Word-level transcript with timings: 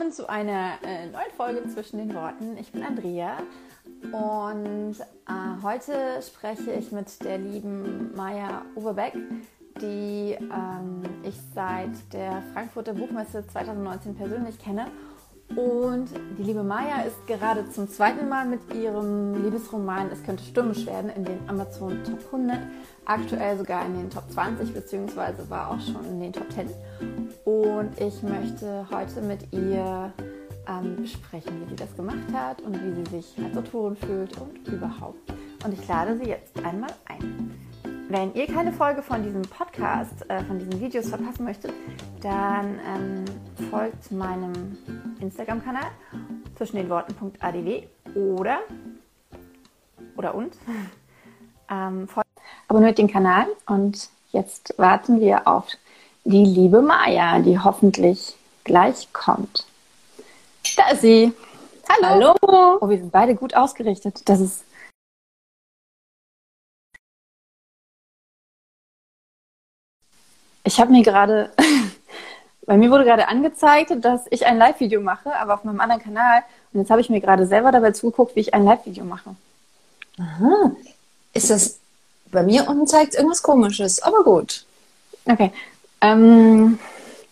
Willkommen 0.00 0.16
zu 0.16 0.30
einer 0.30 0.78
äh, 0.82 1.08
neuen 1.08 1.30
Folge 1.36 1.68
zwischen 1.68 1.98
den 1.98 2.14
Worten. 2.14 2.56
Ich 2.58 2.72
bin 2.72 2.82
Andrea 2.82 3.36
und 4.00 4.94
äh, 4.98 5.62
heute 5.62 5.92
spreche 6.22 6.72
ich 6.72 6.90
mit 6.90 7.22
der 7.22 7.36
lieben 7.36 8.10
Maja 8.16 8.62
Overbeck, 8.76 9.12
die 9.78 10.38
ähm, 10.40 11.02
ich 11.22 11.34
seit 11.54 11.90
der 12.14 12.42
Frankfurter 12.54 12.94
Buchmesse 12.94 13.46
2019 13.46 14.14
persönlich 14.14 14.58
kenne. 14.58 14.86
Und 15.54 16.08
die 16.38 16.44
liebe 16.44 16.62
Maja 16.62 17.02
ist 17.02 17.26
gerade 17.26 17.68
zum 17.68 17.86
zweiten 17.86 18.26
Mal 18.26 18.46
mit 18.46 18.72
ihrem 18.72 19.44
Liebesroman 19.44 20.10
Es 20.10 20.22
könnte 20.22 20.44
stürmisch 20.44 20.86
werden 20.86 21.10
in 21.10 21.26
den 21.26 21.46
Amazon 21.46 22.02
Top 22.04 22.24
100, 22.32 22.58
aktuell 23.10 23.58
sogar 23.58 23.84
in 23.84 23.94
den 23.94 24.10
Top 24.10 24.30
20 24.30 24.72
beziehungsweise 24.72 25.48
war 25.50 25.72
auch 25.72 25.80
schon 25.80 26.04
in 26.06 26.20
den 26.20 26.32
Top 26.32 26.50
10. 26.52 26.68
Und 27.44 28.00
ich 28.00 28.22
möchte 28.22 28.86
heute 28.90 29.20
mit 29.22 29.52
ihr 29.52 30.12
ähm, 30.68 30.96
besprechen, 30.96 31.60
wie 31.60 31.70
sie 31.70 31.76
das 31.76 31.94
gemacht 31.96 32.32
hat 32.32 32.62
und 32.62 32.80
wie 32.80 32.94
sie 32.94 33.10
sich 33.10 33.44
als 33.44 33.56
Autorin 33.56 33.96
fühlt 33.96 34.38
und 34.38 34.68
überhaupt. 34.68 35.32
Und 35.64 35.72
ich 35.72 35.88
lade 35.88 36.16
sie 36.18 36.28
jetzt 36.28 36.56
einmal 36.64 36.90
ein. 37.06 37.50
Wenn 38.08 38.34
ihr 38.34 38.46
keine 38.46 38.72
Folge 38.72 39.02
von 39.02 39.22
diesem 39.22 39.42
Podcast, 39.42 40.28
äh, 40.28 40.42
von 40.44 40.58
diesen 40.58 40.80
Videos 40.80 41.08
verpassen 41.08 41.44
möchtet, 41.44 41.72
dann 42.22 42.78
ähm, 42.86 43.24
folgt 43.70 44.10
meinem 44.12 44.78
Instagram-Kanal 45.20 45.86
zwischen 46.56 46.76
den 46.76 46.88
Worten.adw 46.88 47.86
oder 48.14 48.58
oder 50.16 50.34
und 50.34 50.56
ähm, 51.70 52.08
abonniert 52.70 52.98
den 52.98 53.10
Kanal 53.10 53.48
und 53.66 54.08
jetzt 54.30 54.74
warten 54.78 55.20
wir 55.20 55.48
auf 55.48 55.66
die 56.22 56.44
liebe 56.44 56.80
Maya, 56.80 57.40
die 57.40 57.58
hoffentlich 57.58 58.36
gleich 58.62 59.12
kommt. 59.12 59.66
Da 60.76 60.90
ist 60.90 61.00
sie. 61.00 61.32
Hallo. 61.88 62.34
Hallo. 62.40 62.78
Oh, 62.80 62.88
wir 62.88 62.98
sind 62.98 63.10
beide 63.10 63.34
gut 63.34 63.56
ausgerichtet. 63.56 64.22
Das 64.26 64.40
ist. 64.40 64.64
Ich 70.62 70.78
habe 70.78 70.92
mir 70.92 71.02
gerade, 71.02 71.50
bei 72.66 72.76
mir 72.76 72.92
wurde 72.92 73.04
gerade 73.04 73.26
angezeigt, 73.26 73.92
dass 74.04 74.26
ich 74.30 74.46
ein 74.46 74.58
Live-Video 74.58 75.00
mache, 75.00 75.34
aber 75.34 75.54
auf 75.54 75.64
meinem 75.64 75.80
anderen 75.80 76.02
Kanal. 76.02 76.44
Und 76.72 76.80
jetzt 76.80 76.90
habe 76.90 77.00
ich 77.00 77.10
mir 77.10 77.20
gerade 77.20 77.46
selber 77.46 77.72
dabei 77.72 77.90
zugeguckt, 77.90 78.36
wie 78.36 78.40
ich 78.40 78.54
ein 78.54 78.64
Live-Video 78.64 79.04
mache. 79.04 79.34
Aha. 80.18 80.70
Ist 81.32 81.50
das 81.50 81.79
bei 82.30 82.42
mir 82.42 82.68
unten 82.68 82.86
zeigt 82.86 83.14
irgendwas 83.14 83.42
komisches, 83.42 84.00
aber 84.02 84.24
gut. 84.24 84.64
Okay. 85.24 85.52
Ähm, 86.00 86.78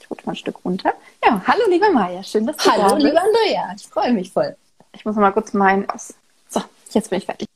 ich 0.00 0.10
rutsche 0.10 0.26
mal 0.26 0.32
ein 0.32 0.36
Stück 0.36 0.64
runter. 0.64 0.92
Ja, 1.24 1.42
hallo 1.46 1.62
liebe 1.68 1.90
Maja, 1.90 2.22
schön, 2.22 2.46
dass 2.46 2.56
du 2.56 2.70
hallo, 2.70 2.76
da 2.76 2.94
bist. 2.94 2.94
Hallo 2.94 3.06
liebe 3.06 3.20
Andrea, 3.20 3.74
ich 3.76 3.86
freue 3.86 4.12
mich 4.12 4.32
voll. 4.32 4.56
Ich 4.92 5.04
muss 5.04 5.16
mal 5.16 5.32
kurz 5.32 5.52
meinen 5.52 5.88
aus. 5.88 6.14
So, 6.48 6.60
jetzt 6.90 7.10
bin 7.10 7.18
ich 7.18 7.26
fertig. 7.26 7.48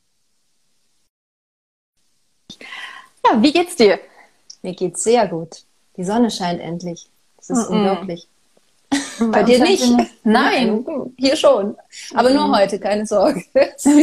Ja, 3.25 3.41
wie 3.41 3.51
geht's 3.51 3.75
dir? 3.75 3.99
Mir 4.61 4.73
geht's 4.73 5.03
sehr 5.03 5.27
gut. 5.27 5.63
Die 5.97 6.03
Sonne 6.03 6.31
scheint 6.31 6.61
endlich. 6.61 7.09
Das 7.37 7.49
ist 7.49 7.57
mm 7.57 7.61
-mm. 7.61 7.77
unglaublich. 7.77 8.27
Bei 9.31 9.43
dir 9.43 9.59
nicht? 9.59 9.95
nicht? 9.95 10.25
Nein, 10.25 10.85
hier 11.17 11.35
schon. 11.35 11.75
Aber 12.13 12.29
mm. 12.29 12.33
nur 12.33 12.57
heute, 12.57 12.79
keine 12.79 13.05
Sorge. 13.05 13.43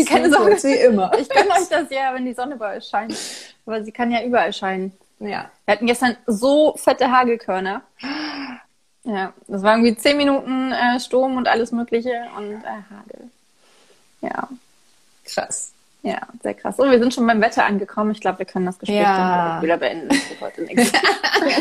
keine 0.06 0.30
Sorge. 0.30 0.56
Wie 0.62 0.74
immer. 0.74 1.12
Ich 1.18 1.28
gönne 1.28 1.50
euch 1.50 1.68
das 1.68 1.90
ja, 1.90 2.14
wenn 2.14 2.24
die 2.24 2.34
Sonne 2.34 2.56
bei 2.56 2.77
euch 2.77 2.84
scheint. 2.84 3.16
Aber 3.66 3.84
sie 3.84 3.92
kann 3.92 4.10
ja 4.10 4.22
überall 4.22 4.52
scheinen. 4.52 4.92
Ja. 5.18 5.50
Wir 5.64 5.74
hatten 5.74 5.86
gestern 5.86 6.16
so 6.27 6.74
fette 6.77 7.10
Hagelkörner. 7.10 7.82
Ja, 9.04 9.32
das 9.46 9.62
war 9.62 9.74
irgendwie 9.77 9.96
zehn 9.96 10.16
Minuten 10.16 10.72
äh, 10.72 11.00
Sturm 11.00 11.36
und 11.36 11.48
alles 11.48 11.72
Mögliche 11.72 12.27
und 12.36 12.55
äh, 12.55 12.82
Hagel. 12.90 13.30
Ja. 14.20 14.48
Krass. 15.24 15.72
Ja, 16.02 16.18
sehr 16.42 16.55
krass. 16.55 16.77
So, 16.78 16.84
wir 16.90 16.98
sind 16.98 17.12
schon 17.12 17.27
beim 17.27 17.42
Wetter 17.42 17.64
angekommen. 17.66 18.12
Ich 18.12 18.20
glaube, 18.20 18.38
wir 18.38 18.46
können 18.46 18.64
das 18.64 18.78
Gespräch 18.78 19.02
ja. 19.02 19.55
dann 19.55 19.62
wieder 19.62 19.77
beenden. 19.77 20.08
genau. 20.40 20.86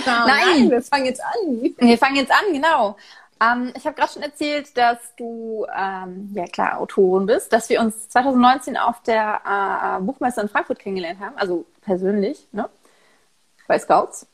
Nein, 0.05 0.43
Nein, 0.45 0.71
wir 0.71 0.81
fangen 0.81 1.05
jetzt 1.05 1.21
an. 1.21 1.73
Wir 1.77 1.97
fangen 1.97 2.15
jetzt 2.15 2.31
an, 2.31 2.53
genau. 2.53 2.95
Ähm, 3.41 3.71
ich 3.75 3.85
habe 3.85 3.95
gerade 3.95 4.11
schon 4.11 4.21
erzählt, 4.21 4.75
dass 4.77 4.97
du, 5.17 5.65
ähm, 5.75 6.31
ja 6.33 6.45
klar, 6.45 6.79
Autorin 6.79 7.25
bist, 7.25 7.53
dass 7.53 7.69
wir 7.69 7.79
uns 7.79 8.09
2019 8.09 8.75
auf 8.77 9.01
der 9.03 9.41
äh, 9.99 10.01
Buchmesse 10.01 10.41
in 10.41 10.49
Frankfurt 10.49 10.79
kennengelernt 10.79 11.19
haben, 11.19 11.37
also 11.37 11.65
persönlich, 11.81 12.47
ne? 12.51 12.69
bei 13.69 13.79
Scouts. 13.79 14.25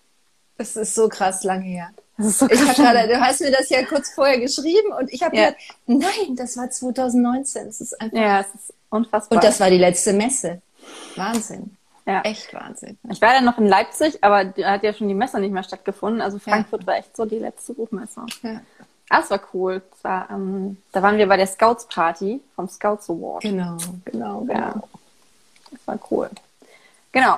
Das 0.58 0.76
ist 0.76 0.96
so 0.96 1.10
krass 1.10 1.44
lange 1.44 1.66
her. 1.66 1.90
Das 2.18 2.28
ist 2.28 2.40
so 2.40 2.48
krass. 2.48 2.76
Grade, 2.78 3.08
du 3.08 3.20
hast 3.20 3.42
mir 3.42 3.52
das 3.52 3.70
ja 3.70 3.84
kurz 3.84 4.10
vorher 4.14 4.40
geschrieben 4.40 4.94
und 4.98 5.14
ich 5.14 5.22
habe 5.22 5.36
ja. 5.36 5.48
gedacht, 5.48 5.62
nein, 5.86 6.36
das 6.36 6.58
war 6.58 6.70
2019. 6.70 7.66
Das 7.66 7.82
ist 7.82 8.02
einfach. 8.02 8.18
Ja, 8.18 8.40
es 8.40 8.48
ist 8.56 8.74
unfassbar. 8.90 9.38
Und 9.38 9.44
das 9.44 9.60
war 9.60 9.70
die 9.70 9.78
letzte 9.78 10.14
Messe. 10.14 10.62
Wahnsinn. 11.16 11.76
Ja. 12.06 12.22
Echt 12.22 12.54
Wahnsinn. 12.54 12.98
Ich 13.12 13.22
war 13.22 13.34
ja 13.34 13.42
noch 13.42 13.58
in 13.58 13.68
Leipzig, 13.68 14.24
aber 14.24 14.46
da 14.46 14.72
hat 14.72 14.84
ja 14.84 14.94
schon 14.94 15.08
die 15.08 15.14
Messe 15.14 15.40
nicht 15.40 15.52
mehr 15.52 15.64
stattgefunden. 15.64 16.22
Also 16.22 16.40
Frankfurt 16.40 16.82
ja. 16.82 16.88
war 16.88 16.98
echt 16.98 17.18
so 17.18 17.26
die 17.26 17.40
letzte 17.40 17.74
Buchmesse. 17.74 18.22
Ja. 18.44 18.62
Ah, 19.10 19.20
das 19.20 19.30
war 19.30 19.42
cool. 19.54 19.82
Das 19.92 20.04
war, 20.04 20.30
ähm, 20.32 20.78
da 20.92 21.02
waren 21.02 21.18
wir 21.18 21.28
bei 21.28 21.38
der 21.38 21.48
Scouts 21.48 21.88
Party 21.88 22.42
vom 22.56 22.68
Scouts 22.68 23.10
Award. 23.10 23.44
Genau, 23.44 23.78
genau, 24.06 24.42
genau. 24.42 24.54
Ja. 24.54 24.84
Das 25.72 25.88
war 25.88 26.00
cool. 26.10 26.30
Genau. 27.12 27.38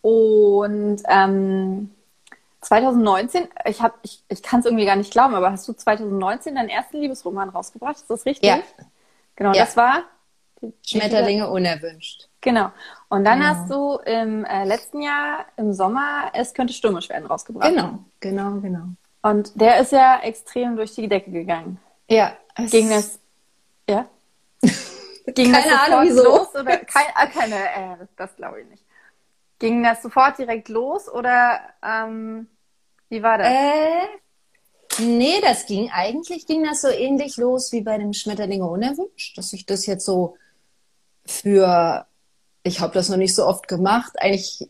Und 0.00 1.02
ähm, 1.08 1.90
2019, 2.62 3.48
ich 3.66 3.82
habe, 3.82 3.94
ich, 4.02 4.22
ich 4.28 4.42
kann 4.42 4.60
es 4.60 4.66
irgendwie 4.66 4.86
gar 4.86 4.96
nicht 4.96 5.12
glauben, 5.12 5.34
aber 5.34 5.50
hast 5.52 5.68
du 5.68 5.72
2019 5.72 6.54
deinen 6.54 6.68
ersten 6.68 6.98
Liebesroman 6.98 7.50
rausgebracht? 7.50 7.96
Ist 7.96 8.10
das 8.10 8.24
richtig? 8.24 8.48
Ja. 8.48 8.60
Genau, 9.36 9.52
ja. 9.52 9.64
das 9.64 9.76
war 9.76 10.02
Schmetterlinge 10.86 11.50
unerwünscht. 11.50 12.28
Genau. 12.40 12.70
Und 13.08 13.24
dann 13.24 13.40
genau. 13.40 13.50
hast 13.50 13.70
du 13.70 13.98
im 14.04 14.44
äh, 14.44 14.64
letzten 14.64 15.02
Jahr 15.02 15.46
im 15.56 15.72
Sommer 15.72 16.30
Es 16.32 16.54
könnte 16.54 16.72
stürmisch 16.72 17.08
werden 17.08 17.26
rausgebracht. 17.26 17.68
Genau, 17.68 17.98
genau, 18.20 18.60
genau. 18.60 18.86
Und 19.22 19.60
der 19.60 19.80
ist 19.80 19.92
ja 19.92 20.20
extrem 20.20 20.76
durch 20.76 20.94
die 20.94 21.08
Decke 21.08 21.30
gegangen. 21.30 21.78
Ja. 22.08 22.36
Ging 22.70 22.90
das, 22.90 23.18
ja? 23.88 24.08
Ging 25.26 25.52
keine 25.52 25.70
das 25.70 25.80
Ahnung, 25.80 26.04
wieso. 26.04 26.24
Los 26.24 26.54
oder, 26.54 26.76
kein, 26.78 27.06
äh, 27.16 27.30
keine, 27.32 27.54
äh, 27.54 27.96
das, 27.98 28.08
das 28.16 28.36
glaube 28.36 28.60
ich 28.60 28.68
nicht. 28.68 28.84
Ging 29.58 29.82
das 29.82 30.02
sofort 30.02 30.38
direkt 30.38 30.68
los 30.68 31.08
oder 31.08 31.60
ähm, 31.82 32.48
wie 33.08 33.22
war 33.22 33.38
das? 33.38 33.46
Äh, 33.48 35.02
nee, 35.02 35.40
das 35.40 35.66
ging 35.66 35.90
eigentlich 35.92 36.46
ging 36.46 36.64
das 36.64 36.82
so 36.82 36.88
ähnlich 36.88 37.36
los 37.36 37.70
wie 37.70 37.82
bei 37.82 37.96
dem 37.96 38.12
Schmetterlinge 38.12 38.66
unerwünscht, 38.66 39.38
dass 39.38 39.52
ich 39.52 39.64
das 39.64 39.86
jetzt 39.86 40.04
so 40.04 40.36
für 41.24 42.06
ich 42.64 42.80
habe 42.80 42.94
das 42.94 43.08
noch 43.08 43.16
nicht 43.16 43.34
so 43.34 43.46
oft 43.46 43.68
gemacht, 43.68 44.12
eigentlich 44.20 44.66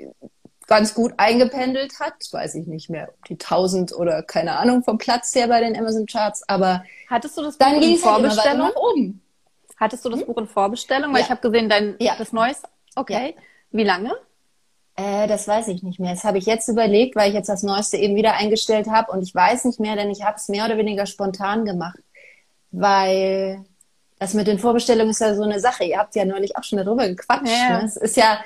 ganz 0.66 0.94
gut 0.94 1.12
eingependelt 1.16 2.00
hat. 2.00 2.14
Weiß 2.30 2.54
ich 2.54 2.66
nicht 2.66 2.90
mehr, 2.90 3.12
die 3.28 3.34
1000 3.34 3.94
oder 3.94 4.22
keine 4.22 4.56
Ahnung 4.56 4.82
vom 4.82 4.98
Platz 4.98 5.34
her 5.34 5.48
bei 5.48 5.60
den 5.60 5.76
Amazon 5.76 6.06
Charts, 6.06 6.48
aber 6.48 6.84
hattest 7.08 7.36
du 7.36 7.42
das 7.42 7.58
Buch 7.58 7.66
in 7.66 7.98
Vorbestellung? 7.98 8.66
Halt 8.66 8.76
oben. 8.76 9.22
Hattest 9.76 10.04
du 10.04 10.10
das 10.10 10.20
hm? 10.20 10.26
Buch 10.26 10.38
in 10.38 10.46
Vorbestellung? 10.46 11.12
Weil 11.12 11.20
ja. 11.20 11.26
ich 11.26 11.30
habe 11.30 11.40
gesehen, 11.40 11.68
dein 11.68 11.96
ja. 11.98 12.14
das 12.16 12.32
Neues. 12.32 12.62
Okay. 12.94 13.34
Ja. 13.36 13.42
Wie 13.70 13.84
lange? 13.84 14.12
Äh, 14.96 15.26
das 15.26 15.48
weiß 15.48 15.68
ich 15.68 15.82
nicht 15.82 15.98
mehr. 15.98 16.12
Das 16.12 16.24
habe 16.24 16.38
ich 16.38 16.46
jetzt 16.46 16.68
überlegt, 16.68 17.16
weil 17.16 17.28
ich 17.28 17.34
jetzt 17.34 17.48
das 17.48 17.62
Neueste 17.62 17.96
eben 17.96 18.14
wieder 18.14 18.34
eingestellt 18.34 18.88
habe 18.88 19.10
und 19.10 19.22
ich 19.22 19.34
weiß 19.34 19.64
nicht 19.64 19.80
mehr, 19.80 19.96
denn 19.96 20.10
ich 20.10 20.22
habe 20.22 20.36
es 20.36 20.48
mehr 20.48 20.66
oder 20.66 20.76
weniger 20.76 21.06
spontan 21.06 21.64
gemacht, 21.64 21.98
weil 22.70 23.64
das 24.18 24.34
mit 24.34 24.46
den 24.46 24.58
Vorbestellungen 24.58 25.10
ist 25.10 25.20
ja 25.20 25.34
so 25.34 25.42
eine 25.42 25.58
Sache. 25.58 25.84
Ihr 25.84 25.98
habt 25.98 26.14
ja 26.14 26.24
neulich 26.24 26.56
auch 26.56 26.62
schon 26.62 26.78
darüber 26.78 27.08
gequatscht. 27.08 27.48
Ja. 27.48 27.78
Ne? 27.78 27.84
Es 27.86 27.96
ist 27.96 28.16
ja, 28.16 28.38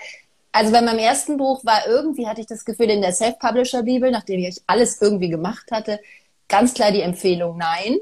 also 0.56 0.72
bei 0.72 0.82
meinem 0.82 0.98
ersten 0.98 1.36
Buch 1.36 1.64
war 1.64 1.86
irgendwie, 1.86 2.26
hatte 2.26 2.40
ich 2.40 2.46
das 2.46 2.64
Gefühl, 2.64 2.90
in 2.90 3.02
der 3.02 3.12
Self-Publisher-Bibel, 3.12 4.10
nachdem 4.10 4.40
ich 4.40 4.62
alles 4.66 5.00
irgendwie 5.00 5.28
gemacht 5.28 5.70
hatte, 5.70 6.00
ganz 6.48 6.74
klar 6.74 6.92
die 6.92 7.02
Empfehlung 7.02 7.58
nein. 7.58 7.98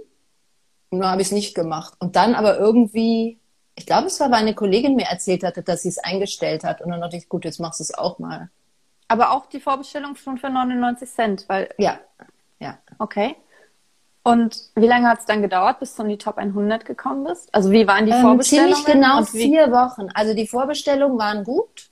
Und 0.90 1.00
dann 1.00 1.10
habe 1.10 1.22
ich 1.22 1.28
es 1.28 1.32
nicht 1.32 1.54
gemacht. 1.54 1.94
Und 1.98 2.16
dann 2.16 2.34
aber 2.34 2.58
irgendwie 2.58 3.38
ich 3.76 3.86
glaube, 3.86 4.06
es 4.06 4.20
war, 4.20 4.30
weil 4.30 4.40
eine 4.40 4.54
Kollegin 4.54 4.94
mir 4.94 5.06
erzählt 5.06 5.42
hatte, 5.42 5.62
dass 5.62 5.82
sie 5.82 5.88
es 5.88 5.98
eingestellt 5.98 6.64
hat. 6.64 6.80
Und 6.80 6.90
dann 6.90 7.00
dachte 7.00 7.16
ich, 7.16 7.28
gut, 7.28 7.44
jetzt 7.44 7.58
machst 7.58 7.80
du 7.80 7.84
es 7.84 7.94
auch 7.94 8.18
mal. 8.18 8.50
Aber 9.08 9.32
auch 9.32 9.46
die 9.46 9.60
Vorbestellung 9.60 10.16
schon 10.16 10.38
für 10.38 10.48
99 10.48 11.10
Cent, 11.10 11.44
weil. 11.48 11.68
Ja, 11.78 11.98
ja. 12.60 12.78
Okay. 12.98 13.36
Und 14.22 14.70
wie 14.74 14.86
lange 14.86 15.08
hat 15.08 15.20
es 15.20 15.26
dann 15.26 15.42
gedauert, 15.42 15.80
bis 15.80 15.94
du 15.94 16.02
in 16.02 16.08
die 16.08 16.18
Top 16.18 16.38
100 16.38 16.86
gekommen 16.86 17.24
bist? 17.24 17.52
Also 17.54 17.70
wie 17.70 17.86
waren 17.86 18.06
die 18.06 18.12
ähm, 18.12 18.22
Vorbestellungen? 18.22 18.74
Ziemlich 18.74 18.92
genau 18.92 19.22
vier 19.24 19.70
Wochen. 19.70 20.08
Also 20.14 20.34
die 20.34 20.46
Vorbestellungen 20.46 21.18
waren 21.18 21.44
gut. 21.44 21.90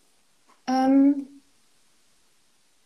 Ähm, 0.66 1.28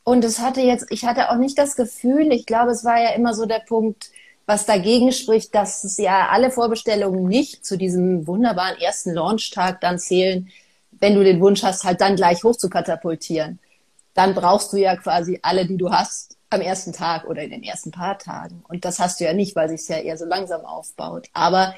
und 0.04 0.24
es 0.24 0.38
hatte 0.40 0.60
jetzt, 0.60 0.86
ich 0.90 1.04
hatte 1.04 1.30
auch 1.30 1.36
nicht 1.36 1.58
das 1.58 1.76
Gefühl, 1.76 2.32
ich 2.32 2.46
glaube, 2.46 2.70
es 2.70 2.84
war 2.84 3.00
ja 3.00 3.10
immer 3.10 3.34
so 3.34 3.46
der 3.46 3.60
Punkt, 3.60 4.10
was 4.46 4.64
dagegen 4.66 5.12
spricht, 5.12 5.54
dass 5.54 5.82
es 5.84 5.98
ja 5.98 6.28
alle 6.28 6.50
Vorbestellungen 6.50 7.26
nicht 7.26 7.64
zu 7.66 7.76
diesem 7.76 8.26
wunderbaren 8.26 8.78
ersten 8.78 9.12
Launchtag 9.12 9.80
dann 9.80 9.98
zählen, 9.98 10.48
wenn 10.92 11.14
du 11.14 11.24
den 11.24 11.40
Wunsch 11.40 11.62
hast, 11.64 11.84
halt 11.84 12.00
dann 12.00 12.16
gleich 12.16 12.44
hoch 12.44 12.56
zu 12.56 12.70
katapultieren. 12.70 13.58
Dann 14.14 14.34
brauchst 14.34 14.72
du 14.72 14.76
ja 14.78 14.96
quasi 14.96 15.40
alle, 15.42 15.66
die 15.66 15.76
du 15.76 15.90
hast. 15.90 16.36
am 16.50 16.60
ersten 16.60 16.92
Tag 16.92 17.24
oder 17.26 17.42
in 17.42 17.50
den 17.50 17.62
ersten 17.64 17.90
paar 17.90 18.18
Tagen. 18.18 18.62
Und 18.68 18.84
das 18.84 18.98
hast 19.00 19.20
du 19.20 19.24
ja 19.24 19.32
nicht, 19.32 19.56
weil 19.56 19.68
sich 19.68 19.88
ja 19.88 19.98
eher 19.98 20.16
so 20.16 20.24
langsam 20.24 20.64
aufbaut. 20.64 21.28
Aber 21.32 21.74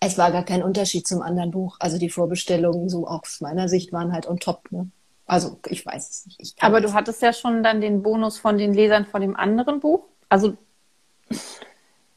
es 0.00 0.16
war 0.18 0.32
gar 0.32 0.44
kein 0.44 0.62
Unterschied 0.62 1.06
zum 1.06 1.22
anderen 1.22 1.50
Buch. 1.50 1.76
Also 1.80 1.98
die 1.98 2.10
Vorbestellungen, 2.10 2.88
so 2.88 3.06
aus 3.06 3.40
meiner 3.40 3.68
Sicht, 3.68 3.92
waren 3.92 4.12
halt 4.12 4.26
on 4.26 4.38
top. 4.38 4.72
Ne? 4.72 4.90
Also 5.30 5.60
ich 5.68 5.86
weiß 5.86 6.10
es 6.10 6.26
nicht. 6.26 6.60
Aber 6.60 6.80
du 6.80 6.92
hattest 6.92 7.22
ja 7.22 7.32
schon 7.32 7.62
dann 7.62 7.80
den 7.80 8.02
Bonus 8.02 8.36
von 8.36 8.58
den 8.58 8.74
Lesern 8.74 9.06
von 9.06 9.20
dem 9.20 9.36
anderen 9.36 9.78
Buch. 9.78 10.02
Also 10.28 10.56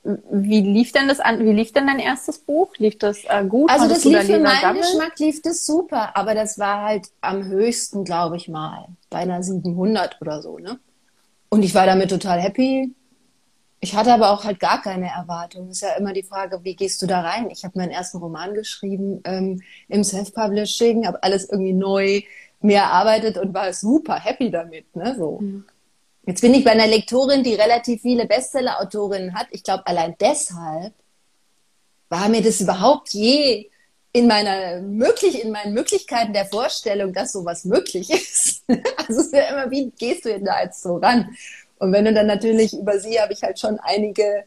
wie 0.04 0.62
lief 0.62 0.94
denn 0.94 1.08
das 1.08 1.20
an? 1.20 1.46
Wie 1.46 1.54
lief 1.54 1.72
denn 1.74 1.86
dein 1.86 2.00
erstes 2.00 2.40
Buch? 2.40 2.76
Lief 2.78 2.98
das 2.98 3.24
äh, 3.26 3.46
gut? 3.48 3.70
Also 3.70 3.88
das 3.88 4.04
lief 4.04 4.24
für 4.24 4.40
meinen 4.40 4.62
Gammel? 4.62 4.82
Geschmack 4.82 5.20
lief 5.20 5.44
das 5.44 5.64
super, 5.64 6.18
aber 6.18 6.34
das 6.34 6.58
war 6.58 6.82
halt 6.82 7.10
am 7.22 7.46
höchsten, 7.46 8.04
glaube 8.04 8.36
ich 8.36 8.48
mal, 8.48 8.88
bei 9.12 9.20
einer 9.20 9.44
700 9.44 10.20
oder 10.20 10.42
so, 10.42 10.58
ne? 10.58 10.80
Und 11.50 11.62
ich 11.62 11.76
war 11.76 11.86
damit 11.86 12.10
total 12.10 12.42
happy. 12.42 12.96
Ich 13.80 13.96
hatte 13.96 14.12
aber 14.12 14.32
auch 14.32 14.44
halt 14.44 14.60
gar 14.60 14.82
keine 14.82 15.10
Erwartung. 15.10 15.70
Ist 15.70 15.82
ja 15.82 15.94
immer 16.00 16.14
die 16.14 16.24
Frage, 16.24 16.62
wie 16.64 16.76
gehst 16.76 17.00
du 17.04 17.06
da 17.06 17.22
rein? 17.22 17.52
Ich 17.52 17.64
habe 17.64 17.78
meinen 17.78 17.92
ersten 17.92 18.18
Roman 18.18 18.56
geschrieben 18.56 19.22
ähm, 19.24 19.62
im 19.88 20.04
Self-Publishing, 20.04 21.06
habe 21.06 21.22
alles 21.22 21.48
irgendwie 21.48 21.74
neu 21.74 22.24
mir 22.64 22.78
erarbeitet 22.78 23.38
und 23.38 23.54
war 23.54 23.74
super 23.74 24.20
happy 24.20 24.50
damit, 24.50 24.96
ne? 24.96 25.16
So. 25.18 25.40
Mhm. 25.40 25.66
Jetzt 26.26 26.42
bin 26.42 26.54
ich 26.54 26.64
bei 26.64 26.72
einer 26.72 26.88
Lektorin, 26.88 27.44
die 27.44 27.54
relativ 27.54 28.02
viele 28.02 28.26
Bestseller-Autorinnen 28.26 29.36
hat. 29.36 29.48
Ich 29.52 29.64
glaube, 29.64 29.86
allein 29.86 30.16
deshalb 30.20 30.94
war 32.10 32.30
mir 32.30 32.42
das 32.42 32.62
überhaupt 32.62 33.10
je 33.10 33.70
in 34.14 34.28
meiner 34.28 34.80
möglich, 34.82 35.44
in 35.44 35.52
meinen 35.52 35.74
Möglichkeiten 35.74 36.32
der 36.32 36.46
Vorstellung, 36.46 37.12
dass 37.12 37.34
sowas 37.34 37.66
möglich 37.66 38.10
ist. 38.10 38.64
also 38.70 39.20
es 39.20 39.28
ist 39.28 39.34
ja 39.34 39.50
immer, 39.50 39.72
wie 39.72 39.92
gehst 39.92 40.24
du 40.24 40.30
denn 40.30 40.46
da 40.46 40.62
jetzt 40.62 40.82
so 40.82 40.98
ran? 40.98 41.36
Und 41.80 41.92
wenn 41.92 42.06
du 42.06 42.14
dann 42.14 42.28
natürlich 42.28 42.74
über 42.74 43.00
sie 43.00 43.20
habe 43.20 43.34
ich 43.34 43.42
halt 43.42 43.60
schon 43.60 43.80
einige 43.80 44.46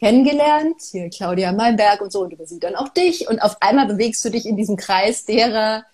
kennengelernt, 0.00 0.82
hier 0.90 1.08
Claudia 1.10 1.52
Meinberg 1.52 2.00
und 2.00 2.12
so, 2.12 2.20
und 2.20 2.32
über 2.32 2.46
sie 2.46 2.60
dann 2.60 2.76
auch 2.76 2.88
dich. 2.88 3.28
Und 3.28 3.40
auf 3.40 3.56
einmal 3.60 3.86
bewegst 3.86 4.24
du 4.24 4.30
dich 4.30 4.46
in 4.46 4.56
diesem 4.56 4.76
Kreis 4.76 5.24
derer, 5.24 5.84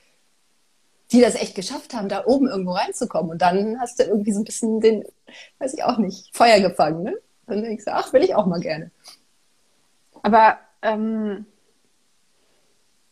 die 1.14 1.20
das 1.20 1.36
echt 1.36 1.54
geschafft 1.54 1.94
haben, 1.94 2.08
da 2.08 2.24
oben 2.26 2.48
irgendwo 2.48 2.72
reinzukommen. 2.72 3.30
Und 3.30 3.40
dann 3.40 3.80
hast 3.80 4.00
du 4.00 4.04
irgendwie 4.04 4.32
so 4.32 4.40
ein 4.40 4.44
bisschen 4.44 4.80
den, 4.80 5.04
weiß 5.58 5.74
ich 5.74 5.84
auch 5.84 5.98
nicht, 5.98 6.36
Feuer 6.36 6.60
gefangen. 6.60 7.04
Ne? 7.04 7.16
Dann 7.46 7.62
denkst 7.62 7.84
du, 7.84 7.94
ach, 7.94 8.12
will 8.12 8.24
ich 8.24 8.34
auch 8.34 8.46
mal 8.46 8.60
gerne. 8.60 8.90
Aber 10.22 10.58
ähm, 10.82 11.46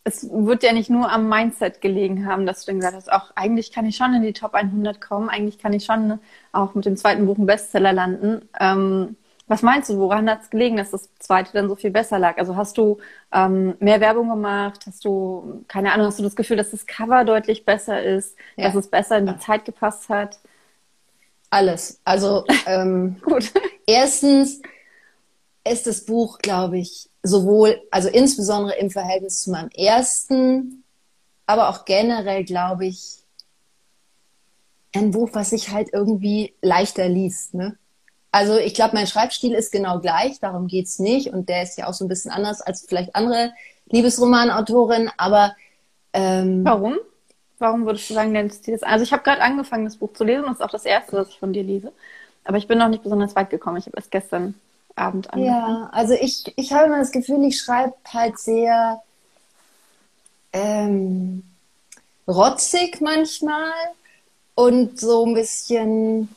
es 0.05 0.29
wird 0.31 0.65
ja 0.65 0.73
nicht 0.73 0.91
nur 0.91 1.11
am 1.13 1.29
Mindset 1.29 1.81
gelegen 1.81 2.27
haben, 2.27 2.45
dass 2.45 2.65
du 2.65 2.73
dann 2.73 2.81
gesagt 2.81 2.97
hast, 2.97 3.13
auch 3.13 3.31
eigentlich 3.37 3.71
kann 3.71 3.87
ich 3.87 3.97
schon 3.97 4.15
in 4.15 4.23
die 4.23 4.33
Top 4.33 4.55
100 4.55 5.01
kommen, 5.01 5.29
eigentlich 5.29 5.59
kann 5.59 5.73
ich 5.73 5.85
schon 5.85 6.19
auch 6.51 6.75
mit 6.75 6.87
dem 6.87 6.97
zweiten 6.97 7.27
Buch 7.27 7.39
ein 7.39 7.47
Bestseller 7.47 7.93
landen. 7.93 8.49
Ähm, 8.59 9.17
was 9.53 9.61
meinst 9.61 9.91
du, 9.91 9.99
woran 9.99 10.31
hat 10.31 10.45
es 10.45 10.49
gelegen, 10.49 10.79
dass 10.79 10.93
das 10.93 11.11
zweite 11.19 11.53
dann 11.53 11.69
so 11.69 11.77
viel 11.77 11.91
besser 11.91 12.19
lag? 12.19 12.39
Also 12.39 12.57
hast 12.57 12.79
du 12.79 12.97
ähm, 13.33 13.75
mehr 13.81 14.01
Werbung 14.01 14.31
gemacht? 14.31 14.85
Hast 14.87 15.05
du, 15.05 15.63
keine 15.69 15.93
Ahnung, 15.93 16.07
hast 16.07 16.19
du 16.19 16.23
das 16.23 16.37
Gefühl, 16.37 16.57
dass 16.57 16.71
das 16.71 16.87
Cover 16.87 17.27
deutlich 17.27 17.67
besser 17.67 18.03
ist, 18.03 18.35
ja. 18.57 18.65
dass 18.65 18.75
es 18.77 18.89
besser 18.89 19.19
in 19.19 19.27
die 19.27 19.33
ja. 19.33 19.39
Zeit 19.39 19.67
gepasst 19.67 20.09
hat? 20.09 20.39
Alles. 21.51 22.01
Also 22.03 22.47
ähm, 22.67 23.21
Gut. 23.21 23.53
erstens 23.87 24.63
ist 25.71 25.87
das 25.87 26.07
Buch, 26.07 26.39
glaube 26.39 26.79
ich, 26.79 27.11
sowohl, 27.23 27.79
also 27.91 28.09
insbesondere 28.09 28.79
im 28.79 28.89
Verhältnis 28.89 29.43
zu 29.43 29.51
meinem 29.51 29.69
ersten, 29.77 30.83
aber 31.45 31.69
auch 31.69 31.85
generell, 31.85 32.45
glaube 32.45 32.87
ich, 32.87 33.19
ein 34.95 35.11
Buch, 35.11 35.29
was 35.35 35.51
sich 35.51 35.69
halt 35.69 35.91
irgendwie 35.93 36.55
leichter 36.63 37.07
liest. 37.07 37.53
Ne? 37.53 37.77
Also 38.33 38.57
ich 38.57 38.73
glaube, 38.73 38.97
mein 38.97 39.07
Schreibstil 39.07 39.53
ist 39.53 39.71
genau 39.71 40.01
gleich, 40.01 40.41
darum 40.41 40.67
geht's 40.67 40.99
nicht. 40.99 41.29
Und 41.29 41.51
der 41.51 41.63
ist 41.63 41.77
ja 41.77 41.87
auch 41.87 41.93
so 41.93 42.05
ein 42.05 42.09
bisschen 42.09 42.31
anders 42.31 42.63
als 42.63 42.87
vielleicht 42.89 43.15
andere 43.15 43.53
Liebesromanautorinnen. 43.87 45.11
Aber 45.19 45.55
ähm, 46.15 46.65
warum? 46.65 46.97
Warum 47.59 47.85
würdest 47.85 48.09
du 48.11 48.15
sagen, 48.15 48.33
dein 48.33 48.51
Stil 48.51 48.75
ist? 48.75 48.85
Also 48.85 49.05
ich 49.05 49.13
habe 49.13 49.23
gerade 49.23 49.43
angefangen, 49.43 49.85
das 49.85 49.99
Buch 49.99 50.15
zu 50.15 50.25
lesen. 50.25 50.45
Das 50.47 50.55
ist 50.55 50.63
auch 50.63 50.71
das 50.71 50.87
erste, 50.87 51.13
was 51.13 51.29
ich 51.29 51.39
von 51.39 51.53
dir 51.53 51.63
lese. 51.63 51.93
Aber 52.45 52.57
ich 52.57 52.67
bin 52.67 52.79
noch 52.79 52.89
nicht 52.89 53.03
besonders 53.03 53.37
weit 53.37 53.51
gekommen. 53.51 53.77
Ich 53.77 53.87
habe 53.87 53.99
erst 53.99 54.11
gestern 54.11 54.55
Abend 54.97 55.33
angefangen. 55.33 55.65
Ja, 55.67 55.91
also 55.93 56.15
ich, 56.15 56.53
ich 56.57 56.73
habe 56.73 56.87
immer 56.87 56.99
das 56.99 57.13
Gefühl, 57.13 57.45
ich 57.45 57.61
schreibe 57.61 57.95
halt 58.13 58.39
sehr 58.39 59.03
ähm, 60.55 61.45
rotzig 62.27 63.01
manchmal 63.01 63.73
und 64.55 64.99
so 64.99 65.27
ein 65.27 65.35
bisschen 65.35 66.35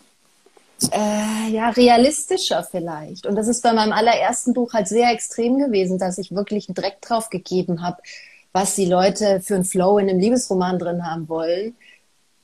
äh, 0.91 1.49
ja, 1.51 1.69
realistischer 1.69 2.63
vielleicht. 2.63 3.25
Und 3.25 3.35
das 3.35 3.47
ist 3.47 3.63
bei 3.63 3.73
meinem 3.73 3.93
allerersten 3.93 4.53
Buch 4.53 4.73
halt 4.73 4.87
sehr 4.87 5.11
extrem 5.11 5.57
gewesen, 5.57 5.97
dass 5.97 6.17
ich 6.17 6.35
wirklich 6.35 6.67
einen 6.67 6.75
Dreck 6.75 7.01
drauf 7.01 7.29
gegeben 7.29 7.81
habe, 7.81 8.01
was 8.51 8.75
die 8.75 8.85
Leute 8.85 9.41
für 9.41 9.55
einen 9.55 9.63
Flow 9.63 9.97
in 9.97 10.09
einem 10.09 10.19
Liebesroman 10.19 10.79
drin 10.79 11.05
haben 11.05 11.29
wollen. 11.29 11.75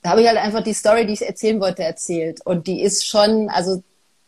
Da 0.02 0.12
habe 0.12 0.22
ich 0.22 0.28
halt 0.28 0.38
einfach 0.38 0.64
die 0.64 0.74
Story, 0.74 1.06
die 1.06 1.14
ich 1.14 1.26
erzählen 1.26 1.60
wollte, 1.60 1.84
erzählt. 1.84 2.46
Und 2.46 2.68
die 2.68 2.82
ist 2.82 3.06
schon, 3.06 3.50
also 3.50 3.84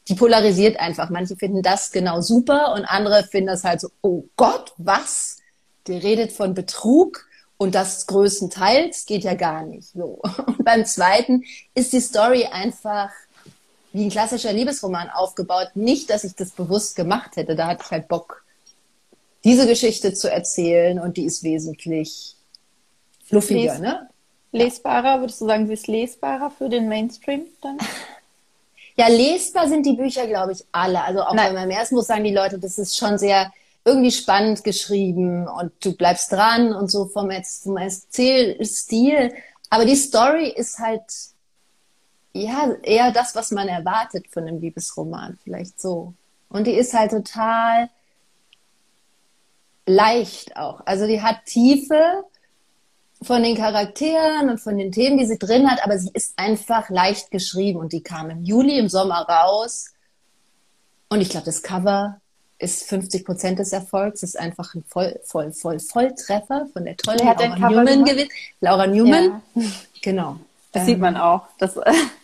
die 0.08 0.16
polarisiert 0.16 0.80
einfach. 0.80 1.10
Manche 1.10 1.36
finden 1.36 1.62
das 1.62 1.92
genau 1.92 2.22
super 2.22 2.74
und 2.74 2.86
andere 2.86 3.24
finden 3.24 3.48
das 3.48 3.64
halt 3.64 3.82
so, 3.82 3.90
oh 4.02 4.26
Gott, 4.36 4.74
was? 4.78 5.38
Der 5.88 6.04
redet 6.04 6.32
von 6.32 6.54
Betrug 6.54 7.26
und 7.58 7.76
das 7.76 8.08
größtenteils 8.08 9.06
geht 9.06 9.24
ja 9.24 9.36
gar 9.36 9.64
nicht. 9.64 9.90
So. 9.90 10.22
Und 10.48 10.64
beim 10.66 10.86
zweiten 10.86 11.44
ist 11.74 11.94
die 11.94 12.02
Story 12.02 12.46
einfach 12.52 13.10
wie 13.94 14.06
ein 14.06 14.10
klassischer 14.10 14.52
Liebesroman 14.52 15.10
aufgebaut. 15.10 15.70
Nicht, 15.76 16.10
dass 16.10 16.24
ich 16.24 16.36
das 16.36 16.52
bewusst 16.52 16.96
gemacht 16.96 17.36
hätte. 17.36 17.56
Da 17.56 17.68
hatte 17.68 17.84
ich 17.86 17.92
halt 17.92 18.08
Bock, 18.08 18.44
diese 19.44 19.68
Geschichte 19.68 20.14
zu 20.14 20.32
erzählen 20.32 21.00
und 21.00 21.18
die 21.18 21.26
ist 21.26 21.44
wesentlich 21.44 22.36
fluffiger, 23.26 23.74
Les 23.74 23.80
ne? 23.80 24.10
Lesbarer, 24.52 25.20
würdest 25.20 25.42
du 25.42 25.46
sagen, 25.46 25.68
sie 25.68 25.74
ist 25.74 25.88
lesbarer 25.88 26.52
für 26.52 26.70
den 26.70 26.88
Mainstream 26.90 27.46
dann? 27.62 27.78
Ja, 28.96 29.08
lesbar 29.08 29.68
sind 29.68 29.88
die 29.88 29.94
Bücher, 29.94 30.28
glaube 30.28 30.52
ich, 30.52 30.64
alle. 30.72 31.04
Also 31.04 31.24
auch 31.24 31.34
Nein. 31.34 31.48
bei 31.48 31.62
meinem 31.62 31.72
ersten 31.72 31.96
Buch 31.96 32.04
sagen 32.04 32.24
die 32.24 32.34
Leute, 32.34 32.60
das 32.60 32.78
ist 32.78 32.96
schon 32.96 33.18
sehr 33.18 33.52
irgendwie 33.84 34.12
spannend 34.12 34.64
geschrieben 34.64 35.48
und 35.48 35.72
du 35.84 35.96
bleibst 35.96 36.32
dran 36.32 36.74
und 36.74 36.92
so 36.92 37.06
vom, 37.06 37.32
vom 37.64 37.78
Erzählstil. 37.78 39.34
Aber 39.72 39.86
die 39.86 39.96
Story 39.96 40.48
ist 40.48 40.78
halt 40.78 41.02
ja, 42.34 42.72
eher 42.82 43.12
das, 43.12 43.36
was 43.36 43.52
man 43.52 43.68
erwartet 43.68 44.28
von 44.30 44.48
einem 44.48 44.60
Liebesroman, 44.60 45.38
vielleicht 45.44 45.80
so. 45.80 46.14
Und 46.50 46.68
die 46.68 46.74
ist 46.74 46.94
halt 46.94 47.12
total 47.12 47.90
leicht 49.86 50.56
auch. 50.58 50.82
Also 50.86 51.08
die 51.08 51.22
hat 51.22 51.46
Tiefe 51.46 52.24
von 53.22 53.44
den 53.44 53.56
Charakteren 53.56 54.50
und 54.50 54.60
von 54.60 54.78
den 54.78 54.92
Themen, 54.92 55.18
die 55.18 55.26
sie 55.26 55.38
drin 55.38 55.70
hat, 55.70 55.84
aber 55.84 55.98
sie 55.98 56.10
ist 56.14 56.34
einfach 56.38 56.90
leicht 56.90 57.32
geschrieben 57.32 57.80
und 57.80 57.94
die 57.94 58.02
kam 58.02 58.30
im 58.30 58.44
Juli, 58.44 58.78
im 58.78 58.90
Sommer 58.90 59.22
raus. 59.22 59.92
Und 61.10 61.22
ich 61.22 61.30
glaube, 61.30 61.46
das 61.46 61.62
Cover 61.62 62.20
ist 62.58 62.88
50 62.90 63.26
Prozent 63.26 63.60
des 63.60 63.72
Erfolgs. 63.72 64.22
Das 64.22 64.32
ist 64.32 64.40
einfach 64.40 64.74
ein 64.74 64.84
voll, 64.88 65.20
voll, 65.24 65.52
voll, 65.52 65.80
Volltreffer 65.80 66.68
von 66.72 66.86
der 66.86 66.98
tollen 66.98 67.20
Laura 67.20 67.70
Newman 67.70 68.06
gewesen. 68.06 68.30
Laura 68.60 68.88
Newman. 68.88 69.42
Ja. 69.56 69.64
Genau. 70.02 70.38
Das 70.74 70.82
ähm, 70.82 70.88
sieht 70.88 71.00
man 71.00 71.16
auch. 71.16 71.44
Das, 71.60 71.80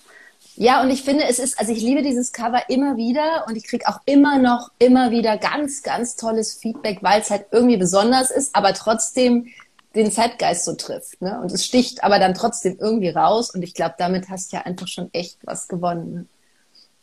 Ja, 0.60 0.82
und 0.82 0.90
ich 0.90 1.04
finde, 1.04 1.24
es 1.24 1.40
ist, 1.40 1.58
also 1.58 1.72
ich 1.72 1.82
liebe 1.82 2.02
dieses 2.02 2.34
Cover 2.34 2.62
immer 2.68 2.98
wieder 2.98 3.46
und 3.48 3.56
ich 3.56 3.66
kriege 3.66 3.88
auch 3.88 4.02
immer 4.06 4.38
noch, 4.40 4.72
immer 4.78 5.10
wieder 5.10 5.38
ganz, 5.38 5.84
ganz 5.84 6.18
tolles 6.18 6.54
Feedback, 6.54 7.02
weil 7.02 7.22
es 7.22 7.32
halt 7.32 7.46
irgendwie 7.52 7.78
besonders 7.78 8.30
ist, 8.30 8.54
aber 8.54 8.74
trotzdem 8.74 9.48
den 9.96 10.12
Zeitgeist 10.12 10.66
so 10.66 10.74
trifft. 10.74 11.22
Ne? 11.22 11.40
Und 11.42 11.50
es 11.54 11.64
sticht 11.64 12.04
aber 12.04 12.20
dann 12.20 12.34
trotzdem 12.34 12.78
irgendwie 12.78 13.08
raus 13.08 13.56
und 13.56 13.62
ich 13.64 13.74
glaube, 13.74 13.96
damit 13.98 14.30
hast 14.30 14.52
du 14.52 14.58
ja 14.58 14.64
einfach 14.64 14.90
schon 14.90 15.10
echt 15.14 15.40
was 15.46 15.70
gewonnen. 15.70 16.14
Ne? 16.14 16.26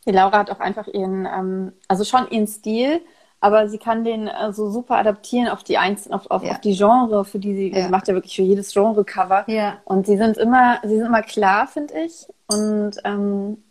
Die 0.07 0.13
Laura 0.13 0.41
hat 0.41 0.51
auch 0.51 0.61
einfach 0.61 0.87
ihren, 0.89 1.25
ähm, 1.25 1.73
also 1.89 2.05
schon 2.05 2.31
ihren 2.31 2.49
Stil, 2.49 3.01
aber 3.41 3.71
sie 3.71 3.79
kann 3.79 4.05
den 4.05 4.29
äh, 4.29 4.53
so 4.53 4.71
super 4.71 4.97
adaptieren 4.97 5.49
auf 5.49 5.65
die 5.65 5.79
einzelnen, 5.79 6.13
auf, 6.13 6.31
auf, 6.31 6.43
ja. 6.43 6.51
auf 6.51 6.61
die 6.61 6.77
Genre, 6.77 7.25
für 7.25 7.39
die 7.39 7.55
sie, 7.55 7.73
ja. 7.73 7.85
sie 7.85 7.89
macht 7.89 8.07
ja 8.07 8.13
wirklich 8.13 8.37
für 8.37 8.43
jedes 8.43 8.75
Genre 8.75 9.03
Cover. 9.03 9.45
Ja. 9.47 9.79
Und 9.87 10.07
sie 10.07 10.19
sind 10.19 10.37
immer, 10.37 10.79
sie 10.83 10.97
sind 10.97 11.07
immer 11.07 11.23
klar, 11.23 11.67
finde 11.67 11.95
ich. 12.05 12.27
Und 12.49 12.93
ähm, 13.05 13.63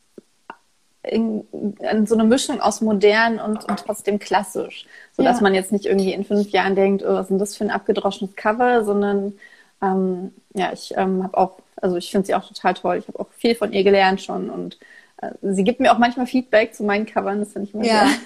in, 1.03 1.47
in, 1.79 2.07
so 2.07 2.15
eine 2.15 2.23
Mischung 2.23 2.59
aus 2.61 2.81
modern 2.81 3.39
und, 3.39 3.65
und 3.65 3.79
trotzdem 3.79 4.19
klassisch. 4.19 4.85
Sodass 5.13 5.37
ja. 5.37 5.43
man 5.43 5.53
jetzt 5.53 5.71
nicht 5.71 5.85
irgendwie 5.85 6.13
in 6.13 6.25
fünf 6.25 6.49
Jahren 6.49 6.75
denkt, 6.75 7.03
oh, 7.03 7.13
was 7.13 7.23
ist 7.23 7.29
denn 7.29 7.39
das 7.39 7.57
für 7.57 7.63
ein 7.63 7.71
abgedroschenes 7.71 8.35
Cover, 8.35 8.83
sondern 8.83 9.33
ähm, 9.81 10.33
ja, 10.53 10.71
ich 10.73 10.93
ähm, 10.97 11.23
habe 11.23 11.37
auch, 11.37 11.59
also 11.77 11.95
ich 11.97 12.11
finde 12.11 12.27
sie 12.27 12.35
auch 12.35 12.47
total 12.47 12.73
toll. 12.73 12.97
Ich 12.97 13.07
habe 13.07 13.19
auch 13.19 13.29
viel 13.37 13.55
von 13.55 13.73
ihr 13.73 13.83
gelernt 13.83 14.21
schon 14.21 14.49
und 14.49 14.77
äh, 15.21 15.31
sie 15.41 15.63
gibt 15.63 15.79
mir 15.79 15.93
auch 15.93 15.97
manchmal 15.97 16.27
Feedback 16.27 16.73
zu 16.73 16.83
meinen 16.83 17.05
Covern, 17.05 17.39
das 17.39 17.53
finde 17.53 17.67
ich 17.67 17.73
immer 17.73 17.85
ja. 17.85 18.07
sehr, 18.07 18.17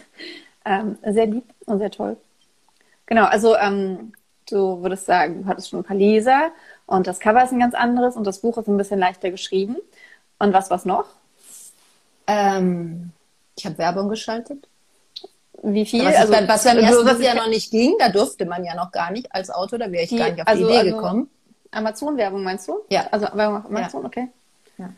ähm, 0.66 0.98
sehr 1.06 1.26
lieb 1.26 1.46
und 1.66 1.80
sehr 1.80 1.92
toll. 1.92 2.18
Genau, 3.06 3.26
also 3.26 3.56
ähm, 3.56 4.14
du 4.50 4.82
würdest 4.82 5.06
sagen, 5.06 5.44
du 5.44 5.48
hattest 5.48 5.70
schon 5.70 5.80
ein 5.80 5.84
paar 5.84 5.98
Leser 5.98 6.52
und 6.86 7.08
das 7.08 7.20
Cover 7.20 7.44
ist 7.44 7.52
ein 7.52 7.60
ganz 7.60 7.74
anderes 7.74 8.16
und 8.16 8.26
das 8.26 8.40
Buch 8.40 8.58
ist 8.58 8.68
ein 8.68 8.78
bisschen 8.78 9.00
leichter 9.00 9.32
geschrieben. 9.32 9.78
Und 10.40 10.54
was 10.54 10.70
was 10.70 10.86
noch? 10.86 11.06
Ähm, 12.28 13.12
Ich 13.56 13.66
habe 13.66 13.78
Werbung 13.78 14.08
geschaltet. 14.10 14.68
Wie 15.62 15.86
viel? 15.86 16.06
Was, 16.06 16.16
also, 16.16 16.32
was 16.32 16.64
beim 16.64 16.78
also, 16.78 16.80
ersten 16.80 17.06
was 17.06 17.20
ja 17.22 17.34
ich- 17.34 17.38
noch 17.40 17.50
nicht 17.50 17.72
ging, 17.72 17.96
da 18.00 18.08
durfte 18.10 18.46
man 18.46 18.64
ja 18.64 18.76
noch 18.76 18.92
gar 18.92 19.12
nicht 19.12 19.34
als 19.34 19.50
Autor, 19.50 19.80
da 19.80 19.92
wäre 19.92 20.04
ich 20.04 20.10
Die- 20.10 20.18
gar 20.18 20.30
nicht 20.32 20.42
auf 20.42 20.48
also- 20.48 20.64
die 20.68 20.70
Idee 20.74 20.80
also- 20.80 20.96
gekommen. 20.96 21.30
Amazon-Werbung 21.72 22.44
meinst 22.44 22.68
du? 22.68 22.80
Ja. 22.90 23.08
Also 23.12 23.28
Werbung 23.34 23.66
Amazon, 23.66 24.06
okay. 24.06 24.30
Ja. 24.78 24.90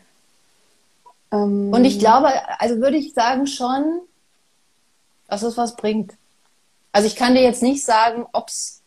Ähm, 1.32 1.70
Und 1.72 1.84
ich 1.84 1.98
glaube, 1.98 2.30
also 2.60 2.76
würde 2.76 2.96
ich 2.96 3.12
sagen 3.12 3.46
schon, 3.46 4.00
dass 5.28 5.42
es 5.42 5.56
was 5.58 5.76
bringt. 5.76 6.14
Also 6.92 7.06
ich 7.08 7.16
kann 7.16 7.34
dir 7.34 7.42
jetzt 7.42 7.62
nicht 7.62 7.84
sagen, 7.84 8.26
ob's. 8.32 8.80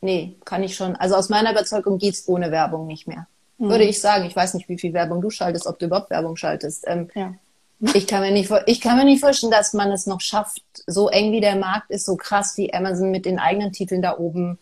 Nee, 0.00 0.36
kann 0.44 0.62
ich 0.62 0.76
schon. 0.76 0.94
Also 0.96 1.16
aus 1.16 1.28
meiner 1.28 1.50
Überzeugung 1.50 1.98
geht's 1.98 2.28
ohne 2.28 2.50
Werbung 2.52 2.86
nicht 2.86 3.06
mehr. 3.08 3.26
Hm. 3.58 3.68
Würde 3.70 3.84
ich 3.84 4.00
sagen. 4.00 4.24
Ich 4.26 4.36
weiß 4.36 4.54
nicht, 4.54 4.68
wie 4.68 4.78
viel 4.78 4.92
Werbung 4.92 5.20
du 5.20 5.30
schaltest, 5.30 5.66
ob 5.66 5.78
du 5.78 5.86
überhaupt 5.86 6.10
Werbung 6.10 6.36
schaltest. 6.36 6.84
Ähm, 6.86 7.08
Ja. 7.14 7.34
ich 7.94 8.06
kann 8.06 8.22
mir 8.22 8.30
nicht, 8.30 8.50
ich 8.66 8.80
kann 8.80 8.96
mir 8.96 9.04
nicht 9.04 9.20
vorstellen, 9.20 9.52
dass 9.52 9.74
man 9.74 9.90
es 9.92 10.06
noch 10.06 10.20
schafft, 10.22 10.62
so 10.86 11.08
eng 11.10 11.32
wie 11.32 11.40
der 11.42 11.56
Markt 11.56 11.90
ist, 11.90 12.06
so 12.06 12.16
krass 12.16 12.56
wie 12.56 12.72
Amazon 12.72 13.10
mit 13.10 13.26
den 13.26 13.38
eigenen 13.38 13.72
Titeln 13.72 14.00
da 14.00 14.16
oben 14.16 14.58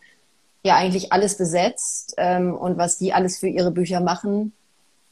ja 0.64 0.76
eigentlich 0.76 1.12
alles 1.12 1.36
besetzt 1.36 2.14
ähm, 2.16 2.56
und 2.56 2.76
was 2.78 2.98
die 2.98 3.12
alles 3.12 3.38
für 3.38 3.48
ihre 3.48 3.70
Bücher 3.70 4.00
machen, 4.00 4.52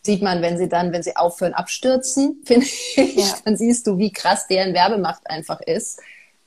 sieht 0.02 0.22
man, 0.22 0.42
wenn 0.42 0.58
sie 0.58 0.68
dann, 0.68 0.92
wenn 0.92 1.02
sie 1.04 1.14
aufhören, 1.16 1.54
abstürzen, 1.54 2.38
finde 2.44 2.66
ich, 2.66 3.14
Ja. 3.16 3.34
dann 3.44 3.56
siehst 3.56 3.86
du, 3.86 3.98
wie 3.98 4.12
krass 4.12 4.46
deren 4.48 4.74
Werbemacht 4.74 5.28
einfach 5.30 5.60
ist. 5.60 6.00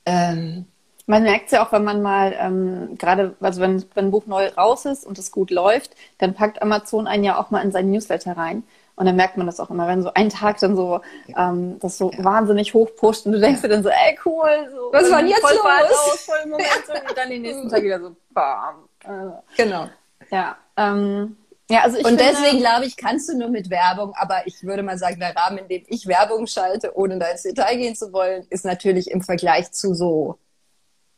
Ähm, 0.04 0.66
Man 1.06 1.22
merkt 1.22 1.46
es 1.46 1.52
ja 1.52 1.64
auch, 1.64 1.70
wenn 1.72 1.84
man 1.84 2.02
mal, 2.02 2.34
ähm, 2.38 2.98
gerade, 2.98 3.36
also 3.40 3.60
wenn, 3.60 3.84
wenn 3.94 4.06
ein 4.06 4.10
Buch 4.10 4.26
neu 4.26 4.48
raus 4.48 4.84
ist 4.86 5.06
und 5.06 5.18
es 5.18 5.30
gut 5.30 5.50
läuft, 5.50 5.92
dann 6.18 6.34
packt 6.34 6.60
Amazon 6.62 7.06
einen 7.06 7.22
ja 7.22 7.38
auch 7.38 7.50
mal 7.50 7.62
in 7.62 7.70
seinen 7.70 7.92
Newsletter 7.92 8.36
rein. 8.36 8.64
Und 8.96 9.04
dann 9.04 9.14
merkt 9.14 9.36
man 9.36 9.46
das 9.46 9.60
auch 9.60 9.70
immer, 9.70 9.86
wenn 9.86 10.02
so 10.02 10.10
ein 10.14 10.30
Tag 10.30 10.58
dann 10.58 10.74
so 10.74 11.00
ähm, 11.36 11.78
das 11.80 11.98
so 11.98 12.10
wahnsinnig 12.16 12.72
hoch 12.72 12.88
pusht 12.96 13.26
und 13.26 13.32
du 13.32 13.40
denkst 13.40 13.60
dir 13.60 13.68
dann 13.68 13.82
so, 13.82 13.90
ey 13.90 14.18
cool, 14.24 14.70
so 14.74 14.90
Was 14.90 15.10
war 15.10 15.18
denn 15.18 15.28
jetzt 15.28 15.42
voll 15.42 15.54
los? 15.54 15.90
Aus, 15.90 16.20
voll 16.22 16.50
Momentum 16.50 16.94
und 17.08 17.18
dann 17.18 17.28
den 17.28 17.42
nächsten 17.42 17.68
Tag 17.68 17.82
wieder 17.82 18.00
so 18.00 18.16
bam. 18.30 18.88
Äh, 19.04 19.56
genau. 19.56 19.88
ja, 20.30 20.56
ähm, 20.78 21.36
ja, 21.68 21.82
also 21.82 21.98
ich 21.98 22.04
Und 22.04 22.18
finde, 22.18 22.24
deswegen 22.32 22.58
glaube 22.58 22.86
ich, 22.86 22.96
kannst 22.96 23.28
du 23.28 23.36
nur 23.36 23.48
mit 23.48 23.70
Werbung, 23.70 24.14
aber 24.16 24.46
ich 24.46 24.62
würde 24.62 24.82
mal 24.82 24.96
sagen, 24.98 25.20
der 25.20 25.36
Rahmen, 25.36 25.58
in 25.58 25.68
dem 25.68 25.82
ich 25.88 26.06
Werbung 26.06 26.46
schalte, 26.46 26.96
ohne 26.96 27.18
da 27.18 27.26
ins 27.26 27.42
Detail 27.42 27.76
gehen 27.76 27.96
zu 27.96 28.12
wollen, 28.12 28.46
ist 28.50 28.64
natürlich 28.64 29.10
im 29.10 29.20
Vergleich 29.20 29.72
zu 29.72 29.92
so 29.92 30.38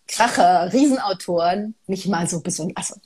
Kracher, 0.08 0.72
Riesenautoren 0.72 1.74
nicht 1.86 2.06
mal 2.08 2.26
so 2.28 2.40
besonders. 2.40 2.76
Also, 2.92 3.00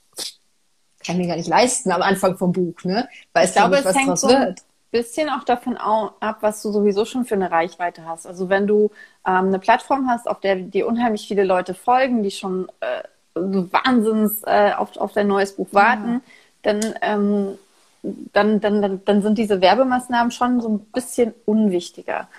kann 1.05 1.17
mir 1.17 1.27
gar 1.27 1.35
nicht 1.35 1.47
leisten 1.49 1.91
am 1.91 2.01
Anfang 2.01 2.37
vom 2.37 2.51
Buch, 2.53 2.75
ne? 2.83 3.07
Weiß 3.33 3.53
Ich 3.55 3.55
glaube, 3.55 3.75
ja 3.75 3.81
nicht, 3.81 3.85
es 3.85 3.85
was 3.85 3.95
hängt 3.95 4.07
draus 4.07 4.21
so 4.21 4.27
ein 4.29 4.39
wird. 4.39 4.63
bisschen 4.91 5.29
auch 5.29 5.43
davon 5.43 5.77
ab, 5.77 6.37
was 6.41 6.61
du 6.61 6.71
sowieso 6.71 7.05
schon 7.05 7.25
für 7.25 7.35
eine 7.35 7.51
Reichweite 7.51 8.05
hast. 8.05 8.25
Also 8.27 8.49
wenn 8.49 8.67
du 8.67 8.91
ähm, 9.25 9.47
eine 9.47 9.59
Plattform 9.59 10.09
hast, 10.09 10.27
auf 10.27 10.39
der 10.39 10.55
dir 10.57 10.87
unheimlich 10.87 11.27
viele 11.27 11.43
Leute 11.43 11.73
folgen, 11.73 12.23
die 12.23 12.31
schon 12.31 12.69
äh, 12.79 13.03
wahnsinns 13.35 14.43
äh, 14.45 14.71
auf, 14.77 14.95
auf 14.97 15.13
dein 15.13 15.27
neues 15.27 15.53
Buch 15.55 15.69
warten, 15.71 16.21
dann, 16.61 16.81
ähm, 17.01 17.57
dann, 18.03 18.61
dann, 18.61 18.81
dann, 18.81 19.01
dann 19.05 19.21
sind 19.21 19.37
diese 19.37 19.61
Werbemaßnahmen 19.61 20.31
schon 20.31 20.61
so 20.61 20.69
ein 20.69 20.79
bisschen 20.79 21.33
unwichtiger. 21.45 22.29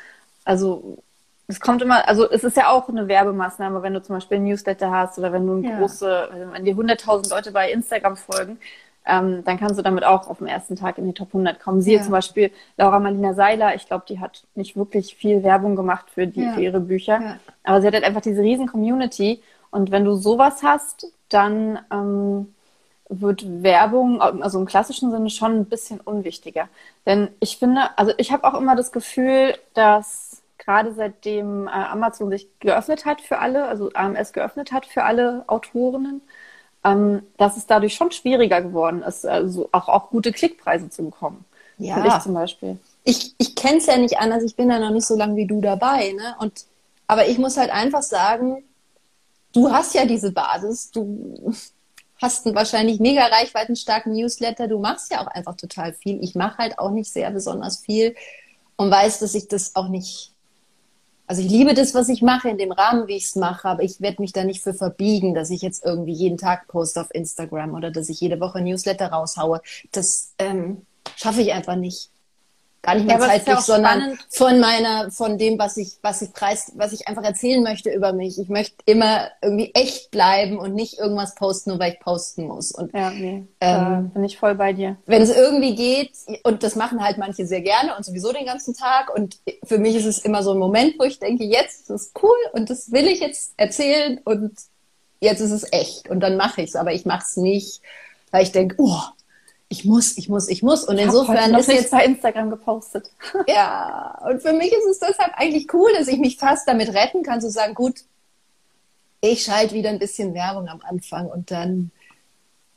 Also 0.45 0.99
es 1.47 1.61
kommt 1.61 1.83
immer, 1.83 2.09
also 2.09 2.29
es 2.31 2.43
ist 2.45 2.57
ja 2.57 2.71
auch 2.71 2.89
eine 2.89 3.07
Werbemaßnahme, 3.09 3.83
wenn 3.83 3.95
du 3.95 4.03
zum 4.03 4.17
Beispiel 4.17 4.39
ein 4.39 4.45
Newsletter 4.45 4.91
hast 4.91 5.19
oder 5.19 5.33
wenn 5.33 5.47
du 5.47 5.55
eine 5.55 5.69
Ja. 5.69 5.77
große, 5.79 6.29
wenn 6.53 6.65
dir 6.65 6.75
100.000 6.77 7.31
Leute 7.31 7.53
bei 7.53 7.71
Instagram 7.71 8.17
folgen, 8.17 8.59
ähm, 9.07 9.45
dann 9.45 9.59
kannst 9.59 9.79
du 9.79 9.83
damit 9.83 10.05
auch 10.05 10.29
auf 10.29 10.39
dem 10.39 10.47
ersten 10.47 10.77
Tag 10.77 10.97
in 10.97 11.05
die 11.07 11.13
Top 11.13 11.33
100 11.35 11.61
kommen. 11.61 11.83
Siehe 11.83 11.99
Ja. 11.99 12.03
zum 12.03 12.13
Beispiel 12.13 12.51
Laura 12.79 12.99
Marlina 12.99 13.35
Seiler, 13.35 13.75
ich 13.75 13.87
glaube, 13.87 14.05
die 14.09 14.19
hat 14.21 14.45
nicht 14.55 14.77
wirklich 14.77 15.15
viel 15.17 15.43
Werbung 15.43 15.77
gemacht 15.77 16.07
für, 16.11 16.27
die, 16.27 16.45
Ja. 16.45 16.53
für 16.55 16.61
ihre 16.63 16.81
Bücher, 16.81 17.21
Ja. 17.21 17.39
aber 17.65 17.81
sie 17.83 17.87
hat 17.87 17.95
halt 17.95 18.05
einfach 18.05 18.23
diese 18.23 18.41
riesen 18.41 18.67
Community 18.67 19.43
und 19.71 19.91
wenn 19.91 20.05
du 20.07 20.15
sowas 20.15 20.63
hast, 20.63 21.07
dann 21.29 21.79
ähm, 21.93 22.55
wird 23.11 23.45
Werbung, 23.63 24.23
also 24.23 24.59
im 24.59 24.65
klassischen 24.67 25.11
Sinne, 25.11 25.29
schon 25.29 25.53
ein 25.53 25.65
bisschen 25.67 26.01
unwichtiger. 26.01 26.69
Denn 27.07 27.29
ich 27.41 27.59
finde, 27.59 27.83
also 27.99 28.13
ich 28.17 28.33
habe 28.33 28.45
auch 28.45 28.55
immer 28.59 28.77
das 28.77 28.93
Gefühl, 28.93 29.55
dass 29.75 30.34
gerade 30.65 30.93
seitdem 30.95 31.67
äh, 31.67 31.71
Amazon 31.71 32.31
sich 32.31 32.49
geöffnet 32.61 33.05
hat 33.05 33.21
für 33.21 33.39
alle, 33.39 33.67
also 33.67 33.91
AMS 33.95 34.33
geöffnet 34.33 34.73
hat 34.73 34.87
für 34.87 35.05
alle 35.05 35.45
Autorinnen, 35.47 36.23
ähm, 36.85 37.23
dass 37.37 37.57
es 37.57 37.67
dadurch 37.67 37.95
schon 37.95 38.11
schwieriger 38.11 38.61
geworden 38.61 39.03
ist, 39.03 39.27
also 39.27 39.69
auch, 39.73 39.89
auch 39.89 40.11
gute 40.11 40.33
Klickpreise 40.33 40.91
zu 40.91 41.05
bekommen. 41.05 41.45
Ja. 41.79 41.95
Finde 41.95 42.09
ich 42.09 42.19
zum 42.21 42.35
Beispiel. 42.35 42.79
ich, 43.05 43.35
ich 43.39 43.55
kenne 43.55 43.79
es 43.79 43.87
ja 43.87 43.97
nicht 43.97 44.19
anders, 44.19 44.43
ich 44.43 44.57
bin 44.57 44.71
ja 44.71 44.79
noch 44.79 44.91
nicht 44.91 45.07
so 45.07 45.17
lange 45.17 45.37
wie 45.37 45.47
du 45.47 45.61
dabei, 45.61 46.13
ne? 46.13 46.37
Und 46.39 46.65
aber 47.07 47.29
ich 47.29 47.39
muss 47.39 47.57
halt 47.57 47.71
einfach 47.71 48.03
sagen, 48.03 48.65
du 49.53 49.71
hast 49.71 49.95
ja 49.95 50.07
diese 50.07 50.33
Basis, 50.33 50.91
du 50.91 51.55
hast 52.21 52.47
einen 52.47 52.55
wahrscheinlich 52.55 53.01
mega 53.01 53.27
reichweitenstarken 53.27 54.13
Newsletter, 54.13 54.69
du 54.69 54.79
machst 54.79 55.11
ja 55.11 55.21
auch 55.21 55.27
einfach 55.27 55.57
total 55.57 55.93
viel. 55.93 56.23
Ich 56.23 56.35
mache 56.35 56.59
halt 56.59 56.79
auch 56.79 56.91
nicht 56.91 57.13
sehr 57.13 57.31
besonders 57.31 57.79
viel 57.79 58.15
und 58.77 58.91
weiß, 58.91 59.19
dass 59.19 59.35
ich 59.35 59.49
das 59.49 59.77
auch 59.77 59.89
nicht. 59.89 60.34
Also 61.27 61.41
ich 61.41 61.49
liebe 61.49 61.73
das, 61.75 61.95
was 61.95 62.09
ich 62.09 62.21
mache, 62.21 62.51
in 62.51 62.59
dem 62.59 62.73
Rahmen, 62.73 63.07
wie 63.09 63.17
ich 63.17 63.25
es 63.27 63.37
mache, 63.37 63.69
aber 63.69 63.83
ich 63.83 64.01
werde 64.01 64.21
mich 64.21 64.33
da 64.33 64.45
nicht 64.45 64.63
für 64.63 64.75
verbiegen, 64.75 65.35
dass 65.35 65.51
ich 65.51 65.63
jetzt 65.63 65.85
irgendwie 65.85 66.13
jeden 66.13 66.37
Tag 66.37 66.69
poste 66.69 67.01
auf 67.01 67.15
Instagram 67.15 67.75
oder 67.75 67.91
dass 67.91 68.11
ich 68.11 68.21
jede 68.21 68.41
Woche 68.41 68.61
Newsletter 68.61 69.09
raushaue. 69.09 69.61
Das 69.93 70.35
ähm, 70.39 70.83
schaffe 71.17 71.41
ich 71.41 71.53
einfach 71.53 71.77
nicht 71.77 72.11
gar 72.85 72.95
nicht 72.95 73.07
mehr 73.07 73.19
Ja, 73.19 73.27
zeitlich, 73.27 73.59
sondern 73.61 74.01
spannend. 74.01 74.27
von 74.31 74.61
meiner, 74.61 75.11
von 75.11 75.39
dem, 75.39 75.59
was 75.59 75.77
ich, 75.77 75.95
was 76.03 76.23
ich 76.23 76.33
preis, 76.33 76.73
was 76.77 76.93
ich 76.93 77.09
einfach 77.09 77.25
erzählen 77.25 77.63
möchte 77.63 77.91
über 77.91 78.13
mich. 78.13 78.39
Ich 78.39 78.49
möchte 78.49 78.77
immer 78.87 79.29
irgendwie 79.43 79.71
echt 79.75 80.11
bleiben 80.11 80.59
und 80.59 80.75
nicht 80.75 80.99
irgendwas 80.99 81.35
posten, 81.35 81.71
nur 81.71 81.79
weil 81.81 81.95
ich 81.95 82.01
posten 82.01 82.47
muss. 82.47 82.71
Und 82.73 82.93
Ja, 82.95 83.11
nee, 83.11 83.47
Ähm, 83.61 84.11
da 84.11 84.11
bin 84.15 84.25
ich 84.25 84.39
voll 84.39 84.55
bei 84.55 84.73
dir. 84.73 84.97
wenn 85.07 85.23
es 85.23 85.35
irgendwie 85.35 85.75
geht, 85.75 86.13
und 86.45 86.63
das 86.63 86.77
machen 86.77 87.03
halt 87.03 87.19
manche 87.19 87.47
sehr 87.47 87.63
gerne 87.63 87.97
und 87.97 88.05
sowieso 88.05 88.33
den 88.33 88.47
ganzen 88.47 88.75
Tag. 88.75 89.15
Und 89.15 89.39
für 89.65 89.79
mich 89.79 89.97
ist 89.97 90.07
es 90.07 90.19
immer 90.19 90.43
so 90.43 90.53
ein 90.53 90.59
Moment, 90.59 90.95
wo 90.99 91.05
ich 91.05 91.19
denke, 91.19 91.45
jetzt 91.45 91.81
ist 91.83 91.91
es 91.91 92.13
cool 92.23 92.37
und 92.53 92.71
das 92.71 92.93
will 92.93 93.07
ich 93.07 93.21
jetzt 93.21 93.55
erzählen 93.57 94.21
und 94.25 94.53
jetzt 95.21 95.41
ist 95.41 95.51
es 95.53 95.73
echt. 95.73 96.11
Und 96.11 96.21
dann 96.21 96.37
mache 96.37 96.61
ich 96.63 96.69
es. 96.71 96.77
Aber 96.77 96.93
ich 96.93 97.07
mache 97.07 97.25
es 97.27 97.37
nicht, 97.37 97.81
weil 98.31 98.43
ich 98.43 98.53
denke, 98.53 98.77
oh, 98.79 99.01
ich 99.69 99.85
muss, 99.85 100.17
ich 100.19 100.29
muss, 100.29 100.49
ich 100.49 100.63
muss. 100.63 100.85
Und 100.85 100.99
Ich 100.99 101.05
insofern 101.05 101.55
ist 101.55 101.69
jetzt 101.69 101.91
bei 101.91 102.05
Instagram 102.05 102.51
gepostet. 102.51 103.11
ja, 103.49 104.21
und 104.29 104.43
für 104.43 104.53
mich 104.53 104.73
ist 104.73 104.87
es 104.91 104.99
deshalb 104.99 105.33
eigentlich 105.35 105.73
cool, 105.73 105.91
dass 105.97 106.09
ich 106.09 106.19
mich 106.19 106.37
fast 106.37 106.69
damit 106.69 106.95
retten 106.95 107.23
kann, 107.23 107.41
zu 107.41 107.51
sagen, 107.51 107.75
gut, 107.75 108.01
ich 109.21 109.43
schalte 109.43 109.75
wieder 109.75 109.91
ein 109.91 109.99
bisschen 109.99 110.35
Werbung 110.35 110.69
am 110.69 110.81
Anfang 110.83 111.27
und 111.27 111.51
dann 111.51 111.91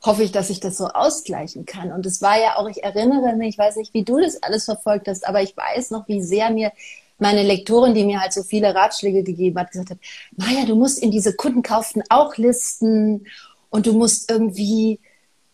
hoffe 0.02 0.24
ich, 0.24 0.32
dass 0.32 0.50
ich 0.50 0.60
das 0.60 0.78
so 0.78 0.88
ausgleichen 0.88 1.66
kann. 1.66 1.92
Und 1.92 2.06
es 2.06 2.22
war 2.22 2.40
ja 2.40 2.56
auch, 2.58 2.70
ich 2.70 2.84
erinnere 2.84 3.36
mich, 3.36 3.50
ich 3.50 3.58
weiß 3.58 3.76
nicht, 3.76 3.94
wie 3.94 4.04
du 4.04 4.20
das 4.20 4.42
alles 4.42 4.66
verfolgt 4.66 5.08
hast, 5.08 5.28
aber 5.28 5.42
ich 5.42 5.58
weiß 5.58 5.92
noch, 5.92 6.08
wie 6.08 6.22
sehr 6.22 6.50
mir 6.52 6.72
meine 7.20 7.44
Lektorin, 7.44 7.96
die 7.96 8.06
mir 8.06 8.22
halt 8.22 8.32
so 8.32 8.44
viele 8.44 8.74
Ratschläge 8.74 9.24
gegeben 9.24 9.60
hat, 9.60 9.72
gesagt 9.72 9.90
hat, 9.90 9.98
Maja, 10.36 10.66
du 10.66 10.76
musst 10.76 11.00
in 11.00 11.12
diese 11.12 11.34
Kundenkauften 11.34 12.04
auch 12.10 12.38
listen 12.38 13.26
und 13.70 13.88
du 13.88 13.94
musst 13.94 14.30
irgendwie 14.30 15.00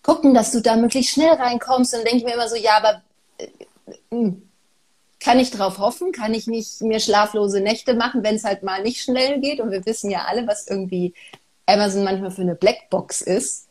gucken, 0.04 0.34
dass 0.34 0.52
du 0.52 0.62
da 0.62 0.76
möglichst 0.76 1.14
schnell 1.14 1.34
reinkommst. 1.34 1.94
Und 1.94 2.00
dann 2.00 2.06
denke 2.06 2.18
ich 2.20 2.26
mir 2.26 2.34
immer 2.36 2.50
so, 2.50 2.56
ja, 2.56 2.78
aber 2.78 3.02
äh, 3.38 3.48
hm, 4.12 4.44
kann 5.20 5.40
ich 5.40 5.52
drauf 5.52 5.80
hoffen? 5.80 6.12
Kann 6.12 6.34
ich 6.34 6.48
nicht 6.48 6.82
mir 6.82 7.00
schlaflose 7.00 7.62
Nächte 7.62 7.94
machen, 7.96 8.24
wenn 8.24 8.36
es 8.36 8.44
halt 8.44 8.62
mal 8.62 8.84
nicht 8.84 9.02
schnell 9.02 9.40
geht? 9.40 9.62
Und 9.62 9.72
wir 9.72 9.86
wissen 9.86 10.12
ja 10.12 10.26
alle, 10.26 10.46
was 10.46 10.68
irgendwie 10.68 11.14
Amazon 11.66 12.04
manchmal 12.04 12.32
für 12.32 12.42
eine 12.42 12.56
Blackbox 12.56 13.22
ist. 13.22 13.63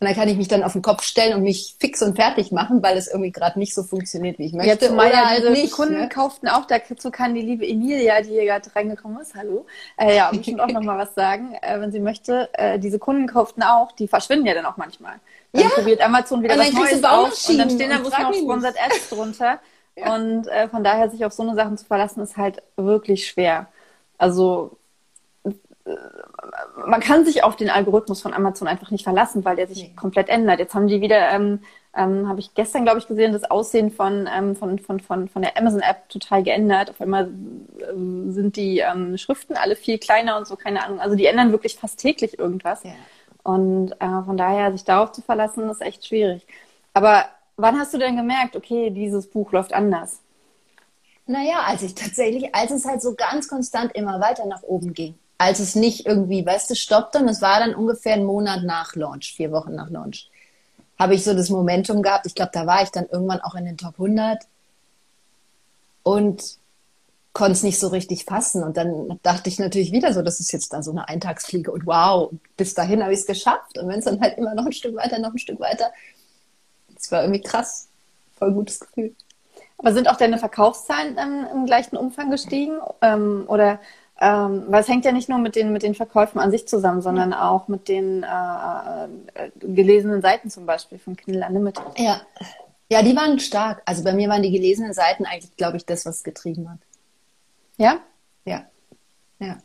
Und 0.00 0.06
dann 0.06 0.14
kann 0.14 0.28
ich 0.28 0.36
mich 0.36 0.46
dann 0.46 0.62
auf 0.62 0.74
den 0.74 0.82
Kopf 0.82 1.02
stellen 1.02 1.34
und 1.34 1.42
mich 1.42 1.74
fix 1.80 2.02
und 2.02 2.14
fertig 2.14 2.52
machen, 2.52 2.82
weil 2.84 2.96
es 2.96 3.08
irgendwie 3.08 3.32
gerade 3.32 3.58
nicht 3.58 3.74
so 3.74 3.82
funktioniert, 3.82 4.38
wie 4.38 4.46
ich 4.46 4.52
möchte. 4.52 4.70
Jetzt 4.70 4.86
zumal 4.86 5.10
ja 5.10 5.34
diese 5.36 5.50
nicht. 5.50 5.72
Kunden 5.72 5.98
ne? 5.98 6.08
kauften 6.08 6.46
auch, 6.46 6.66
dazu 6.66 7.10
kann 7.10 7.34
die 7.34 7.42
liebe 7.42 7.66
Emilia, 7.66 8.20
die 8.20 8.28
hier 8.30 8.44
gerade 8.44 8.74
reingekommen 8.76 9.20
ist, 9.20 9.34
hallo, 9.34 9.66
äh, 9.96 10.16
ja, 10.16 10.30
bestimmt 10.30 10.60
auch 10.60 10.68
nochmal 10.68 10.98
was 10.98 11.14
sagen, 11.16 11.56
äh, 11.62 11.80
wenn 11.80 11.90
sie 11.90 11.98
möchte. 11.98 12.48
Äh, 12.52 12.78
diese 12.78 13.00
Kunden 13.00 13.26
kauften 13.26 13.64
auch, 13.64 13.90
die 13.90 14.06
verschwinden 14.06 14.46
ja 14.46 14.54
dann 14.54 14.66
auch 14.66 14.76
manchmal. 14.76 15.14
Dann 15.52 15.64
Ja. 15.64 15.68
probiert 15.70 16.00
Amazon 16.00 16.44
wieder 16.44 16.54
Und 16.54 16.60
was 16.60 16.72
Neues 16.72 17.04
aus 17.04 17.48
und 17.50 17.58
dann 17.58 17.70
stehen 17.70 17.90
da 17.90 17.98
bloß 17.98 18.12
noch. 18.18 18.34
Sponsored 18.34 18.76
Ads 18.80 19.10
drunter. 19.10 19.58
Ja. 20.00 20.14
Und 20.14 20.46
äh, 20.46 20.68
von 20.68 20.84
daher 20.84 21.10
sich 21.10 21.24
auf 21.24 21.32
so 21.32 21.42
eine 21.42 21.56
Sachen 21.56 21.76
zu 21.76 21.84
verlassen, 21.84 22.22
ist 22.22 22.36
halt 22.36 22.62
wirklich 22.76 23.26
schwer. 23.26 23.66
Also 24.16 24.77
man 26.86 27.00
kann 27.00 27.24
sich 27.24 27.44
auf 27.44 27.56
den 27.56 27.70
Algorithmus 27.70 28.22
von 28.22 28.34
Amazon 28.34 28.68
einfach 28.68 28.90
nicht 28.90 29.04
verlassen, 29.04 29.44
weil 29.44 29.56
der 29.56 29.66
sich 29.68 29.84
Nee. 29.84 29.92
komplett 29.96 30.28
ändert. 30.28 30.58
Jetzt 30.58 30.74
haben 30.74 30.88
die 30.88 31.00
wieder, 31.00 31.30
ähm, 31.30 31.60
ähm, 31.96 32.28
habe 32.28 32.40
ich 32.40 32.54
gestern, 32.54 32.84
glaube 32.84 32.98
ich, 32.98 33.06
gesehen, 33.06 33.32
das 33.32 33.50
Aussehen 33.50 33.90
von, 33.90 34.28
ähm, 34.32 34.56
von, 34.56 34.78
von, 34.78 35.00
von, 35.00 35.28
von 35.28 35.42
der 35.42 35.56
Amazon-App 35.56 36.08
total 36.08 36.42
geändert. 36.42 36.90
Auf 36.90 37.00
einmal 37.00 37.30
ähm, 37.90 38.32
sind 38.32 38.56
die 38.56 38.78
ähm, 38.78 39.16
Schriften 39.18 39.56
alle 39.56 39.76
viel 39.76 39.98
kleiner 39.98 40.36
und 40.38 40.46
so, 40.46 40.56
keine 40.56 40.84
Ahnung. 40.84 41.00
Also 41.00 41.16
die 41.16 41.26
ändern 41.26 41.52
wirklich 41.52 41.76
fast 41.76 41.98
täglich 42.00 42.38
irgendwas. 42.38 42.82
Ja. 42.84 42.92
Und 43.42 43.92
äh, 44.00 44.22
von 44.24 44.36
daher, 44.36 44.72
sich 44.72 44.84
darauf 44.84 45.12
zu 45.12 45.22
verlassen, 45.22 45.68
ist 45.70 45.80
echt 45.82 46.06
schwierig. 46.06 46.46
Aber 46.92 47.24
wann 47.56 47.78
hast 47.78 47.94
du 47.94 47.98
denn 47.98 48.16
gemerkt, 48.16 48.56
okay, 48.56 48.90
dieses 48.90 49.28
Buch 49.28 49.52
läuft 49.52 49.72
anders? 49.72 50.20
Naja, 51.26 51.60
als 51.66 51.82
ich 51.82 51.94
tatsächlich, 51.94 52.54
als 52.54 52.70
es 52.70 52.84
halt 52.86 53.02
so 53.02 53.14
ganz 53.14 53.48
konstant 53.48 53.92
immer 53.94 54.20
weiter 54.20 54.46
nach 54.46 54.62
oben 54.62 54.94
ging. 54.94 55.18
Als 55.38 55.60
es 55.60 55.74
nicht 55.74 56.06
irgendwie, 56.06 56.44
weißt 56.44 56.70
du, 56.70 56.74
stoppte 56.74 57.18
und 57.18 57.28
es 57.28 57.40
war 57.40 57.60
dann 57.60 57.74
ungefähr 57.74 58.14
ein 58.14 58.24
Monat 58.24 58.64
nach 58.64 58.94
Launch, 58.96 59.34
vier 59.34 59.52
Wochen 59.52 59.74
nach 59.74 59.88
Launch, 59.88 60.28
habe 60.98 61.14
ich 61.14 61.22
so 61.22 61.32
das 61.32 61.48
Momentum 61.48 62.02
gehabt. 62.02 62.26
Ich 62.26 62.34
glaube, 62.34 62.50
da 62.52 62.66
war 62.66 62.82
ich 62.82 62.90
dann 62.90 63.06
irgendwann 63.06 63.40
auch 63.40 63.54
in 63.54 63.64
den 63.64 63.76
Top 63.76 63.94
100 63.94 64.42
und 66.02 66.58
konnte 67.32 67.52
es 67.52 67.62
nicht 67.62 67.78
so 67.78 67.88
richtig 67.88 68.24
fassen. 68.24 68.64
Und 68.64 68.76
dann 68.76 69.20
dachte 69.22 69.48
ich 69.48 69.60
natürlich 69.60 69.92
wieder 69.92 70.12
so, 70.12 70.22
das 70.22 70.40
ist 70.40 70.52
jetzt 70.52 70.72
da 70.72 70.82
so 70.82 70.90
eine 70.90 71.08
Eintagsfliege 71.08 71.70
und 71.70 71.86
wow, 71.86 72.32
bis 72.56 72.74
dahin 72.74 73.02
habe 73.02 73.12
ich 73.12 73.20
es 73.20 73.26
geschafft. 73.26 73.78
Und 73.78 73.86
wenn 73.88 74.00
es 74.00 74.06
dann 74.06 74.20
halt 74.20 74.38
immer 74.38 74.54
noch 74.54 74.66
ein 74.66 74.72
Stück 74.72 74.96
weiter, 74.96 75.20
noch 75.20 75.32
ein 75.32 75.38
Stück 75.38 75.60
weiter, 75.60 75.92
das 76.94 77.12
war 77.12 77.22
irgendwie 77.22 77.42
krass. 77.42 77.88
Voll 78.36 78.52
gutes 78.52 78.80
Gefühl. 78.80 79.14
Aber 79.78 79.92
sind 79.92 80.08
auch 80.08 80.16
deine 80.16 80.38
Verkaufszahlen 80.38 81.16
ähm, 81.16 81.46
im 81.52 81.66
gleichen 81.66 81.96
Umfang 81.96 82.30
gestiegen? 82.30 82.80
Ähm, 83.00 83.44
oder 83.46 83.78
ähm, 84.20 84.64
weil 84.68 84.80
es 84.80 84.88
hängt 84.88 85.04
ja 85.04 85.12
nicht 85.12 85.28
nur 85.28 85.38
mit 85.38 85.54
den, 85.54 85.72
mit 85.72 85.84
den 85.84 85.94
Verkäufen 85.94 86.40
an 86.40 86.50
sich 86.50 86.66
zusammen, 86.66 87.02
sondern 87.02 87.32
auch 87.32 87.68
mit 87.68 87.88
den 87.88 88.24
äh, 88.24 89.04
äh, 89.04 89.50
gelesenen 89.60 90.22
Seiten 90.22 90.50
zum 90.50 90.66
Beispiel 90.66 90.98
von 90.98 91.16
Kindle 91.16 91.46
Unlimited. 91.46 91.84
Ja. 91.96 92.20
ja, 92.90 93.02
die 93.02 93.14
waren 93.14 93.38
stark. 93.38 93.80
Also 93.84 94.02
bei 94.02 94.12
mir 94.12 94.28
waren 94.28 94.42
die 94.42 94.50
gelesenen 94.50 94.92
Seiten 94.92 95.24
eigentlich, 95.24 95.56
glaube 95.56 95.76
ich, 95.76 95.86
das, 95.86 96.04
was 96.04 96.24
getrieben 96.24 96.68
hat. 96.68 96.78
Ja? 97.76 98.00
Ja. 98.44 98.66
Ja. 99.38 99.58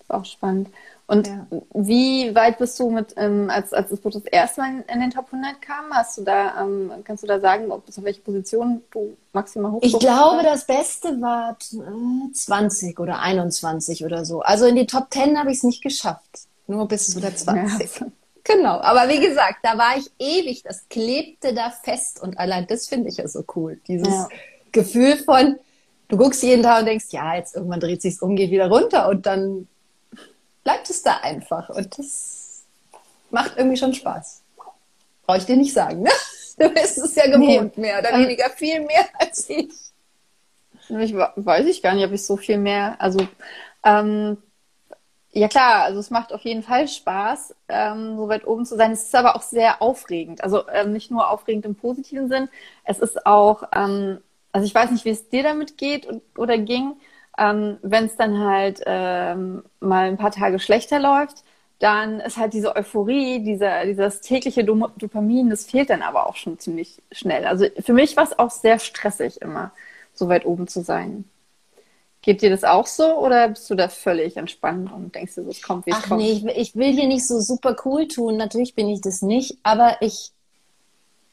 Ist 0.00 0.10
auch 0.10 0.24
spannend. 0.26 0.68
Und 1.06 1.26
ja. 1.26 1.46
wie 1.74 2.34
weit 2.34 2.58
bist 2.58 2.80
du 2.80 2.90
mit, 2.90 3.12
ähm, 3.16 3.50
als, 3.50 3.74
als 3.74 3.90
das 3.90 4.00
Buch 4.00 4.10
das 4.10 4.24
erste 4.24 4.62
Mal 4.62 4.70
in, 4.70 4.82
in, 4.94 5.00
den 5.00 5.10
Top 5.10 5.26
100 5.26 5.60
kam? 5.60 5.92
Hast 5.92 6.16
du 6.16 6.22
da, 6.22 6.62
ähm, 6.62 6.90
kannst 7.04 7.22
du 7.22 7.26
da 7.26 7.40
sagen, 7.40 7.70
ob 7.70 7.84
bis 7.84 7.98
auf 7.98 8.04
welche 8.04 8.22
Position 8.22 8.82
du 8.90 9.14
maximal 9.34 9.72
hoch 9.72 9.80
Ich 9.82 9.98
glaube, 9.98 10.42
das 10.42 10.66
Beste 10.66 11.20
war 11.20 11.58
20 12.32 12.98
oder 12.98 13.20
21 13.20 14.04
oder 14.04 14.24
so. 14.24 14.40
Also 14.40 14.64
in 14.64 14.76
die 14.76 14.86
Top 14.86 15.08
10 15.10 15.38
habe 15.38 15.50
ich 15.50 15.58
es 15.58 15.62
nicht 15.62 15.82
geschafft. 15.82 16.46
Nur 16.66 16.88
bis 16.88 17.10
zu 17.10 17.20
der 17.20 17.36
20. 17.36 18.00
Ja. 18.00 18.06
Genau. 18.44 18.80
Aber 18.80 19.08
wie 19.10 19.20
gesagt, 19.20 19.58
da 19.62 19.76
war 19.76 19.98
ich 19.98 20.10
ewig. 20.18 20.62
Das 20.62 20.88
klebte 20.88 21.52
da 21.52 21.70
fest. 21.70 22.22
Und 22.22 22.38
allein 22.38 22.66
das 22.66 22.88
finde 22.88 23.10
ich 23.10 23.18
ja 23.18 23.28
so 23.28 23.44
cool. 23.54 23.78
Dieses 23.88 24.08
ja. 24.08 24.28
Gefühl 24.72 25.16
von, 25.18 25.56
du 26.08 26.16
guckst 26.16 26.42
jeden 26.42 26.62
Tag 26.62 26.80
und 26.80 26.86
denkst, 26.86 27.06
ja, 27.10 27.34
jetzt 27.34 27.56
irgendwann 27.56 27.80
dreht 27.80 28.00
sich's 28.00 28.22
um, 28.22 28.36
geht 28.36 28.50
wieder 28.50 28.68
runter 28.68 29.08
und 29.08 29.26
dann 29.26 29.68
bleibt 30.64 30.90
es 30.90 31.02
da 31.02 31.18
einfach. 31.18 31.68
Und 31.68 31.98
das 31.98 32.64
macht 33.30 33.56
irgendwie 33.56 33.76
schon 33.76 33.94
Spaß. 33.94 34.42
Brauche 35.24 35.38
ich 35.38 35.46
dir 35.46 35.56
nicht 35.56 35.72
sagen, 35.72 36.02
ne? 36.02 36.10
Du 36.56 36.68
bist 36.68 36.98
es 36.98 37.16
ja 37.16 37.26
gewohnt, 37.26 37.76
nee. 37.76 37.82
mehr 37.82 37.98
oder 37.98 38.16
weniger, 38.16 38.48
viel 38.48 38.78
mehr 38.80 39.08
als 39.18 39.50
ich. 39.50 39.72
Ich 40.88 41.14
weiß 41.16 41.66
ich 41.66 41.82
gar 41.82 41.94
nicht, 41.94 42.04
ob 42.04 42.12
ich 42.12 42.24
so 42.24 42.36
viel 42.36 42.58
mehr, 42.58 42.94
also 43.00 43.26
ähm, 43.84 44.36
ja 45.32 45.48
klar, 45.48 45.82
also 45.82 45.98
es 45.98 46.10
macht 46.10 46.32
auf 46.32 46.42
jeden 46.42 46.62
Fall 46.62 46.86
Spaß, 46.86 47.56
ähm, 47.68 48.16
so 48.16 48.28
weit 48.28 48.46
oben 48.46 48.64
zu 48.64 48.76
sein. 48.76 48.92
Es 48.92 49.02
ist 49.02 49.14
aber 49.16 49.34
auch 49.34 49.42
sehr 49.42 49.82
aufregend. 49.82 50.44
Also 50.44 50.68
ähm, 50.68 50.92
nicht 50.92 51.10
nur 51.10 51.28
aufregend 51.28 51.66
im 51.66 51.74
positiven 51.74 52.28
Sinn, 52.28 52.48
es 52.84 53.00
ist 53.00 53.26
auch, 53.26 53.64
ähm, 53.74 54.20
also 54.52 54.64
ich 54.64 54.74
weiß 54.74 54.92
nicht, 54.92 55.04
wie 55.04 55.10
es 55.10 55.28
dir 55.28 55.42
damit 55.42 55.76
geht 55.76 56.06
und, 56.06 56.22
oder 56.38 56.56
ging, 56.56 56.94
ähm, 57.38 57.78
Wenn 57.82 58.04
es 58.06 58.16
dann 58.16 58.38
halt 58.38 58.82
ähm, 58.86 59.64
mal 59.80 60.08
ein 60.08 60.16
paar 60.16 60.30
Tage 60.30 60.58
schlechter 60.58 61.00
läuft, 61.00 61.44
dann 61.80 62.20
ist 62.20 62.36
halt 62.36 62.52
diese 62.54 62.76
Euphorie, 62.76 63.40
dieser, 63.42 63.84
dieses 63.84 64.20
tägliche 64.20 64.64
Dopamin, 64.64 65.50
das 65.50 65.66
fehlt 65.66 65.90
dann 65.90 66.02
aber 66.02 66.26
auch 66.28 66.36
schon 66.36 66.58
ziemlich 66.58 67.02
schnell. 67.12 67.44
Also 67.46 67.66
für 67.80 67.92
mich 67.92 68.16
war 68.16 68.24
es 68.24 68.38
auch 68.38 68.50
sehr 68.50 68.78
stressig 68.78 69.42
immer, 69.42 69.72
so 70.14 70.28
weit 70.28 70.46
oben 70.46 70.68
zu 70.68 70.82
sein. 70.82 71.24
Geht 72.22 72.40
dir 72.40 72.48
das 72.50 72.64
auch 72.64 72.86
so 72.86 73.18
oder 73.18 73.48
bist 73.48 73.68
du 73.68 73.74
da 73.74 73.88
völlig 73.88 74.36
entspannt 74.38 74.90
und 74.92 75.14
denkst 75.14 75.34
dir 75.34 75.42
so, 75.44 75.50
es 75.50 75.60
kommt, 75.60 75.84
wie 75.86 75.90
es 75.90 75.96
Ach 75.96 76.08
kommt? 76.08 76.22
nee, 76.22 76.32
ich, 76.32 76.44
ich 76.46 76.76
will 76.76 76.96
dir 76.96 77.06
nicht 77.06 77.26
so 77.26 77.40
super 77.40 77.76
cool 77.84 78.08
tun. 78.08 78.36
Natürlich 78.38 78.74
bin 78.74 78.88
ich 78.88 79.02
das 79.02 79.20
nicht, 79.20 79.58
aber 79.62 80.00
ich, 80.00 80.32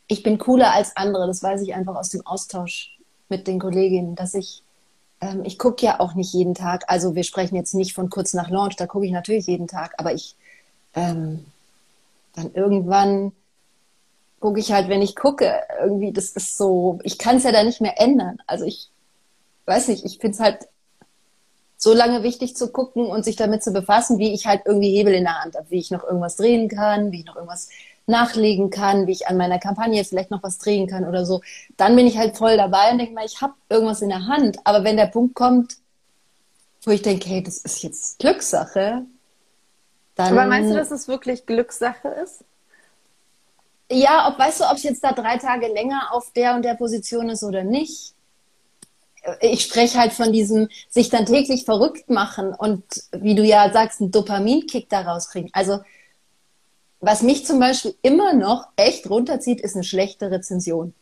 ich 0.07 0.23
bin 0.23 0.37
cooler 0.37 0.73
als 0.73 0.95
andere. 0.97 1.27
Das 1.27 1.41
weiß 1.41 1.61
ich 1.61 1.73
einfach 1.73 1.95
aus 1.95 2.09
dem 2.09 2.25
Austausch 2.25 2.97
mit 3.29 3.47
den 3.47 3.59
Kolleginnen, 3.59 4.15
dass 4.15 4.33
ich 4.33 4.63
ähm, 5.21 5.43
ich 5.45 5.57
gucke 5.57 5.85
ja 5.85 5.99
auch 5.99 6.15
nicht 6.15 6.33
jeden 6.33 6.55
Tag. 6.55 6.83
Also 6.87 7.15
wir 7.15 7.23
sprechen 7.23 7.55
jetzt 7.55 7.73
nicht 7.73 7.93
von 7.93 8.09
kurz 8.09 8.33
nach 8.33 8.49
Launch, 8.49 8.75
da 8.75 8.87
gucke 8.87 9.05
ich 9.05 9.11
natürlich 9.11 9.47
jeden 9.47 9.67
Tag, 9.67 9.93
aber 9.97 10.13
ich 10.13 10.35
ähm, 10.95 11.45
dann 12.35 12.53
irgendwann 12.53 13.31
gucke 14.39 14.59
ich 14.59 14.71
halt, 14.71 14.89
wenn 14.89 15.01
ich 15.01 15.15
gucke, 15.15 15.53
irgendwie, 15.79 16.11
das 16.11 16.31
ist 16.31 16.57
so, 16.57 16.99
ich 17.03 17.17
kann 17.17 17.37
es 17.37 17.43
ja 17.43 17.51
da 17.51 17.63
nicht 17.63 17.81
mehr 17.81 17.99
ändern. 18.01 18.39
Also 18.47 18.65
ich 18.65 18.89
weiß 19.65 19.89
nicht, 19.89 20.03
ich 20.03 20.17
finde 20.17 20.35
es 20.35 20.39
halt 20.39 20.67
so 21.77 21.93
lange 21.93 22.23
wichtig 22.23 22.55
zu 22.55 22.71
gucken 22.71 23.05
und 23.05 23.23
sich 23.23 23.35
damit 23.35 23.63
zu 23.63 23.71
befassen, 23.71 24.17
wie 24.17 24.33
ich 24.33 24.47
halt 24.47 24.61
irgendwie 24.65 24.95
Hebel 24.95 25.13
in 25.13 25.23
der 25.23 25.41
Hand 25.41 25.55
habe, 25.55 25.69
wie 25.69 25.79
ich 25.79 25.91
noch 25.91 26.03
irgendwas 26.03 26.35
drehen 26.37 26.69
kann, 26.69 27.11
wie 27.11 27.19
ich 27.19 27.25
noch 27.25 27.35
irgendwas 27.35 27.69
nachlegen 28.07 28.69
kann, 28.69 29.07
wie 29.07 29.11
ich 29.11 29.27
an 29.27 29.37
meiner 29.37 29.59
Kampagne 29.59 30.03
vielleicht 30.03 30.31
noch 30.31 30.43
was 30.43 30.57
drehen 30.57 30.87
kann 30.87 31.07
oder 31.07 31.25
so, 31.25 31.41
dann 31.77 31.95
bin 31.95 32.07
ich 32.07 32.17
halt 32.17 32.37
voll 32.37 32.57
dabei 32.57 32.91
und 32.91 32.97
denke 32.97 33.13
mal, 33.13 33.25
ich 33.25 33.41
habe 33.41 33.53
irgendwas 33.69 34.01
in 34.01 34.09
der 34.09 34.27
Hand. 34.27 34.59
Aber 34.63 34.83
wenn 34.83 34.97
der 34.97 35.07
Punkt 35.07 35.35
kommt, 35.35 35.77
wo 36.83 36.91
ich 36.91 37.01
denke, 37.01 37.29
hey, 37.29 37.43
das 37.43 37.57
ist 37.57 37.83
jetzt 37.83 38.19
Glückssache, 38.19 39.05
dann. 40.15 40.37
Aber 40.37 40.47
meinst 40.47 40.71
du, 40.71 40.75
dass 40.75 40.91
es 40.91 41.07
wirklich 41.07 41.45
Glückssache 41.45 42.07
ist? 42.23 42.43
Ja, 43.91 44.29
ob 44.29 44.39
weißt 44.39 44.61
du, 44.61 44.65
ob 44.65 44.77
es 44.77 44.83
jetzt 44.83 45.03
da 45.03 45.11
drei 45.11 45.37
Tage 45.37 45.67
länger 45.67 46.09
auf 46.11 46.31
der 46.31 46.55
und 46.55 46.63
der 46.63 46.75
Position 46.75 47.29
ist 47.29 47.43
oder 47.43 47.63
nicht? 47.63 48.13
Ich 49.41 49.63
spreche 49.63 49.99
halt 49.99 50.13
von 50.13 50.31
diesem 50.31 50.69
sich 50.89 51.09
dann 51.09 51.27
täglich 51.27 51.65
verrückt 51.65 52.09
machen 52.09 52.53
und 52.53 52.83
wie 53.11 53.35
du 53.35 53.43
ja 53.43 53.71
sagst, 53.71 54.01
einen 54.01 54.11
Dopaminkick 54.11 54.89
daraus 54.89 55.29
kriegen. 55.29 55.49
Also 55.53 55.81
was 57.01 57.23
mich 57.23 57.45
zum 57.45 57.59
Beispiel 57.59 57.95
immer 58.03 58.33
noch 58.33 58.67
echt 58.75 59.09
runterzieht, 59.09 59.59
ist 59.59 59.75
eine 59.75 59.83
schlechte 59.83 60.31
Rezension. 60.31 60.93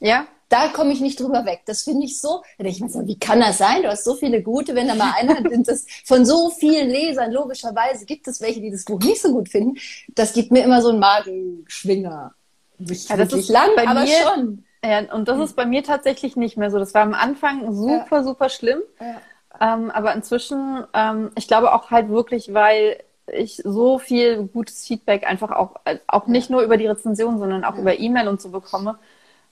Ja, 0.00 0.26
da 0.48 0.68
komme 0.68 0.92
ich 0.92 1.00
nicht 1.00 1.20
drüber 1.20 1.46
weg. 1.46 1.62
Das 1.66 1.82
finde 1.82 2.04
ich 2.04 2.20
so. 2.20 2.42
Da 2.58 2.64
denke 2.64 2.76
ich 2.76 2.80
mir 2.80 3.06
wie 3.06 3.18
kann 3.18 3.40
das 3.40 3.58
sein? 3.58 3.82
Du 3.82 3.88
hast 3.88 4.04
so 4.04 4.14
viele 4.14 4.42
gute, 4.42 4.74
wenn 4.74 4.88
da 4.88 4.94
mal 4.94 5.12
einer 5.16 5.36
sind, 5.50 5.68
das 5.68 5.86
von 6.04 6.26
so 6.26 6.50
vielen 6.50 6.90
Lesern, 6.90 7.32
logischerweise 7.32 8.04
gibt 8.04 8.26
es 8.28 8.40
welche, 8.40 8.60
die 8.60 8.70
das 8.70 8.84
Buch 8.84 8.98
nicht 9.00 9.22
so 9.22 9.32
gut 9.32 9.48
finden. 9.48 9.78
Das 10.14 10.32
gibt 10.32 10.50
mir 10.50 10.64
immer 10.64 10.82
so 10.82 10.88
einen 10.88 10.98
Magenschwinger. 10.98 12.34
Nicht 12.78 13.08
ja, 13.08 13.16
das 13.16 13.32
ist 13.32 13.48
lang, 13.48 13.70
bei 13.76 13.86
aber 13.86 14.02
mir, 14.02 14.16
schon. 14.22 14.64
Ja, 14.84 15.14
und 15.14 15.28
das 15.28 15.38
ist 15.38 15.54
bei 15.54 15.64
mir 15.64 15.84
tatsächlich 15.84 16.36
nicht 16.36 16.56
mehr 16.56 16.70
so. 16.70 16.78
Das 16.78 16.92
war 16.92 17.02
am 17.02 17.14
Anfang 17.14 17.72
super, 17.74 18.16
ja. 18.16 18.24
super 18.24 18.48
schlimm. 18.48 18.82
Ja. 19.00 19.74
Ähm, 19.74 19.90
aber 19.90 20.14
inzwischen, 20.14 20.84
ähm, 20.92 21.30
ich 21.36 21.46
glaube 21.46 21.72
auch 21.72 21.90
halt 21.90 22.08
wirklich, 22.08 22.52
weil 22.52 22.98
ich 23.26 23.62
so 23.64 23.98
viel 23.98 24.44
gutes 24.44 24.86
Feedback 24.86 25.26
einfach 25.26 25.50
auch, 25.50 25.76
auch 26.06 26.26
nicht 26.26 26.50
nur 26.50 26.62
über 26.62 26.76
die 26.76 26.86
Rezension, 26.86 27.38
sondern 27.38 27.64
auch 27.64 27.74
ja. 27.74 27.80
über 27.80 27.98
E-Mail 27.98 28.28
und 28.28 28.40
so 28.40 28.50
bekomme, 28.50 28.98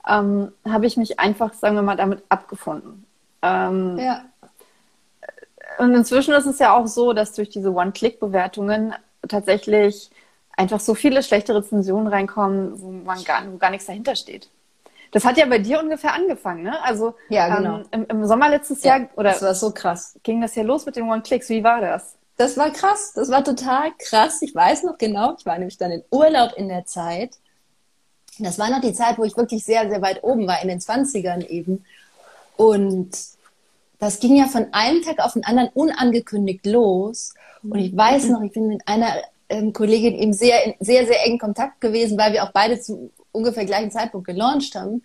ähm, 0.08 0.52
habe 0.68 0.86
ich 0.86 0.96
mich 0.96 1.20
einfach, 1.20 1.52
sagen 1.54 1.76
wir 1.76 1.82
mal, 1.82 1.96
damit 1.96 2.22
abgefunden. 2.28 3.06
Ähm, 3.42 3.98
ja. 3.98 4.24
Und 5.78 5.94
inzwischen 5.94 6.34
ist 6.34 6.46
es 6.46 6.58
ja 6.58 6.74
auch 6.74 6.86
so, 6.86 7.12
dass 7.12 7.32
durch 7.32 7.48
diese 7.48 7.72
One-Click-Bewertungen 7.72 8.94
tatsächlich 9.28 10.10
einfach 10.56 10.80
so 10.80 10.94
viele 10.94 11.22
schlechte 11.22 11.54
Rezensionen 11.54 12.08
reinkommen, 12.08 12.80
wo 12.80 12.90
man 12.90 13.22
gar, 13.24 13.50
wo 13.50 13.56
gar 13.56 13.70
nichts 13.70 13.86
dahinter 13.86 14.16
steht. 14.16 14.50
Das 15.12 15.24
hat 15.24 15.38
ja 15.38 15.46
bei 15.46 15.58
dir 15.58 15.80
ungefähr 15.80 16.14
angefangen, 16.14 16.62
ne? 16.62 16.82
Also 16.84 17.14
ja, 17.30 17.56
genau. 17.56 17.78
ähm, 17.92 18.06
im, 18.08 18.18
im, 18.18 18.26
Sommer 18.26 18.48
letztes 18.48 18.84
ja, 18.84 18.98
Jahr 18.98 19.08
oder 19.16 19.30
das 19.30 19.42
war 19.42 19.54
so 19.54 19.72
krass. 19.72 20.18
Ging 20.22 20.40
das 20.40 20.54
ja 20.54 20.62
los 20.62 20.86
mit 20.86 20.96
den 20.96 21.08
One-Clicks? 21.08 21.48
Wie 21.48 21.64
war 21.64 21.80
das? 21.80 22.16
Das 22.40 22.56
war 22.56 22.70
krass. 22.70 23.12
Das 23.14 23.28
war 23.28 23.44
total 23.44 23.92
krass. 23.98 24.40
Ich 24.40 24.54
weiß 24.54 24.84
noch 24.84 24.96
genau. 24.96 25.34
Ich 25.38 25.44
war 25.44 25.58
nämlich 25.58 25.76
dann 25.76 25.90
in 25.90 26.02
Urlaub 26.10 26.54
in 26.56 26.68
der 26.68 26.86
Zeit. 26.86 27.36
Das 28.38 28.58
war 28.58 28.70
noch 28.70 28.80
die 28.80 28.94
Zeit, 28.94 29.18
wo 29.18 29.24
ich 29.24 29.36
wirklich 29.36 29.62
sehr, 29.62 29.86
sehr 29.90 30.00
weit 30.00 30.24
oben 30.24 30.46
war, 30.46 30.62
in 30.62 30.68
den 30.68 30.80
20ern 30.80 31.46
eben. 31.46 31.84
Und 32.56 33.10
das 33.98 34.20
ging 34.20 34.36
ja 34.36 34.46
von 34.46 34.68
einem 34.72 35.02
Tag 35.02 35.18
auf 35.18 35.34
den 35.34 35.44
anderen 35.44 35.68
unangekündigt 35.74 36.64
los. 36.64 37.34
Und 37.62 37.78
ich 37.78 37.94
weiß 37.94 38.30
noch, 38.30 38.40
ich 38.40 38.52
bin 38.52 38.68
mit 38.68 38.88
einer 38.88 39.12
ähm, 39.50 39.74
Kollegin 39.74 40.14
eben 40.14 40.32
sehr, 40.32 40.64
in, 40.64 40.74
sehr, 40.80 41.04
sehr 41.04 41.22
engen 41.26 41.38
Kontakt 41.38 41.82
gewesen, 41.82 42.16
weil 42.16 42.32
wir 42.32 42.42
auch 42.42 42.52
beide 42.52 42.80
zu 42.80 43.10
ungefähr 43.32 43.66
gleichen 43.66 43.90
Zeitpunkt 43.90 44.26
gelauncht 44.26 44.74
haben. 44.76 45.04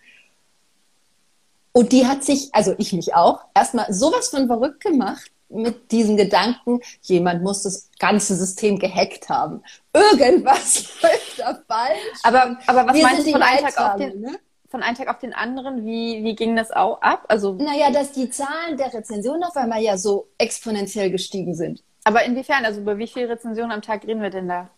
Und 1.72 1.92
die 1.92 2.06
hat 2.06 2.24
sich, 2.24 2.48
also 2.54 2.74
ich 2.78 2.94
mich 2.94 3.14
auch, 3.14 3.40
erstmal 3.54 3.92
sowas 3.92 4.28
von 4.28 4.46
verrückt 4.46 4.80
gemacht, 4.80 5.30
mit 5.48 5.92
diesem 5.92 6.16
Gedanken, 6.16 6.80
jemand 7.02 7.42
muss 7.42 7.62
das 7.62 7.90
ganze 7.98 8.34
System 8.34 8.78
gehackt 8.78 9.28
haben. 9.28 9.62
Irgendwas 9.92 10.88
läuft 11.02 11.38
da 11.38 11.58
falsch. 11.66 12.20
Aber, 12.22 12.58
aber 12.66 12.86
was 12.88 12.96
Wir 12.96 13.02
meinst 13.02 13.26
du 13.26 13.32
von 13.32 13.42
einem, 13.42 13.64
Tag 13.64 13.78
auf 13.78 13.96
den, 13.96 14.20
ne? 14.20 14.38
von 14.68 14.82
einem 14.82 14.96
Tag 14.96 15.08
auf 15.08 15.18
den 15.18 15.34
anderen? 15.34 15.86
Wie, 15.86 16.24
wie 16.24 16.34
ging 16.34 16.56
das 16.56 16.70
auch 16.70 17.00
ab? 17.00 17.24
Also, 17.28 17.52
naja, 17.54 17.90
dass 17.90 18.12
die 18.12 18.28
Zahlen 18.30 18.76
der 18.76 18.92
Rezensionen 18.92 19.44
auf 19.44 19.56
einmal 19.56 19.82
ja 19.82 19.96
so 19.96 20.28
exponentiell 20.38 21.10
gestiegen 21.10 21.54
sind. 21.54 21.82
Aber 22.04 22.24
inwiefern? 22.24 22.64
Also 22.64 22.80
über 22.80 22.98
wie 22.98 23.08
viele 23.08 23.28
Rezensionen 23.28 23.72
am 23.72 23.82
Tag 23.82 24.06
reden 24.06 24.22
wir 24.22 24.30
denn 24.30 24.48
da? 24.48 24.70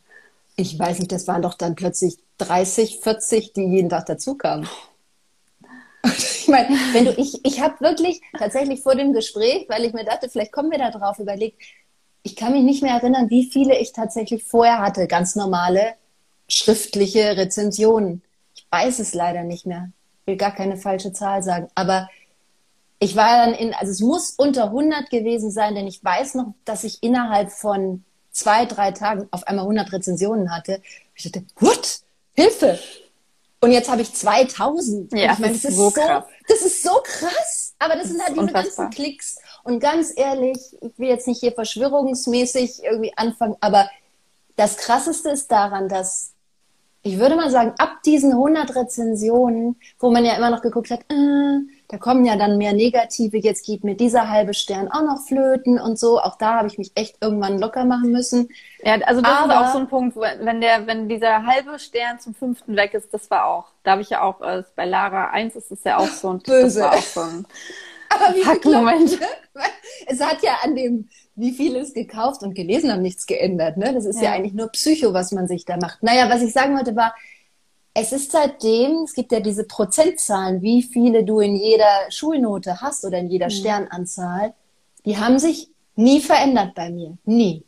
Ich 0.56 0.78
weiß 0.78 0.98
nicht, 0.98 1.12
das 1.12 1.28
waren 1.28 1.42
doch 1.42 1.54
dann 1.54 1.74
plötzlich 1.74 2.16
30, 2.38 3.00
40, 3.00 3.52
die 3.52 3.64
jeden 3.64 3.90
Tag 3.90 4.06
dazu 4.06 4.34
kamen. 4.34 4.66
Ich 6.48 6.52
meine, 6.52 6.70
wenn 6.94 7.04
du, 7.04 7.10
ich, 7.18 7.44
ich 7.44 7.60
habe 7.60 7.78
wirklich 7.80 8.22
tatsächlich 8.38 8.80
vor 8.80 8.94
dem 8.94 9.12
Gespräch, 9.12 9.66
weil 9.68 9.84
ich 9.84 9.92
mir 9.92 10.06
dachte, 10.06 10.30
vielleicht 10.30 10.50
kommen 10.50 10.70
wir 10.70 10.78
da 10.78 10.90
drauf, 10.90 11.18
überlegt, 11.18 11.60
ich 12.22 12.36
kann 12.36 12.52
mich 12.52 12.62
nicht 12.62 12.82
mehr 12.82 12.94
erinnern, 12.94 13.28
wie 13.28 13.50
viele 13.50 13.78
ich 13.78 13.92
tatsächlich 13.92 14.44
vorher 14.44 14.78
hatte, 14.78 15.06
ganz 15.08 15.36
normale 15.36 15.92
schriftliche 16.48 17.36
Rezensionen. 17.36 18.22
Ich 18.54 18.66
weiß 18.70 18.98
es 18.98 19.12
leider 19.12 19.42
nicht 19.42 19.66
mehr. 19.66 19.90
Ich 20.22 20.26
will 20.26 20.36
gar 20.38 20.54
keine 20.54 20.78
falsche 20.78 21.12
Zahl 21.12 21.42
sagen. 21.42 21.68
Aber 21.74 22.08
ich 22.98 23.14
war 23.14 23.44
dann 23.44 23.52
in, 23.52 23.74
also 23.74 23.92
es 23.92 24.00
muss 24.00 24.30
unter 24.30 24.64
100 24.64 25.10
gewesen 25.10 25.50
sein, 25.50 25.74
denn 25.74 25.86
ich 25.86 26.02
weiß 26.02 26.36
noch, 26.36 26.54
dass 26.64 26.82
ich 26.82 27.02
innerhalb 27.02 27.52
von 27.52 28.04
zwei, 28.30 28.64
drei 28.64 28.92
Tagen 28.92 29.28
auf 29.32 29.46
einmal 29.46 29.66
100 29.66 29.92
Rezensionen 29.92 30.50
hatte. 30.50 30.80
Ich 31.14 31.30
dachte, 31.30 31.44
what? 31.60 32.00
Hilfe! 32.34 32.78
Und 33.60 33.72
jetzt 33.72 33.90
habe 33.90 34.02
ich 34.02 34.12
2000. 34.14 35.12
Ja, 35.12 35.32
ich 35.32 35.38
meine, 35.38 35.54
das, 35.54 35.64
ist 35.64 35.76
so, 35.76 35.90
krass. 35.90 36.24
das 36.48 36.62
ist 36.62 36.82
so 36.82 37.00
krass. 37.02 37.74
Aber 37.78 37.94
das, 37.94 38.04
das 38.04 38.12
sind 38.12 38.20
halt 38.20 38.32
diese 38.32 38.40
unfassbar. 38.40 38.86
ganzen 38.86 38.90
Klicks. 38.90 39.38
Und 39.64 39.80
ganz 39.80 40.12
ehrlich, 40.16 40.58
ich 40.80 40.98
will 40.98 41.08
jetzt 41.08 41.26
nicht 41.26 41.40
hier 41.40 41.52
verschwörungsmäßig 41.52 42.82
irgendwie 42.84 43.12
anfangen, 43.16 43.56
aber 43.60 43.88
das 44.56 44.76
Krasseste 44.76 45.30
ist 45.30 45.50
daran, 45.50 45.88
dass 45.88 46.32
ich 47.02 47.18
würde 47.18 47.36
mal 47.36 47.50
sagen, 47.50 47.74
ab 47.78 48.02
diesen 48.04 48.32
100 48.32 48.74
Rezensionen, 48.74 49.76
wo 49.98 50.10
man 50.10 50.24
ja 50.24 50.36
immer 50.36 50.50
noch 50.50 50.62
geguckt 50.62 50.90
hat, 50.90 51.00
äh, 51.08 51.60
da 51.88 51.96
kommen 51.96 52.26
ja 52.26 52.36
dann 52.36 52.58
mehr 52.58 52.74
Negative, 52.74 53.38
jetzt 53.38 53.64
geht 53.64 53.82
mir 53.82 53.94
dieser 53.94 54.28
halbe 54.28 54.52
Stern 54.52 54.88
auch 54.92 55.02
noch 55.02 55.26
flöten 55.26 55.80
und 55.80 55.98
so. 55.98 56.20
Auch 56.20 56.36
da 56.36 56.58
habe 56.58 56.68
ich 56.68 56.76
mich 56.76 56.92
echt 56.94 57.16
irgendwann 57.22 57.58
locker 57.58 57.86
machen 57.86 58.12
müssen. 58.12 58.50
Ja, 58.84 59.00
also 59.06 59.22
das 59.22 59.32
Aber, 59.32 59.54
ist 59.54 59.58
auch 59.58 59.72
so 59.72 59.78
ein 59.78 59.88
Punkt, 59.88 60.16
wenn 60.16 60.60
der, 60.60 60.86
wenn 60.86 61.08
dieser 61.08 61.46
halbe 61.46 61.78
Stern 61.78 62.20
zum 62.20 62.34
fünften 62.34 62.76
weg 62.76 62.92
ist, 62.92 63.12
das 63.14 63.30
war 63.30 63.46
auch, 63.46 63.68
da 63.84 63.92
habe 63.92 64.02
ich 64.02 64.10
ja 64.10 64.22
auch, 64.22 64.42
äh, 64.42 64.62
bei 64.76 64.84
Lara 64.84 65.30
1 65.30 65.56
ist 65.56 65.72
es 65.72 65.82
ja 65.84 65.96
auch 65.96 66.08
so 66.08 66.28
ein, 66.28 66.40
Böse. 66.40 66.80
Das 66.80 66.90
war 66.90 66.98
auch 66.98 67.02
so 67.02 67.20
ein 67.20 67.46
Aber 68.10 68.34
wie 68.34 68.68
Moment. 68.68 69.18
Es 70.06 70.20
hat 70.20 70.42
ja 70.42 70.58
an 70.62 70.74
dem, 70.74 71.08
wie 71.36 71.52
viele 71.52 71.80
es 71.80 71.92
gekauft 71.92 72.42
und 72.42 72.54
gelesen 72.54 72.92
haben, 72.92 73.02
nichts 73.02 73.26
geändert. 73.26 73.76
Ne? 73.76 73.92
Das 73.92 74.04
ist 74.04 74.16
ja. 74.16 74.30
ja 74.30 74.32
eigentlich 74.32 74.54
nur 74.54 74.68
Psycho, 74.68 75.12
was 75.12 75.32
man 75.32 75.46
sich 75.46 75.64
da 75.64 75.76
macht. 75.76 76.02
Naja, 76.02 76.28
was 76.30 76.42
ich 76.42 76.52
sagen 76.52 76.76
wollte 76.76 76.96
war, 76.96 77.14
es 78.00 78.12
ist 78.12 78.32
seitdem, 78.32 79.02
es 79.04 79.14
gibt 79.14 79.32
ja 79.32 79.40
diese 79.40 79.64
Prozentzahlen, 79.64 80.62
wie 80.62 80.82
viele 80.82 81.24
du 81.24 81.40
in 81.40 81.56
jeder 81.56 82.10
Schulnote 82.10 82.80
hast 82.80 83.04
oder 83.04 83.18
in 83.18 83.28
jeder 83.28 83.46
mhm. 83.46 83.50
Sternanzahl, 83.50 84.54
die 85.04 85.18
haben 85.18 85.38
sich 85.38 85.70
nie 85.96 86.20
verändert 86.20 86.74
bei 86.74 86.90
mir. 86.90 87.16
Nie. 87.24 87.64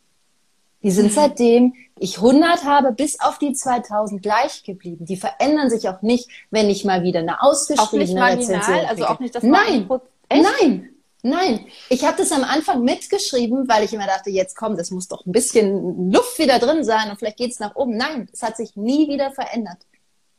Die 0.83 0.91
sind 0.91 1.07
mhm. 1.07 1.15
seitdem 1.15 1.73
ich 1.99 2.17
100 2.17 2.63
habe, 2.63 2.93
bis 2.93 3.19
auf 3.19 3.37
die 3.37 3.53
2000 3.53 4.23
gleich 4.23 4.63
geblieben. 4.63 5.05
Die 5.05 5.17
verändern 5.17 5.69
sich 5.69 5.87
auch 5.87 6.01
nicht, 6.01 6.27
wenn 6.49 6.69
ich 6.69 6.83
mal 6.83 7.03
wieder 7.03 7.19
eine 7.19 7.43
ausgeschriebene 7.43 8.23
auch 8.23 8.35
nicht 8.35 8.49
Rezension 8.49 8.85
also 8.87 9.05
auch 9.05 9.19
nicht 9.19 9.35
das 9.35 9.43
Nein, 9.43 9.87
nein, 10.31 10.89
nein. 11.21 11.65
Ich 11.89 12.03
habe 12.03 12.17
das 12.17 12.31
am 12.31 12.43
Anfang 12.43 12.83
mitgeschrieben, 12.83 13.67
weil 13.67 13.83
ich 13.83 13.93
immer 13.93 14.07
dachte, 14.07 14.31
jetzt 14.31 14.55
komm, 14.55 14.77
das 14.77 14.89
muss 14.89 15.07
doch 15.07 15.25
ein 15.25 15.31
bisschen 15.31 16.11
Luft 16.11 16.39
wieder 16.39 16.57
drin 16.57 16.83
sein 16.83 17.11
und 17.11 17.19
vielleicht 17.19 17.37
geht 17.37 17.51
es 17.51 17.59
nach 17.59 17.75
oben. 17.75 17.97
Nein, 17.97 18.27
es 18.33 18.41
hat 18.41 18.57
sich 18.57 18.75
nie 18.75 19.07
wieder 19.07 19.31
verändert. 19.31 19.77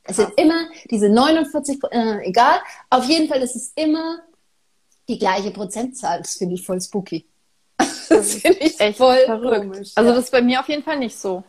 Es 0.05 0.17
sind 0.17 0.33
immer 0.37 0.67
diese 0.91 1.09
49, 1.09 1.79
äh, 1.91 2.27
egal. 2.29 2.59
Auf 2.91 3.05
jeden 3.05 3.29
Fall 3.29 3.41
ist 3.43 3.55
es 3.55 3.73
immer 3.77 4.21
die 5.09 5.19
gleiche 5.19 5.51
Prozentzahl. 5.51 6.19
Das 6.19 6.37
finde 6.37 6.55
ich 6.55 6.65
voll 6.65 6.81
spooky. 6.81 7.27
Das 8.09 8.35
finde 8.35 8.59
ich 8.59 8.79
echt 8.79 8.99
voll 8.99 9.17
verrückt. 9.25 9.73
Komisch, 9.73 9.93
also 9.95 10.11
das 10.11 10.25
ist 10.25 10.33
bei 10.33 10.43
mir 10.43 10.61
auf 10.61 10.69
jeden 10.69 10.83
Fall 10.83 10.99
nicht 10.99 11.17
so. 11.17 11.45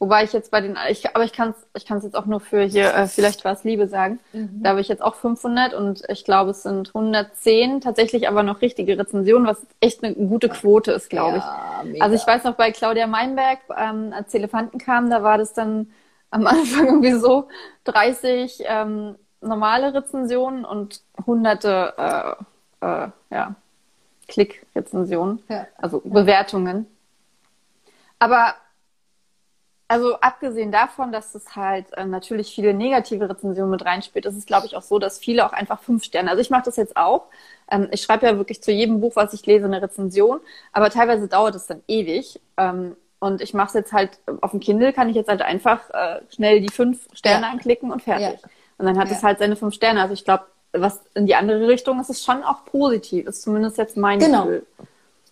Wobei 0.00 0.24
ich 0.24 0.32
jetzt 0.32 0.50
bei 0.50 0.62
den, 0.62 0.78
ich, 0.88 1.14
aber 1.14 1.24
ich 1.24 1.32
kann 1.32 1.50
es 1.50 1.56
ich 1.74 1.86
kann's 1.86 2.04
jetzt 2.04 2.16
auch 2.16 2.24
nur 2.24 2.40
für 2.40 2.62
hier, 2.62 2.94
äh, 2.94 3.06
vielleicht 3.06 3.44
war 3.44 3.52
es 3.52 3.64
Liebe 3.64 3.86
sagen. 3.86 4.18
Mhm. 4.32 4.62
Da 4.62 4.70
habe 4.70 4.80
ich 4.80 4.88
jetzt 4.88 5.02
auch 5.02 5.14
500 5.14 5.74
und 5.74 6.02
ich 6.08 6.24
glaube, 6.24 6.52
es 6.52 6.62
sind 6.62 6.88
110 6.88 7.82
tatsächlich 7.82 8.26
aber 8.26 8.42
noch 8.42 8.62
richtige 8.62 8.98
Rezensionen, 8.98 9.46
was 9.46 9.58
echt 9.78 10.02
eine 10.02 10.14
gute 10.14 10.48
Quote 10.48 10.92
ist, 10.92 11.10
glaube 11.10 11.36
ja, 11.36 11.82
ich. 11.82 11.92
Mega. 11.92 12.04
Also 12.04 12.16
ich 12.16 12.26
weiß 12.26 12.44
noch, 12.44 12.54
bei 12.54 12.72
Claudia 12.72 13.06
Meinberg, 13.06 13.58
ähm, 13.76 14.14
als 14.16 14.32
Elefanten 14.32 14.78
kam, 14.78 15.10
da 15.10 15.22
war 15.22 15.36
das 15.36 15.52
dann 15.52 15.92
am 16.30 16.46
Anfang 16.46 16.86
irgendwie 16.86 17.12
so 17.12 17.48
30 17.84 18.62
ähm, 18.64 19.16
normale 19.40 19.94
Rezensionen 19.94 20.64
und 20.64 21.02
hunderte 21.26 21.94
äh, 22.80 22.86
äh, 22.86 23.08
ja, 23.30 23.54
Klick-Rezensionen, 24.28 25.42
ja. 25.48 25.66
also. 25.78 26.00
Bewertungen. 26.04 26.86
Aber 28.18 28.54
also 29.90 30.14
abgesehen 30.20 30.70
davon, 30.70 31.10
dass 31.10 31.34
es 31.34 31.56
halt 31.56 31.92
äh, 31.94 32.04
natürlich 32.04 32.54
viele 32.54 32.72
negative 32.72 33.28
Rezensionen 33.28 33.72
mit 33.72 33.84
reinspielt, 33.84 34.24
ist 34.24 34.36
es, 34.36 34.46
glaube 34.46 34.66
ich, 34.66 34.76
auch 34.76 34.82
so, 34.82 35.00
dass 35.00 35.18
viele 35.18 35.44
auch 35.44 35.52
einfach 35.52 35.80
fünf 35.80 36.04
Sterne. 36.04 36.30
Also 36.30 36.40
ich 36.40 36.50
mache 36.50 36.62
das 36.66 36.76
jetzt 36.76 36.96
auch. 36.96 37.26
Ähm, 37.68 37.88
ich 37.90 38.02
schreibe 38.02 38.26
ja 38.26 38.36
wirklich 38.36 38.62
zu 38.62 38.70
jedem 38.70 39.00
Buch, 39.00 39.16
was 39.16 39.32
ich 39.32 39.44
lese, 39.46 39.64
eine 39.64 39.82
Rezension, 39.82 40.38
aber 40.72 40.90
teilweise 40.90 41.26
dauert 41.26 41.56
es 41.56 41.66
dann 41.66 41.82
ewig. 41.88 42.38
Ähm, 42.56 42.94
und 43.20 43.42
ich 43.42 43.54
mache 43.54 43.68
es 43.68 43.74
jetzt 43.74 43.92
halt 43.92 44.18
auf 44.40 44.50
dem 44.50 44.60
Kindle, 44.60 44.92
kann 44.92 45.08
ich 45.08 45.14
jetzt 45.14 45.28
halt 45.28 45.42
einfach 45.42 45.90
äh, 45.90 46.20
schnell 46.34 46.60
die 46.60 46.70
fünf 46.70 47.06
Sterne 47.12 47.46
ja. 47.46 47.52
anklicken 47.52 47.92
und 47.92 48.02
fertig. 48.02 48.40
Ja. 48.42 48.48
Und 48.78 48.86
dann 48.86 48.98
hat 48.98 49.08
ja. 49.08 49.16
es 49.16 49.22
halt 49.22 49.38
seine 49.38 49.56
fünf 49.56 49.74
Sterne. 49.74 50.00
Also 50.00 50.14
ich 50.14 50.24
glaube, 50.24 50.44
was 50.72 51.00
in 51.14 51.26
die 51.26 51.34
andere 51.34 51.68
Richtung 51.68 52.00
ist 52.00 52.08
es 52.08 52.24
schon 52.24 52.42
auch 52.42 52.64
positiv. 52.64 53.26
Ist 53.26 53.42
zumindest 53.42 53.76
jetzt 53.76 53.98
mein 53.98 54.18
genau. 54.18 54.44
Gefühl. 54.44 54.66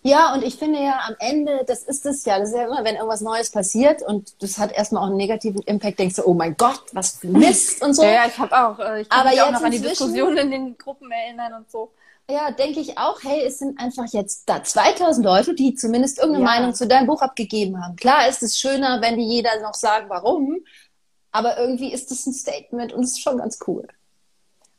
Ja, 0.01 0.33
und 0.33 0.43
ich 0.43 0.55
finde 0.55 0.79
ja 0.79 0.99
am 1.07 1.15
Ende, 1.19 1.63
das 1.67 1.83
ist 1.83 2.05
es 2.05 2.23
ja, 2.23 2.39
das 2.39 2.49
ist 2.49 2.55
ja 2.55 2.67
immer, 2.67 2.85
wenn 2.85 2.95
irgendwas 2.95 3.19
Neues 3.19 3.51
passiert 3.51 4.01
und 4.01 4.41
das 4.41 4.57
hat 4.57 4.71
erstmal 4.71 5.03
auch 5.03 5.07
einen 5.07 5.17
negativen 5.17 5.61
Impact, 5.63 5.99
denkst 5.99 6.15
du, 6.15 6.25
oh 6.25 6.33
mein 6.33 6.55
Gott, 6.55 6.83
was 6.93 7.17
für 7.17 7.27
Mist 7.27 7.83
und 7.83 7.95
so. 7.95 8.03
Ja, 8.03 8.11
ja 8.11 8.25
ich 8.27 8.37
habe 8.37 8.55
auch, 8.55 8.79
äh, 8.79 9.01
ich 9.01 9.09
kann 9.09 9.19
Aber 9.19 9.29
mich 9.31 9.41
auch 9.41 9.51
noch 9.51 9.61
an 9.61 9.71
die 9.71 9.81
Diskussionen 9.81 10.37
in 10.37 10.51
den 10.51 10.77
Gruppen 10.77 11.11
erinnern 11.11 11.53
und 11.53 11.69
so 11.69 11.91
ja, 12.29 12.51
denke 12.51 12.79
ich 12.79 12.97
auch, 12.97 13.23
hey, 13.23 13.43
es 13.45 13.59
sind 13.59 13.79
einfach 13.79 14.05
jetzt 14.11 14.47
da 14.47 14.63
2000 14.63 15.25
Leute, 15.25 15.55
die 15.55 15.73
zumindest 15.73 16.19
irgendeine 16.19 16.45
ja. 16.45 16.51
Meinung 16.51 16.75
zu 16.75 16.87
deinem 16.87 17.07
Buch 17.07 17.21
abgegeben 17.21 17.83
haben. 17.83 17.95
Klar 17.95 18.27
ist 18.27 18.43
es 18.43 18.57
schöner, 18.57 19.01
wenn 19.01 19.17
die 19.17 19.27
jeder 19.27 19.59
noch 19.61 19.73
sagen, 19.73 20.05
warum, 20.09 20.59
aber 21.31 21.57
irgendwie 21.57 21.91
ist 21.91 22.11
es 22.11 22.25
ein 22.27 22.33
Statement 22.33 22.93
und 22.93 23.03
es 23.03 23.11
ist 23.11 23.21
schon 23.21 23.37
ganz 23.37 23.59
cool. 23.67 23.87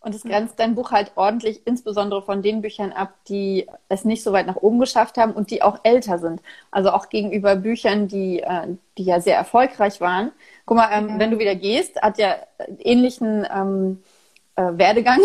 Und 0.03 0.15
es 0.15 0.23
grenzt 0.23 0.55
dein 0.59 0.75
Buch 0.77 0.93
halt 0.93 1.13
ordentlich, 1.17 1.67
insbesondere 1.67 2.23
von 2.23 2.41
den 2.41 2.63
Büchern 2.63 2.91
ab, 2.91 3.13
die 3.29 3.67
es 3.91 4.07
nicht 4.07 4.23
so 4.23 4.33
weit 4.33 4.47
nach 4.47 4.57
oben 4.57 4.79
geschafft 4.81 5.19
haben 5.19 5.33
und 5.33 5.51
die 5.51 5.61
auch 5.61 5.81
älter 5.83 6.19
sind. 6.19 6.41
Also 6.71 6.91
auch 6.91 7.11
gegenüber 7.11 7.55
Büchern, 7.55 8.09
die, 8.09 8.41
äh, 8.41 8.69
die 8.97 9.05
ja 9.05 9.21
sehr 9.21 9.37
erfolgreich 9.37 10.01
waren. 10.01 10.33
Guck 10.65 10.79
mal, 10.79 10.89
ähm, 10.91 11.09
ja. 11.11 11.19
wenn 11.19 11.31
du 11.31 11.39
wieder 11.39 11.55
gehst, 11.55 12.01
hat 12.01 12.17
ja 12.17 12.37
ähnlichen 12.79 13.47
ähm, 13.55 14.03
äh, 14.57 14.71
Werdegang 14.73 15.21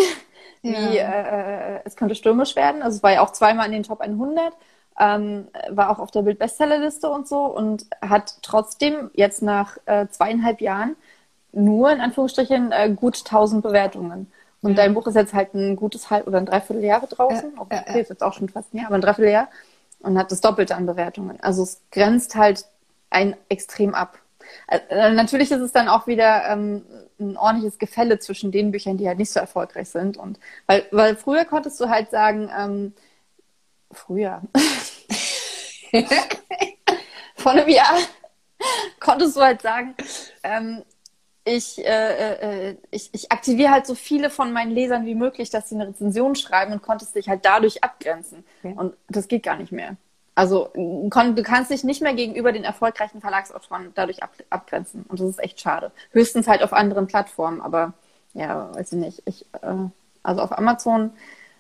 wie 0.66 0.98
äh, 0.98 1.80
es 1.86 1.96
könnte 1.96 2.16
stürmisch 2.16 2.56
werden. 2.56 2.82
Also 2.82 2.98
es 2.98 3.04
war 3.04 3.14
ja 3.14 3.22
auch 3.22 3.32
zweimal 3.32 3.68
in 3.68 3.72
den 3.72 3.84
Top 3.84 4.02
100, 4.02 4.54
ähm, 5.00 5.48
war 5.70 5.90
auch 5.90 6.00
auf 6.00 6.12
der 6.12 6.22
Bild-Bestsellerliste 6.24 7.10
und 7.10 7.28
so 7.28 7.46
und 7.46 7.86
hat 8.02 8.36
trotzdem 8.42 9.12
jetzt 9.14 9.42
nach 9.42 9.78
äh, 9.86 10.08
zweieinhalb 10.08 10.62
Jahren 10.62 10.96
nur 11.52 11.92
in 11.92 12.02
Anführungsstrichen 12.02 12.72
äh, 12.72 12.90
gut 12.96 13.18
1000 13.18 13.64
Bewertungen. 13.64 14.32
Und 14.62 14.72
ja. 14.72 14.78
dein 14.78 14.94
Buch 14.94 15.08
ist 15.08 15.16
jetzt 15.16 15.34
halt 15.34 15.54
ein 15.54 15.76
gutes 15.76 16.10
halb 16.10 16.28
oder 16.28 16.40
ein 16.40 16.46
Dreivierteljahr 16.46 17.02
draußen. 17.02 17.54
Ja, 17.56 17.62
okay, 17.62 17.84
ja, 17.88 17.94
ist 17.96 18.10
jetzt 18.10 18.24
auch 18.24 18.34
schon 18.34 18.50
fast 18.50 18.74
ein 18.74 18.78
Jahr, 18.78 18.88
aber 18.88 18.96
ein 18.96 19.02
Dreivierteljahr. 19.02 19.48
Und 20.00 20.18
hat 20.18 20.32
das 20.32 20.42
Doppelte 20.42 20.76
an 20.76 20.86
Bewertungen. 20.86 21.40
Also 21.42 21.64
es 21.64 21.82
grenzt 21.92 22.36
halt 22.36 22.66
ein 23.10 23.36
extrem 23.50 23.94
ab. 23.94 24.20
Äh, 24.68 25.12
natürlich 25.12 25.52
ist 25.52 25.62
es 25.62 25.72
dann 25.72 25.88
auch 25.88 26.08
wieder 26.08 26.50
ähm, 26.50 26.84
ein 27.20 27.38
ordentliches 27.38 27.80
Gefälle 27.80 28.20
zwischen 28.20 28.52
den 28.52 28.72
Büchern, 28.72 28.98
die 28.98 29.08
halt 29.08 29.18
nicht 29.18 29.32
so 29.32 29.40
erfolgreich 29.40 29.90
sind. 29.90 30.18
Und 30.18 30.40
weil, 30.68 30.86
weil 30.92 31.16
früher 31.16 31.46
konntest 31.46 31.80
du 31.80 31.90
halt 31.90 32.12
sagen, 32.12 32.50
ähm, 32.58 32.94
früher, 33.92 34.42
vor 37.36 37.52
einem 37.54 37.70
Jahr 37.70 37.98
konntest 39.00 39.36
du 39.38 39.42
halt 39.42 39.62
sagen, 39.62 39.96
ähm, 40.44 40.84
ich, 41.46 41.78
äh, 41.86 42.70
äh, 42.70 42.78
ich, 42.90 43.10
ich 43.14 43.32
aktiviere 43.32 43.72
halt 43.72 43.86
so 43.86 43.94
viele 43.94 44.30
von 44.32 44.52
meinen 44.52 44.72
Lesern 44.72 45.06
wie 45.06 45.14
möglich, 45.14 45.52
dass 45.52 45.70
sie 45.70 45.76
eine 45.76 45.88
Rezension 45.88 46.36
schreiben 46.36 46.74
und 46.74 46.82
konntest 46.82 47.16
dich 47.16 47.30
halt 47.30 47.46
dadurch 47.46 47.84
abgrenzen. 47.84 48.44
Okay. 48.64 48.74
Und 48.76 48.96
das 49.08 49.28
geht 49.28 49.44
gar 49.44 49.58
nicht 49.58 49.72
mehr. 49.72 49.96
Also 50.36 50.70
du 50.74 51.10
kannst 51.10 51.72
dich 51.72 51.86
nicht 51.86 52.02
mehr 52.02 52.14
gegenüber 52.14 52.52
den 52.52 52.66
erfolgreichen 52.66 53.22
Verlagsautoren 53.22 53.94
dadurch 53.96 54.22
ab, 54.22 54.34
abgrenzen. 54.50 55.06
Und 55.08 55.22
das 55.22 55.30
ist 55.30 55.40
echt 55.40 55.62
schade. 55.62 55.92
Höchstens 56.12 56.48
halt 56.48 56.62
auf 56.62 56.74
anderen 56.74 57.08
Plattformen, 57.08 57.62
aber 57.62 57.94
ja, 58.34 58.76
weiß 58.76 58.92
ich 58.92 59.00
nicht. 59.00 59.24
Ich, 59.26 59.46
äh, 59.62 59.88
also 60.24 60.42
auf 60.42 60.58
Amazon, 60.58 61.12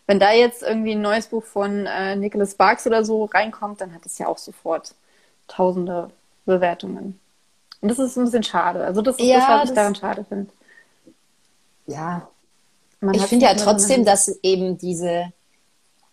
wenn 0.08 0.20
da 0.20 0.34
jetzt 0.34 0.62
irgendwie 0.62 0.92
ein 0.92 1.02
neues 1.02 1.28
Buch 1.28 1.46
von 1.46 1.86
äh, 1.86 2.18
Nicholas 2.18 2.52
Sparks 2.52 2.86
oder 2.86 3.06
so 3.06 3.26
reinkommt, 3.26 3.80
dann 3.80 3.94
hat 3.94 4.06
es 4.06 4.18
ja 4.18 4.28
auch 4.28 4.38
sofort 4.38 4.94
tausende 5.48 6.10
Bewertungen. 6.46 7.20
Und 7.80 7.90
das 7.90 8.00
ist 8.00 8.18
ein 8.18 8.26
bisschen 8.26 8.44
schade. 8.44 8.84
Also 8.84 9.02
das 9.02 9.18
ist 9.18 9.26
ja, 9.26 9.40
das, 9.40 9.48
was 9.48 9.70
ich 9.70 9.76
daran 9.76 9.96
schade 9.96 10.26
finde. 10.28 10.52
Ja. 11.88 12.28
Man 13.00 13.16
ich 13.16 13.24
finde 13.24 13.46
ja 13.46 13.54
trotzdem, 13.54 14.04
dass 14.04 14.28
eben 14.44 14.78
diese 14.78 15.32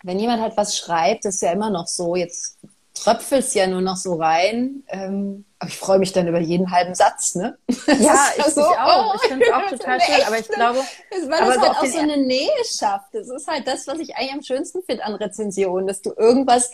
wenn 0.03 0.19
jemand 0.19 0.43
halt 0.43 0.57
was 0.57 0.77
schreibt, 0.77 1.25
ist 1.25 1.43
ja 1.43 1.53
immer 1.53 1.71
noch 1.71 1.87
so, 1.87 2.17
jetzt 2.17 2.59
tröpfelst 2.95 3.55
ja 3.55 3.67
nur 3.67 3.81
noch 3.81 3.97
so 3.97 4.15
rein. 4.15 4.85
Ähm, 4.89 5.45
aber 5.59 5.71
ich 5.71 5.79
freue 5.79 5.99
mich 5.99 6.13
dann 6.13 6.29
über 6.29 6.41
jeden 6.41 6.71
halben 6.71 6.95
Satz, 6.95 7.35
ne? 7.35 7.57
Ja, 7.87 8.27
ich, 8.37 8.45
so, 8.47 8.63
auch. 8.63 9.15
ich 9.15 9.23
finde 9.23 9.47
es 9.47 9.53
auch 9.53 9.71
total 9.71 10.01
schön, 10.01 10.25
aber 10.27 10.39
ich 10.39 10.49
glaube, 10.49 10.79
weil 10.79 11.29
das 11.29 11.59
halt 11.59 11.71
auch 11.71 11.85
so 11.85 11.99
eine 11.99 12.17
Nähe 12.17 12.51
schafft. 12.65 13.15
Das 13.15 13.29
ist 13.29 13.47
halt 13.47 13.67
das, 13.67 13.87
was 13.87 13.99
ich 13.99 14.17
eigentlich 14.17 14.33
am 14.33 14.43
schönsten 14.43 14.83
finde 14.83 15.05
an 15.05 15.15
Rezensionen, 15.15 15.87
dass 15.87 16.03
du 16.03 16.13
irgendwas 16.17 16.71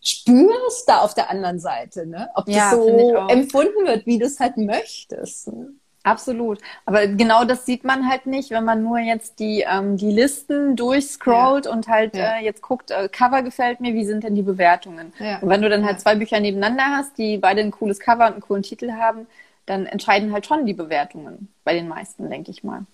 spürst 0.00 0.88
da 0.88 1.00
auf 1.00 1.14
der 1.14 1.30
anderen 1.30 1.60
Seite, 1.60 2.06
ne? 2.06 2.28
Ob 2.34 2.48
ja, 2.48 2.70
das 2.70 2.84
so 2.84 2.88
empfunden 3.28 3.86
wird, 3.86 4.06
wie 4.06 4.18
du 4.18 4.26
es 4.26 4.40
halt 4.40 4.56
möchtest. 4.56 5.48
Ne? 5.48 5.68
Absolut. 6.04 6.58
Aber 6.84 7.06
genau 7.06 7.44
das 7.44 7.64
sieht 7.64 7.84
man 7.84 8.08
halt 8.08 8.26
nicht, 8.26 8.50
wenn 8.50 8.64
man 8.64 8.82
nur 8.82 8.98
jetzt 8.98 9.38
die, 9.38 9.64
ähm, 9.68 9.96
die 9.96 10.10
Listen 10.10 10.74
durchscrollt 10.74 11.66
ja. 11.66 11.72
und 11.72 11.88
halt 11.88 12.16
ja. 12.16 12.38
äh, 12.38 12.44
jetzt 12.44 12.62
guckt, 12.62 12.90
äh, 12.90 13.08
Cover 13.08 13.42
gefällt 13.42 13.80
mir, 13.80 13.94
wie 13.94 14.04
sind 14.04 14.24
denn 14.24 14.34
die 14.34 14.42
Bewertungen? 14.42 15.12
Ja. 15.18 15.38
Und 15.38 15.48
wenn 15.48 15.62
du 15.62 15.68
dann 15.68 15.84
halt 15.84 16.00
zwei 16.00 16.16
Bücher 16.16 16.40
nebeneinander 16.40 16.84
hast, 16.86 17.18
die 17.18 17.38
beide 17.38 17.60
ein 17.60 17.70
cooles 17.70 18.00
Cover 18.00 18.26
und 18.26 18.32
einen 18.32 18.40
coolen 18.40 18.62
Titel 18.62 18.92
haben, 18.92 19.26
dann 19.66 19.86
entscheiden 19.86 20.32
halt 20.32 20.44
schon 20.46 20.66
die 20.66 20.74
Bewertungen 20.74 21.48
bei 21.62 21.74
den 21.74 21.86
meisten, 21.86 22.28
denke 22.28 22.50
ich 22.50 22.64
mal. 22.64 22.84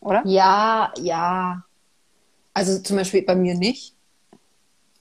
Oder? 0.00 0.22
Ja, 0.24 0.92
ja. 0.98 1.62
Also 2.54 2.78
zum 2.80 2.96
Beispiel 2.96 3.22
bei 3.22 3.34
mir 3.34 3.54
nicht. 3.54 3.94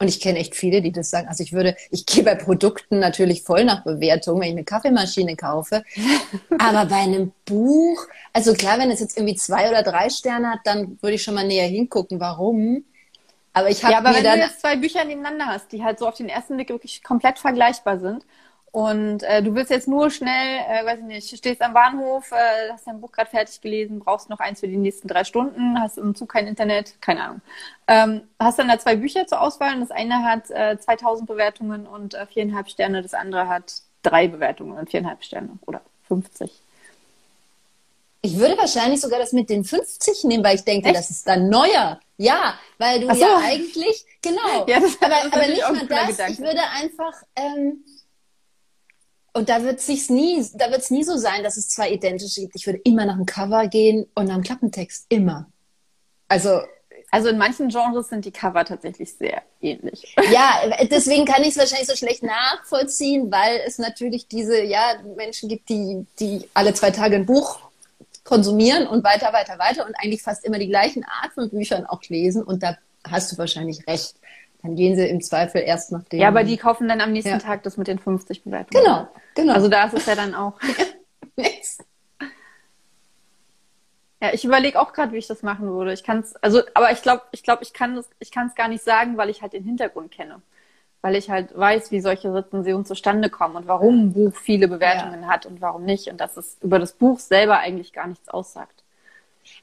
Und 0.02 0.08
ich 0.08 0.20
kenne 0.20 0.40
echt 0.40 0.56
viele, 0.56 0.82
die 0.82 0.92
das 0.92 1.12
sagen. 1.12 1.28
Also 1.28 1.44
ich 1.44 1.54
würde, 1.54 1.76
ich 1.92 2.08
gehe 2.08 2.24
bei 2.24 2.34
Produkten 2.34 2.98
natürlich 2.98 3.44
voll 3.44 3.64
nach 3.66 3.84
Bewertung, 3.84 4.42
wenn 4.42 4.48
ich 4.48 4.54
eine 4.54 4.64
Kaffeemaschine 4.64 5.36
kaufe. 5.36 5.84
Aber 6.58 6.88
bei 6.88 6.96
einem 6.96 7.34
Buch, 7.46 8.08
also 8.34 8.54
klar, 8.54 8.80
wenn 8.80 8.90
es 8.90 9.00
jetzt 9.00 9.16
irgendwie 9.16 9.36
zwei 9.36 9.70
oder 9.70 9.84
drei 9.84 10.10
Sterne 10.10 10.50
hat, 10.50 10.62
dann 10.64 10.98
würde 11.04 11.14
ich 11.14 11.22
schon 11.22 11.36
mal 11.36 11.46
näher 11.46 11.68
hingucken, 11.68 12.20
warum. 12.20 12.84
Aber 13.54 13.70
ich 13.70 13.84
habe 13.84 13.94
ja, 13.94 14.00
aber 14.00 14.16
wenn 14.16 14.24
dann, 14.24 14.40
du 14.40 14.46
jetzt 14.46 14.62
zwei 14.62 14.76
Bücher 14.76 15.06
nebeneinander 15.06 15.46
hast, 15.46 15.72
die 15.72 15.84
halt 15.84 16.00
so 16.00 16.08
auf 16.08 16.16
den 16.16 16.30
ersten 16.30 16.56
Blick 16.56 16.70
wirklich 16.70 17.04
komplett 17.04 17.38
vergleichbar 17.38 18.00
sind 18.00 18.26
und 18.72 19.24
äh, 19.24 19.44
du 19.44 19.54
willst 19.54 19.70
jetzt 19.70 19.90
nur 19.90 20.10
schnell, 20.10 20.60
äh, 20.70 20.86
weiß 20.86 21.00
ich 21.00 21.06
nicht, 21.06 21.38
stehst 21.38 21.62
am 21.62 21.74
Bahnhof, 21.74 22.32
äh, 22.32 22.72
hast 22.72 22.88
dein 22.88 23.02
Buch 23.02 23.12
gerade 23.12 23.30
fertig 23.30 23.60
gelesen, 23.60 24.00
brauchst 24.00 24.30
noch 24.30 24.40
eins 24.40 24.62
für 24.62 24.68
die 24.68 24.78
nächsten 24.78 25.10
drei 25.10 25.26
Stunden, 25.26 25.78
hast 25.78 25.98
im 25.98 26.16
Zug 26.16 26.30
kein 26.30 26.48
Internet, 26.48 27.02
keine 27.02 27.24
Ahnung. 27.24 27.42
Ähm, 27.88 28.22
hast 28.40 28.60
dann 28.60 28.70
da 28.70 28.80
zwei 28.80 28.96
Bücher 28.96 29.28
zur 29.28 29.42
Auswahl 29.42 29.74
und 29.76 29.82
das 29.82 29.92
eine 29.92 30.24
hat 30.24 30.50
äh, 30.52 30.78
2000 30.80 31.28
Bewertungen 31.28 31.86
und 31.86 32.14
äh, 32.14 32.26
viereinhalb 32.28 32.70
Sterne, 32.70 33.02
das 33.02 33.14
andere 33.14 33.50
hat 33.50 33.74
drei 34.04 34.30
Bewertungen 34.30 34.78
und 34.78 34.90
viereinhalb 34.90 35.22
Sterne 35.24 35.60
oder 35.66 35.82
50. 36.08 36.50
Ich 38.22 38.38
würde 38.38 38.58
wahrscheinlich 38.58 39.02
sogar 39.02 39.20
das 39.20 39.34
mit 39.34 39.50
den 39.50 39.66
50 39.66 40.24
nehmen, 40.26 40.44
weil 40.44 40.56
ich 40.56 40.64
denke, 40.64 40.88
Echt? 40.88 40.98
das 40.98 41.10
ist 41.10 41.28
dann 41.28 41.50
neuer. 41.50 42.00
Ja, 42.18 42.54
weil 42.78 43.02
du 43.02 43.14
so. 43.14 43.20
ja 43.20 43.38
eigentlich, 43.44 44.06
genau. 44.22 44.66
Ja, 44.68 44.80
das 44.80 45.02
aber, 45.02 45.26
aber 45.32 45.48
nicht 45.48 45.62
mal 45.62 45.88
das. 45.88 46.10
Gedanke. 46.10 46.32
Ich 46.32 46.40
würde 46.40 46.62
einfach, 46.72 47.14
ähm, 47.36 47.84
und 49.34 49.50
da 49.50 49.64
wird 49.64 49.80
sich's 49.80 50.10
nie, 50.10 50.46
da 50.56 50.72
wird 50.72 50.82
es 50.82 50.92
nie 50.92 51.04
so 51.04 51.18
sein, 51.18 51.44
dass 51.44 51.58
es 51.58 51.70
zwei 51.70 51.92
identische 51.92 52.42
gibt. 52.42 52.56
Ich 52.56 52.66
würde 52.66 52.82
immer 52.84 53.06
nach 53.06 53.16
dem 53.16 53.26
Cover 53.26 53.68
gehen 53.68 54.08
und 54.14 54.26
nach 54.26 54.36
dem 54.36 54.44
Klappentext. 54.44 55.06
Immer. 55.10 55.50
Also. 56.28 56.62
Also 57.14 57.28
in 57.28 57.38
manchen 57.38 57.68
Genres 57.68 58.08
sind 58.08 58.24
die 58.24 58.32
Cover 58.32 58.64
tatsächlich 58.64 59.14
sehr 59.14 59.42
ähnlich. 59.60 60.16
Ja, 60.32 60.62
deswegen 60.90 61.26
kann 61.26 61.42
ich 61.42 61.50
es 61.50 61.58
wahrscheinlich 61.58 61.90
so 61.90 61.96
schlecht 61.98 62.24
nachvollziehen, 62.24 63.30
weil 63.30 63.60
es 63.68 63.80
natürlich 63.80 64.30
diese, 64.30 64.64
ja, 64.64 64.96
Menschen 65.18 65.50
gibt, 65.50 65.68
die, 65.68 66.06
die 66.20 66.48
alle 66.54 66.74
zwei 66.74 66.90
Tage 66.90 67.18
ein 67.18 67.26
Buch 67.26 67.60
konsumieren 68.24 68.88
und 68.88 69.04
weiter, 69.04 69.34
weiter, 69.34 69.60
weiter 69.60 69.86
und 69.86 69.94
eigentlich 69.96 70.22
fast 70.22 70.46
immer 70.46 70.58
die 70.58 70.70
gleichen 70.70 71.04
Art 71.04 71.34
von 71.34 71.50
Büchern 71.50 71.86
auch 71.86 72.02
lesen. 72.04 72.44
Und 72.44 72.64
da 72.64 72.78
hast 73.04 73.30
du 73.30 73.38
wahrscheinlich 73.38 73.86
recht. 73.88 74.16
Dann 74.64 74.76
gehen 74.76 74.96
sie 74.96 75.08
im 75.08 75.22
Zweifel 75.22 75.62
erst 75.62 75.92
nach 75.92 76.04
dem. 76.04 76.20
Ja, 76.20 76.28
aber 76.28 76.44
die 76.44 76.58
kaufen 76.58 76.88
dann 76.88 77.02
am 77.02 77.12
nächsten 77.12 77.32
ja. 77.32 77.40
Tag 77.40 77.64
das 77.64 77.78
mit 77.78 77.88
den 77.88 77.98
50 77.98 78.44
Bewertungen. 78.44 78.84
Genau, 78.84 79.08
genau. 79.34 79.54
Also 79.54 79.68
da 79.70 79.86
ist 79.86 79.94
es 79.94 80.06
ja 80.06 80.16
dann 80.16 80.36
auch. 80.36 80.60
ja, 84.22 84.34
ich 84.34 84.46
überlege 84.46 84.80
auch 84.80 84.94
gerade, 84.94 85.14
wie 85.14 85.18
ich 85.18 85.28
das 85.28 85.42
machen 85.42 85.68
würde. 85.68 85.94
Ich 85.94 86.04
kann 86.04 86.20
es, 86.20 86.36
also, 86.38 86.62
aber 86.76 86.92
ich 86.92 87.02
glaube, 87.02 87.24
ich 87.32 87.42
glaube, 87.42 87.64
ich 87.64 87.74
kann 87.74 87.98
es, 87.98 88.08
ich 88.20 88.32
kann 88.32 88.48
es 88.48 88.56
gar 88.56 88.68
nicht 88.68 88.84
sagen, 88.84 89.18
weil 89.18 89.30
ich 89.30 89.42
halt 89.42 89.54
den 89.54 89.64
Hintergrund 89.64 90.12
kenne. 90.12 90.44
Weil 91.02 91.16
ich 91.16 91.32
halt 91.32 91.58
weiß, 91.58 91.90
wie 91.90 92.00
solche 92.00 92.32
Rezensionen 92.32 92.86
zustande 92.86 93.32
kommen 93.32 93.56
und 93.56 93.68
warum 93.68 94.04
ein 94.04 94.14
Buch 94.14 94.36
viele 94.36 94.68
Bewertungen 94.68 95.24
ja. 95.24 95.30
hat 95.30 95.48
und 95.48 95.60
warum 95.60 95.84
nicht. 95.86 96.08
Und 96.10 96.22
dass 96.22 96.38
es 96.38 96.60
über 96.62 96.78
das 96.78 96.94
Buch 96.94 97.20
selber 97.20 97.58
eigentlich 97.58 97.94
gar 97.94 98.06
nichts 98.06 98.30
aussagt. 98.30 98.84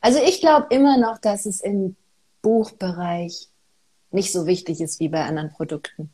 Also 0.01 0.19
ich 0.19 0.41
glaube 0.41 0.67
immer 0.71 0.99
noch, 0.99 1.19
dass 1.19 1.47
es 1.47 1.61
im 1.61 1.95
Buchbereich 2.43 3.49
nicht 4.11 4.33
so 4.33 4.47
wichtig 4.47 4.81
ist 4.81 5.01
wie 5.01 5.09
bei 5.09 5.25
anderen 5.25 5.51
Produkten. 5.51 6.11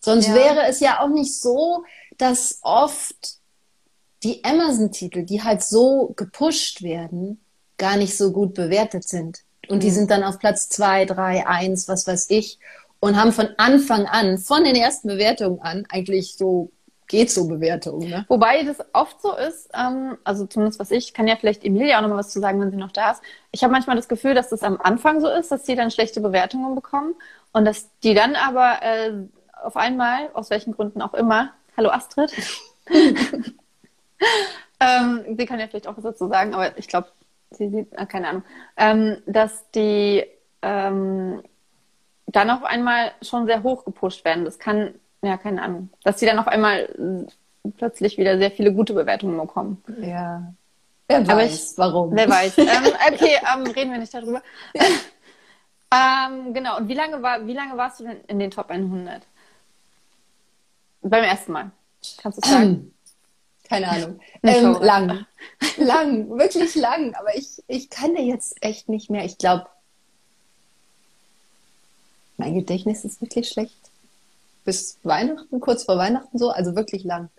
Sonst 0.00 0.28
ja. 0.28 0.34
wäre 0.34 0.66
es 0.68 0.80
ja 0.80 1.00
auch 1.00 1.08
nicht 1.08 1.34
so, 1.34 1.84
dass 2.16 2.58
oft 2.62 3.38
die 4.22 4.44
Amazon-Titel, 4.44 5.24
die 5.24 5.42
halt 5.42 5.62
so 5.62 6.12
gepusht 6.16 6.82
werden, 6.82 7.40
gar 7.76 7.96
nicht 7.96 8.16
so 8.16 8.32
gut 8.32 8.54
bewertet 8.54 9.08
sind. 9.08 9.40
Und 9.68 9.76
mhm. 9.76 9.80
die 9.80 9.90
sind 9.90 10.10
dann 10.10 10.24
auf 10.24 10.38
Platz 10.38 10.68
zwei, 10.68 11.04
drei, 11.04 11.46
eins, 11.46 11.88
was 11.88 12.06
weiß 12.06 12.26
ich, 12.30 12.58
und 13.00 13.16
haben 13.16 13.32
von 13.32 13.48
Anfang 13.58 14.06
an, 14.06 14.38
von 14.38 14.64
den 14.64 14.74
ersten 14.74 15.08
Bewertungen 15.08 15.60
an, 15.60 15.84
eigentlich 15.88 16.36
so 16.36 16.70
geht 17.08 17.30
so 17.30 17.48
Bewertungen. 17.48 18.08
Ne? 18.08 18.24
Wobei 18.28 18.62
das 18.62 18.78
oft 18.92 19.20
so 19.20 19.34
ist, 19.34 19.70
ähm, 19.74 20.18
also 20.24 20.46
zumindest 20.46 20.78
was 20.78 20.90
ich, 20.90 21.14
kann 21.14 21.26
ja 21.26 21.36
vielleicht 21.36 21.64
Emilia 21.64 21.98
auch 21.98 22.02
noch 22.02 22.10
mal 22.10 22.18
was 22.18 22.30
zu 22.30 22.38
sagen, 22.40 22.60
wenn 22.60 22.70
sie 22.70 22.76
noch 22.76 22.92
da 22.92 23.12
ist. 23.12 23.22
Ich 23.50 23.64
habe 23.64 23.72
manchmal 23.72 23.96
das 23.96 24.08
Gefühl, 24.08 24.34
dass 24.34 24.50
das 24.50 24.62
am 24.62 24.78
Anfang 24.80 25.20
so 25.20 25.28
ist, 25.28 25.50
dass 25.50 25.66
sie 25.66 25.74
dann 25.74 25.90
schlechte 25.90 26.20
Bewertungen 26.20 26.74
bekommen 26.74 27.14
und 27.52 27.64
dass 27.64 27.88
die 28.00 28.14
dann 28.14 28.36
aber 28.36 28.82
äh, 28.82 29.12
auf 29.62 29.76
einmal, 29.76 30.28
aus 30.34 30.50
welchen 30.50 30.72
Gründen 30.72 31.02
auch 31.02 31.14
immer, 31.14 31.50
hallo 31.76 31.88
Astrid, 31.88 32.32
ähm, 34.80 35.24
sie 35.36 35.46
kann 35.46 35.58
ja 35.58 35.66
vielleicht 35.66 35.88
auch 35.88 35.96
was 35.96 36.04
dazu 36.04 36.28
sagen, 36.28 36.54
aber 36.54 36.76
ich 36.76 36.88
glaube, 36.88 37.08
sie 37.50 37.70
sieht, 37.70 37.92
äh, 37.94 38.06
keine 38.06 38.28
Ahnung, 38.28 38.42
ähm, 38.76 39.22
dass 39.26 39.70
die 39.70 40.24
ähm, 40.62 41.42
dann 42.26 42.50
auf 42.50 42.64
einmal 42.64 43.12
schon 43.22 43.46
sehr 43.46 43.62
hoch 43.62 43.84
gepusht 43.84 44.24
werden. 44.24 44.44
Das 44.44 44.58
kann 44.58 44.94
ja, 45.22 45.36
keine 45.36 45.62
Ahnung, 45.62 45.90
dass 46.04 46.20
sie 46.20 46.26
dann 46.26 46.38
auf 46.38 46.46
einmal 46.46 47.26
äh, 47.64 47.70
plötzlich 47.76 48.18
wieder 48.18 48.38
sehr 48.38 48.50
viele 48.50 48.72
gute 48.72 48.94
Bewertungen 48.94 49.38
bekommen. 49.38 49.82
Ja. 50.00 50.54
Wer 51.08 51.20
weiß, 51.20 51.28
Aber 51.28 51.44
ich, 51.44 51.60
warum. 51.76 52.16
Wer 52.16 52.28
weiß. 52.28 52.58
ähm, 52.58 52.66
okay, 53.12 53.38
ähm, 53.54 53.66
reden 53.66 53.92
wir 53.92 53.98
nicht 53.98 54.14
darüber. 54.14 54.42
ähm, 54.74 56.54
genau, 56.54 56.76
und 56.76 56.88
wie 56.88 56.94
lange, 56.94 57.22
war, 57.22 57.46
wie 57.46 57.54
lange 57.54 57.76
warst 57.76 58.00
du 58.00 58.04
denn 58.04 58.20
in 58.28 58.38
den 58.38 58.50
Top 58.50 58.70
100? 58.70 59.22
Beim 61.02 61.24
ersten 61.24 61.52
Mal. 61.52 61.70
Kannst 62.18 62.44
du 62.44 62.48
sagen? 62.48 62.94
Keine 63.68 63.88
Ahnung. 63.88 64.20
Ähm, 64.42 64.76
lang. 64.80 65.26
lang, 65.76 66.30
wirklich 66.30 66.74
lang. 66.74 67.14
Aber 67.14 67.36
ich, 67.36 67.62
ich 67.66 67.90
kann 67.90 68.14
dir 68.14 68.24
jetzt 68.24 68.56
echt 68.62 68.88
nicht 68.88 69.10
mehr. 69.10 69.24
Ich 69.24 69.36
glaube, 69.36 69.66
mein 72.38 72.54
Gedächtnis 72.54 73.04
ist 73.04 73.20
wirklich 73.20 73.48
schlecht 73.48 73.90
bis 74.68 75.00
Weihnachten, 75.02 75.60
kurz 75.60 75.84
vor 75.84 75.96
Weihnachten 75.96 76.36
so, 76.36 76.50
also 76.50 76.76
wirklich 76.76 77.02
lang. 77.02 77.30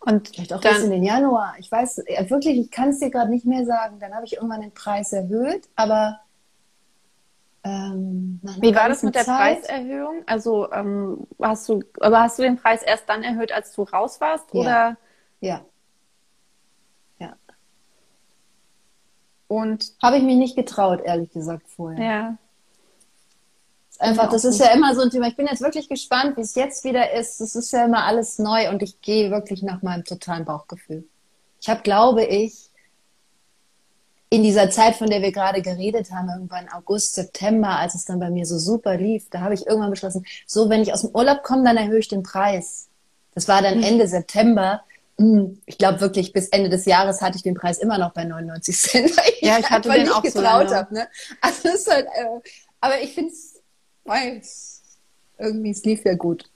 Und 0.00 0.28
vielleicht 0.28 0.54
auch 0.54 0.60
dann, 0.62 0.72
bis 0.72 0.84
in 0.84 0.90
den 0.90 1.02
Januar. 1.02 1.54
Ich 1.58 1.70
weiß, 1.70 1.98
wirklich, 1.98 2.56
ich 2.56 2.70
kann 2.70 2.88
es 2.88 2.98
dir 2.98 3.10
gerade 3.10 3.30
nicht 3.30 3.44
mehr 3.44 3.66
sagen. 3.66 3.98
Dann 4.00 4.14
habe 4.14 4.24
ich 4.24 4.36
irgendwann 4.36 4.62
den 4.62 4.72
Preis 4.72 5.12
erhöht, 5.12 5.68
aber 5.76 6.20
ähm, 7.62 8.40
wie 8.58 8.74
war 8.74 8.88
das 8.88 9.02
mit 9.02 9.14
der 9.14 9.24
Zeit? 9.24 9.66
Preiserhöhung? 9.66 10.22
Also 10.24 10.72
ähm, 10.72 11.26
hast 11.42 11.68
du, 11.68 11.82
aber 12.00 12.22
hast 12.22 12.38
du 12.38 12.42
den 12.42 12.56
Preis 12.56 12.82
erst 12.82 13.06
dann 13.06 13.22
erhöht, 13.22 13.52
als 13.52 13.74
du 13.74 13.82
raus 13.82 14.18
warst, 14.22 14.46
ja. 14.54 14.60
oder? 14.60 14.96
Ja. 15.40 15.60
Ja. 17.18 17.36
Und 19.46 19.92
habe 20.02 20.16
ich 20.16 20.22
mich 20.22 20.36
nicht 20.36 20.56
getraut, 20.56 21.02
ehrlich 21.04 21.30
gesagt 21.32 21.68
vorher. 21.68 22.02
Ja. 22.02 22.38
Einfach, 23.98 24.28
das 24.28 24.44
ist 24.44 24.58
ja 24.58 24.72
immer 24.72 24.94
so 24.94 25.02
ein 25.02 25.10
Thema. 25.10 25.28
Ich 25.28 25.36
bin 25.36 25.46
jetzt 25.46 25.62
wirklich 25.62 25.88
gespannt, 25.88 26.36
wie 26.36 26.40
es 26.40 26.54
jetzt 26.54 26.84
wieder 26.84 27.12
ist. 27.12 27.40
Das 27.40 27.54
ist 27.54 27.72
ja 27.72 27.84
immer 27.84 28.04
alles 28.04 28.38
neu 28.38 28.68
und 28.70 28.82
ich 28.82 29.00
gehe 29.00 29.30
wirklich 29.30 29.62
nach 29.62 29.82
meinem 29.82 30.04
totalen 30.04 30.44
Bauchgefühl. 30.44 31.04
Ich 31.60 31.68
habe, 31.68 31.82
glaube 31.82 32.24
ich, 32.24 32.70
in 34.30 34.42
dieser 34.42 34.68
Zeit, 34.68 34.96
von 34.96 35.08
der 35.08 35.22
wir 35.22 35.30
gerade 35.30 35.62
geredet 35.62 36.10
haben, 36.10 36.28
irgendwann 36.28 36.68
August, 36.68 37.14
September, 37.14 37.78
als 37.78 37.94
es 37.94 38.04
dann 38.04 38.18
bei 38.18 38.30
mir 38.30 38.46
so 38.46 38.58
super 38.58 38.96
lief, 38.96 39.30
da 39.30 39.40
habe 39.40 39.54
ich 39.54 39.66
irgendwann 39.66 39.90
beschlossen, 39.90 40.26
so, 40.44 40.68
wenn 40.68 40.82
ich 40.82 40.92
aus 40.92 41.02
dem 41.02 41.10
Urlaub 41.14 41.44
komme, 41.44 41.62
dann 41.62 41.76
erhöhe 41.76 42.00
ich 42.00 42.08
den 42.08 42.24
Preis. 42.24 42.88
Das 43.34 43.46
war 43.46 43.62
dann 43.62 43.74
hm. 43.74 43.84
Ende 43.84 44.08
September. 44.08 44.82
Hm, 45.18 45.60
ich 45.66 45.78
glaube 45.78 46.00
wirklich, 46.00 46.32
bis 46.32 46.48
Ende 46.48 46.68
des 46.68 46.84
Jahres 46.84 47.22
hatte 47.22 47.36
ich 47.36 47.44
den 47.44 47.54
Preis 47.54 47.78
immer 47.78 47.96
noch 47.96 48.12
bei 48.12 48.24
99 48.24 48.76
Cent, 48.76 49.16
weil 49.16 49.24
ich, 49.34 49.42
ja, 49.42 49.58
ich 49.58 49.70
hatte 49.70 49.88
den 49.88 50.02
nicht 50.02 50.12
auch 50.12 50.22
getraut 50.22 50.68
so 50.68 50.74
habe. 50.74 50.94
Ne? 50.94 51.06
Also 51.40 51.62
das 51.62 51.74
ist 51.74 51.90
halt, 51.90 52.06
äh, 52.06 52.50
aber 52.80 53.00
ich 53.00 53.14
finde 53.14 53.30
es 53.30 53.53
weil 54.04 54.42
irgendwie 55.38 55.70
es 55.70 55.84
lief 55.84 56.04
ja 56.04 56.14
gut. 56.14 56.50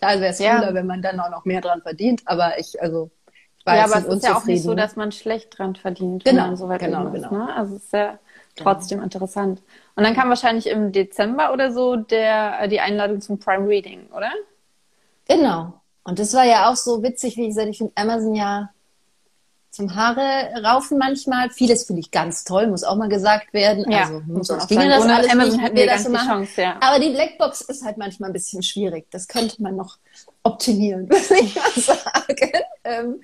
Da 0.00 0.20
wäre 0.20 0.32
es 0.32 0.38
ja. 0.38 0.58
cooler, 0.58 0.74
wenn 0.74 0.86
man 0.86 1.02
dann 1.02 1.18
auch 1.20 1.30
noch 1.30 1.44
mehr 1.44 1.60
dran 1.60 1.82
verdient, 1.82 2.22
aber 2.24 2.58
ich, 2.58 2.80
also, 2.80 3.10
ich 3.58 3.66
weiß, 3.66 3.78
ja, 3.78 3.84
aber 3.84 4.08
es 4.08 4.14
ist 4.16 4.24
ja 4.24 4.36
auch 4.36 4.44
nicht 4.44 4.62
so, 4.62 4.74
dass 4.74 4.94
man 4.94 5.10
schlecht 5.10 5.58
dran 5.58 5.74
verdient, 5.74 6.24
genau, 6.24 6.42
wenn 6.42 6.46
man 6.48 6.56
so 6.56 6.68
weit 6.68 6.80
genau, 6.80 7.10
genau. 7.10 7.26
Ist, 7.26 7.32
ne? 7.32 7.54
Also 7.54 7.76
es 7.76 7.84
ist 7.84 7.92
ja 7.92 8.18
trotzdem 8.54 9.02
interessant. 9.02 9.62
Und 9.96 10.04
dann 10.04 10.14
kam 10.14 10.28
wahrscheinlich 10.28 10.68
im 10.68 10.92
Dezember 10.92 11.52
oder 11.52 11.72
so 11.72 11.96
der, 11.96 12.62
äh, 12.62 12.68
die 12.68 12.80
Einladung 12.80 13.20
zum 13.20 13.38
Prime 13.38 13.66
Reading, 13.66 14.06
oder? 14.16 14.30
Genau. 15.28 15.74
Und 16.04 16.18
das 16.18 16.32
war 16.34 16.44
ja 16.44 16.70
auch 16.70 16.76
so 16.76 17.02
witzig, 17.02 17.36
wie 17.36 17.48
gesagt, 17.48 17.68
ich 17.68 17.78
finde 17.78 17.92
Amazon 17.96 18.34
ja 18.34 18.70
zum 19.70 19.94
Haare 19.94 20.50
raufen 20.64 20.98
manchmal. 20.98 21.50
Vieles 21.50 21.84
finde 21.84 22.00
ich 22.00 22.10
ganz 22.10 22.44
toll, 22.44 22.66
muss 22.66 22.84
auch 22.84 22.96
mal 22.96 23.08
gesagt 23.08 23.52
werden. 23.52 23.90
Ja, 23.90 24.04
also 24.04 24.22
muss 24.26 24.50
auch 24.50 24.60
sagen. 24.60 24.88
das 24.88 25.04
Ohne 25.04 25.16
alles 25.16 25.30
Amazon 25.30 25.52
nicht, 25.52 25.62
hätten 25.62 25.76
wir 25.76 25.86
das 25.86 26.04
die 26.04 26.10
machen. 26.10 26.28
Chance, 26.28 26.62
ja. 26.62 26.76
Aber 26.80 26.98
die 26.98 27.10
Blackbox 27.10 27.60
ist 27.62 27.84
halt 27.84 27.98
manchmal 27.98 28.30
ein 28.30 28.32
bisschen 28.32 28.62
schwierig. 28.62 29.06
Das 29.10 29.28
könnte 29.28 29.62
man 29.62 29.76
noch 29.76 29.98
optimieren, 30.42 31.08
würde 31.10 31.44
ich 31.44 31.54
mal 31.54 31.72
sagen. 31.72 32.52
Ähm, 32.84 33.20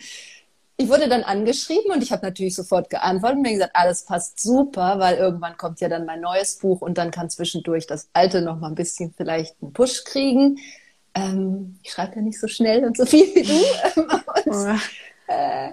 ich 0.76 0.88
wurde 0.88 1.08
dann 1.08 1.22
angeschrieben 1.22 1.92
und 1.92 2.02
ich 2.02 2.10
habe 2.10 2.26
natürlich 2.26 2.56
sofort 2.56 2.90
geantwortet 2.90 3.36
und 3.36 3.42
mir 3.42 3.52
gesagt, 3.52 3.76
alles 3.76 4.04
passt 4.04 4.40
super, 4.40 4.98
weil 4.98 5.16
irgendwann 5.16 5.56
kommt 5.56 5.80
ja 5.80 5.88
dann 5.88 6.04
mein 6.04 6.20
neues 6.20 6.58
Buch 6.58 6.80
und 6.80 6.98
dann 6.98 7.12
kann 7.12 7.30
zwischendurch 7.30 7.86
das 7.86 8.08
alte 8.12 8.42
noch 8.42 8.58
mal 8.58 8.68
ein 8.68 8.74
bisschen 8.74 9.14
vielleicht 9.16 9.54
einen 9.62 9.72
Push 9.72 10.04
kriegen. 10.04 10.58
Ähm, 11.14 11.78
ich 11.82 11.92
schreibe 11.92 12.16
ja 12.16 12.22
nicht 12.22 12.40
so 12.40 12.48
schnell 12.48 12.84
und 12.84 12.96
so 12.96 13.06
viel 13.06 13.24
wie 13.34 13.42
du. 13.42 14.50
und, 14.50 14.80
äh, 15.28 15.70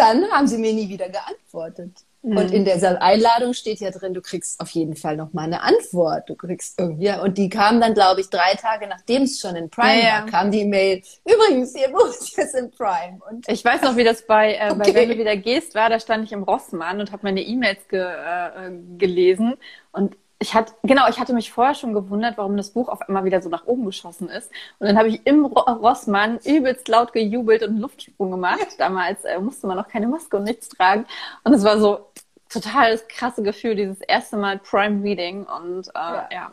dann 0.00 0.30
haben 0.30 0.46
sie 0.46 0.58
mir 0.58 0.72
nie 0.72 0.88
wieder 0.88 1.08
geantwortet. 1.08 1.92
Mhm. 2.22 2.36
Und 2.36 2.52
in 2.52 2.64
dieser 2.64 3.00
Einladung 3.00 3.54
steht 3.54 3.80
ja 3.80 3.90
drin, 3.90 4.12
du 4.12 4.20
kriegst 4.20 4.60
auf 4.60 4.68
jeden 4.70 4.94
Fall 4.94 5.16
noch 5.16 5.32
mal 5.32 5.44
eine 5.44 5.62
Antwort. 5.62 6.28
Du 6.28 6.34
kriegst 6.34 6.78
irgendwie, 6.78 7.10
und 7.12 7.38
die 7.38 7.48
kam 7.48 7.80
dann, 7.80 7.94
glaube 7.94 8.20
ich, 8.20 8.28
drei 8.28 8.54
Tage 8.54 8.86
nachdem 8.86 9.22
es 9.22 9.40
schon 9.40 9.56
in 9.56 9.70
Prime 9.70 10.02
Ja, 10.02 10.20
war, 10.20 10.26
kam 10.26 10.50
die 10.50 10.66
Mail. 10.66 11.02
Übrigens, 11.24 11.74
ihr 11.74 11.88
Buch 11.88 12.08
ist 12.08 12.36
jetzt 12.36 12.54
in 12.54 12.70
Prime. 12.70 13.20
Und 13.30 13.48
Ich 13.48 13.64
weiß 13.64 13.82
noch, 13.82 13.96
wie 13.96 14.04
das 14.04 14.26
bei, 14.26 14.54
äh, 14.54 14.74
bei 14.74 14.90
Okay. 14.90 14.94
Wenn 14.94 15.08
du 15.10 15.18
wieder 15.18 15.36
gehst 15.36 15.74
war. 15.74 15.88
Da 15.88 15.98
stand 15.98 16.24
ich 16.24 16.32
im 16.32 16.42
Rossmann 16.42 17.00
und 17.00 17.10
habe 17.12 17.22
meine 17.22 17.40
E-Mails 17.40 17.88
ge, 17.88 18.00
äh, 18.00 18.66
äh, 18.66 18.72
gelesen. 18.98 19.54
Und 19.92 20.16
ich 20.42 20.54
hatte, 20.54 20.72
genau, 20.82 21.06
ich 21.08 21.20
hatte 21.20 21.34
mich 21.34 21.52
vorher 21.52 21.74
schon 21.74 21.92
gewundert, 21.92 22.38
warum 22.38 22.56
das 22.56 22.70
Buch 22.70 22.88
auf 22.88 23.02
einmal 23.02 23.24
wieder 23.24 23.42
so 23.42 23.50
nach 23.50 23.66
oben 23.66 23.84
geschossen 23.84 24.30
ist. 24.30 24.50
Und 24.78 24.86
dann 24.86 24.96
habe 24.96 25.08
ich 25.08 25.26
im 25.26 25.44
Ro 25.44 25.60
Rossmann 25.60 26.38
übelst 26.38 26.88
laut 26.88 27.12
gejubelt 27.12 27.62
und 27.62 27.70
einen 27.70 27.80
Luftsprung 27.80 28.30
gemacht. 28.30 28.68
Damals 28.78 29.22
äh, 29.24 29.38
musste 29.38 29.66
man 29.66 29.76
noch 29.76 29.86
keine 29.86 30.08
Maske 30.08 30.38
und 30.38 30.44
nichts 30.44 30.70
tragen. 30.70 31.04
Und 31.44 31.52
es 31.52 31.62
war 31.62 31.78
so 31.78 32.10
total 32.48 32.92
das 32.92 33.06
krasse 33.06 33.42
Gefühl, 33.42 33.76
dieses 33.76 34.00
erste 34.00 34.38
Mal 34.38 34.58
Prime 34.58 35.04
Reading. 35.04 35.44
Und 35.44 35.88
äh, 35.88 35.92
ja. 35.98 36.28
Ja. 36.32 36.52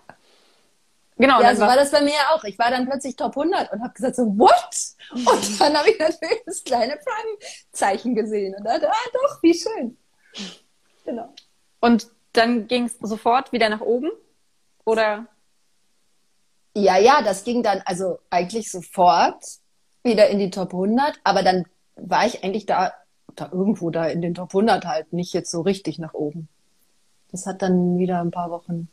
Genau, 1.16 1.42
ja, 1.42 1.56
so 1.56 1.62
war 1.62 1.70
war 1.70 1.76
das 1.78 1.90
bei 1.90 2.02
mir 2.02 2.20
auch. 2.34 2.44
Ich 2.44 2.60
war 2.60 2.70
dann 2.70 2.88
plötzlich 2.88 3.16
Top 3.16 3.38
100 3.38 3.72
und 3.72 3.82
habe 3.82 3.94
gesagt 3.94 4.18
so, 4.18 4.24
what? 4.38 4.70
Und 5.14 5.60
dann 5.62 5.78
habe 5.78 5.90
ich 5.90 5.98
natürlich 5.98 6.44
das 6.46 6.64
kleine 6.64 6.98
Prime-Zeichen 6.98 8.16
gesehen 8.16 8.54
und 8.56 8.66
dachte, 8.66 8.90
ah 8.90 9.10
doch, 9.14 9.42
wie 9.42 9.54
schön. 9.54 9.98
Genau. 11.06 11.34
Und 11.80 12.08
dann 12.38 12.68
ging 12.68 12.86
es 12.86 12.98
sofort 13.00 13.52
wieder 13.52 13.70
nach 13.70 13.82
oben? 13.82 14.12
Oder? 14.86 15.28
Ja, 16.76 16.98
ja, 16.98 17.22
das 17.22 17.44
ging 17.44 17.64
dann 17.64 17.82
also 17.86 18.20
eigentlich 18.30 18.72
sofort 18.72 19.44
wieder 20.04 20.30
in 20.30 20.40
die 20.40 20.52
Top 20.52 20.74
100, 20.74 21.20
aber 21.24 21.44
dann 21.44 21.66
war 21.96 22.26
ich 22.26 22.44
eigentlich 22.44 22.66
da, 22.66 22.94
da 23.36 23.50
irgendwo 23.52 23.90
da 23.90 24.06
in 24.08 24.22
den 24.22 24.36
Top 24.36 24.50
100 24.50 24.86
halt, 24.86 25.12
nicht 25.12 25.34
jetzt 25.34 25.52
so 25.52 25.62
richtig 25.62 26.00
nach 26.00 26.14
oben. 26.14 26.48
Das 27.32 27.46
hat 27.46 27.62
dann 27.62 27.98
wieder 27.98 28.22
ein 28.22 28.32
paar 28.32 28.52
Wochen 28.52 28.88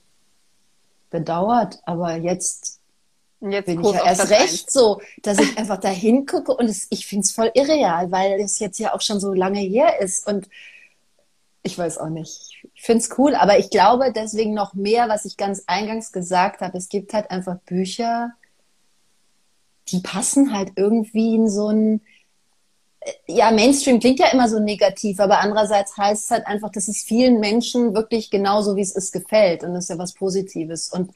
gedauert, 1.11 1.81
aber 1.85 2.17
jetzt 2.17 2.81
Jetzt 3.51 3.67
bin 3.67 3.85
ich 3.85 3.93
ja 3.93 4.07
erst 4.07 4.31
recht 4.31 4.71
so, 4.71 5.03
dass 5.23 5.39
ich 5.39 5.59
einfach 5.59 5.79
da 5.79 5.89
hingucke 5.89 6.55
und 6.55 6.65
es, 6.65 6.87
ich 6.91 7.07
finde 7.07 7.25
es 7.25 7.33
voll 7.33 7.51
irreal, 7.53 8.11
weil 8.11 8.41
es 8.41 8.59
jetzt 8.59 8.79
ja 8.79 8.95
auch 8.95 9.03
schon 9.03 9.21
so 9.21 9.35
lange 9.35 9.61
her 9.61 10.01
ist 10.01 10.27
und 10.27 10.49
ich 11.65 11.79
weiß 11.79 11.99
auch 11.99 12.11
nicht. 12.11 12.63
Ich 12.75 12.83
finde 12.83 13.03
es 13.03 13.19
cool, 13.19 13.35
aber 13.35 13.59
ich 13.59 13.71
glaube 13.71 14.13
deswegen 14.15 14.53
noch 14.53 14.75
mehr, 14.75 15.09
was 15.09 15.25
ich 15.25 15.39
ganz 15.39 15.65
eingangs 15.67 16.13
gesagt 16.13 16.61
habe. 16.61 16.77
Es 16.77 16.91
gibt 16.91 17.15
halt 17.15 17.31
einfach 17.31 17.57
Bücher, 17.61 18.35
die 19.89 20.01
passen 20.01 20.55
halt 20.55 20.73
irgendwie 20.77 21.35
in 21.35 21.49
so 21.49 21.69
ein, 21.69 22.03
äh, 23.01 23.13
ja, 23.29 23.51
Mainstream 23.51 23.99
klingt 23.99 24.21
ja 24.21 24.29
immer 24.29 24.49
so 24.49 24.59
negativ, 24.61 25.19
aber 25.21 25.41
andererseits 25.41 25.97
heißt 25.97 26.25
es 26.25 26.31
halt 26.31 26.47
einfach, 26.47 26.71
dass 26.71 26.87
es 26.89 27.03
vielen 27.03 27.41
Menschen 27.41 27.95
wirklich 27.95 28.31
genauso, 28.31 28.77
wie 28.77 28.83
es 28.83 28.95
ist, 28.95 29.13
gefällt. 29.13 29.65
Und 29.65 29.73
das 29.73 29.85
ist 29.85 29.91
ja 29.91 29.99
was 29.99 30.13
Positives. 30.13 30.91
Und 30.91 31.13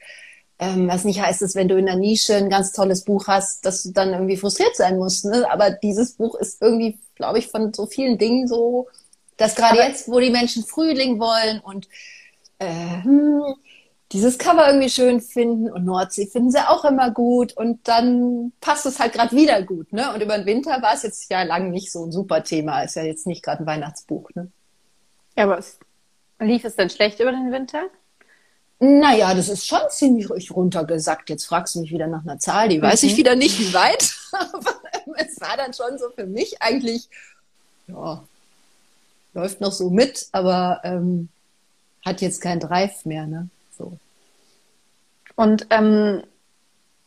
ähm, 0.57 0.87
was 0.87 1.05
nicht 1.05 1.21
heißt, 1.21 1.43
dass 1.43 1.53
wenn 1.53 1.67
du 1.67 1.77
in 1.77 1.85
der 1.85 1.95
Nische 1.95 2.35
ein 2.35 2.49
ganz 2.49 2.71
tolles 2.71 3.05
Buch 3.05 3.27
hast, 3.27 3.65
dass 3.65 3.83
du 3.83 3.91
dann 3.91 4.13
irgendwie 4.13 4.37
frustriert 4.37 4.75
sein 4.75 4.97
musst. 4.97 5.25
Ne? 5.25 5.45
Aber 5.51 5.69
dieses 5.69 6.13
Buch 6.13 6.33
ist 6.35 6.59
irgendwie, 6.59 6.97
glaube 7.13 7.37
ich, 7.37 7.47
von 7.47 7.71
so 7.71 7.85
vielen 7.85 8.17
Dingen 8.17 8.47
so, 8.47 8.87
dass 9.39 9.55
gerade 9.55 9.77
jetzt, 9.79 10.07
wo 10.07 10.19
die 10.19 10.29
Menschen 10.29 10.63
Frühling 10.63 11.19
wollen 11.19 11.59
und 11.61 11.87
äh, 12.59 13.01
hm, 13.03 13.41
dieses 14.11 14.37
Cover 14.37 14.67
irgendwie 14.67 14.89
schön 14.89 15.21
finden 15.21 15.71
und 15.71 15.85
Nordsee 15.85 16.27
finden 16.27 16.51
sie 16.51 16.67
auch 16.67 16.83
immer 16.83 17.11
gut 17.11 17.53
und 17.53 17.87
dann 17.87 18.51
passt 18.59 18.85
es 18.85 18.99
halt 18.99 19.13
gerade 19.13 19.35
wieder 19.35 19.61
gut. 19.61 19.93
Ne? 19.93 20.11
Und 20.13 20.21
über 20.21 20.37
den 20.37 20.45
Winter 20.47 20.81
war 20.81 20.93
es 20.93 21.03
jetzt 21.03 21.29
ja 21.31 21.43
lang 21.43 21.69
nicht 21.71 21.91
so 21.91 22.05
ein 22.05 22.11
super 22.11 22.43
Thema. 22.43 22.81
Ist 22.81 22.95
ja 22.95 23.03
jetzt 23.03 23.27
nicht 23.27 23.43
gerade 23.43 23.63
ein 23.63 23.67
Weihnachtsbuch. 23.67 24.29
Ne? 24.33 24.51
Ja, 25.37 25.43
aber 25.45 25.59
es, 25.59 25.79
lief 26.39 26.63
es 26.65 26.75
denn 26.75 26.89
schlecht 26.89 27.19
über 27.19 27.31
den 27.31 27.51
Winter? 27.51 27.83
Naja, 28.79 29.33
das 29.33 29.49
ist 29.49 29.67
schon 29.67 29.81
ziemlich 29.89 30.29
ruhig 30.29 30.51
runtergesackt. 30.51 31.29
Jetzt 31.29 31.45
fragst 31.45 31.75
du 31.75 31.81
mich 31.81 31.91
wieder 31.91 32.07
nach 32.07 32.23
einer 32.23 32.39
Zahl, 32.39 32.69
die 32.69 32.81
weiß 32.81 33.03
Mhm. 33.03 33.09
ich 33.09 33.17
wieder 33.17 33.35
nicht, 33.35 33.59
wie 33.59 33.73
weit. 33.73 34.11
Aber 34.31 34.81
es 35.17 35.39
war 35.39 35.55
dann 35.55 35.73
schon 35.73 35.97
so 35.99 36.09
für 36.15 36.25
mich 36.25 36.61
eigentlich, 36.61 37.09
ja, 37.87 38.23
läuft 39.39 39.61
noch 39.61 39.71
so 39.71 39.89
mit, 39.89 40.27
aber 40.31 40.81
ähm, 40.83 41.29
hat 42.05 42.21
jetzt 42.21 42.41
keinen 42.41 42.59
Drive 42.59 43.05
mehr, 43.05 43.25
ne? 43.25 43.49
So. 43.77 43.97
Und 45.35 45.67
ähm, 45.69 46.23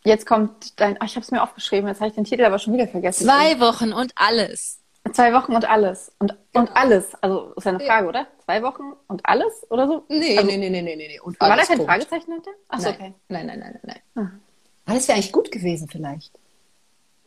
jetzt 0.04 0.26
kommt 0.26 0.80
dein, 0.80 0.96
ach, 1.00 1.06
ich 1.06 1.16
habe 1.16 1.24
es 1.24 1.30
mir 1.30 1.42
aufgeschrieben, 1.42 1.88
jetzt 1.88 2.00
habe 2.00 2.08
ich 2.08 2.14
den 2.14 2.24
Titel 2.24 2.44
aber 2.44 2.58
schon 2.58 2.72
wieder 2.74 2.88
vergessen. 2.88 3.24
Zwei 3.24 3.60
Wochen 3.60 3.92
und 3.92 4.12
alles. 4.16 4.78
Zwei 5.12 5.32
Wochen 5.34 5.54
und 5.54 5.68
alles. 5.68 6.12
Und, 6.18 6.32
und 6.32 6.38
Genau. 6.66 6.70
alles. 6.74 7.14
Also 7.20 7.52
ist 7.56 7.64
ja 7.64 7.72
eine 7.72 7.84
Ja. 7.84 7.92
Frage, 7.92 8.08
oder? 8.08 8.26
Zwei 8.44 8.62
Wochen 8.62 8.92
und 9.08 9.20
alles 9.26 9.52
oder 9.68 9.86
so? 9.88 10.04
Nee, 10.08 10.38
Also- 10.38 10.48
nee, 10.50 10.56
nee, 10.56 10.70
nee, 10.70 10.82
nee, 10.82 10.96
nee. 10.96 11.20
Und 11.20 11.38
War 11.40 11.48
da 11.48 11.54
alles 11.54 11.68
kein 11.68 11.78
Punkt. 11.78 11.90
Fragezeichen 11.92 12.32
hinter? 12.32 12.50
Achso, 12.68 12.86
Nein. 12.90 12.94
okay. 12.94 13.14
nein, 13.28 13.46
nein, 13.46 13.58
nein, 13.58 13.80
nein, 13.82 14.00
nein. 14.14 14.40
Ah, 14.86 14.94
das 14.94 15.08
wäre 15.08 15.16
eigentlich 15.16 15.32
gut 15.32 15.50
gewesen 15.52 15.88
vielleicht. 15.88 16.32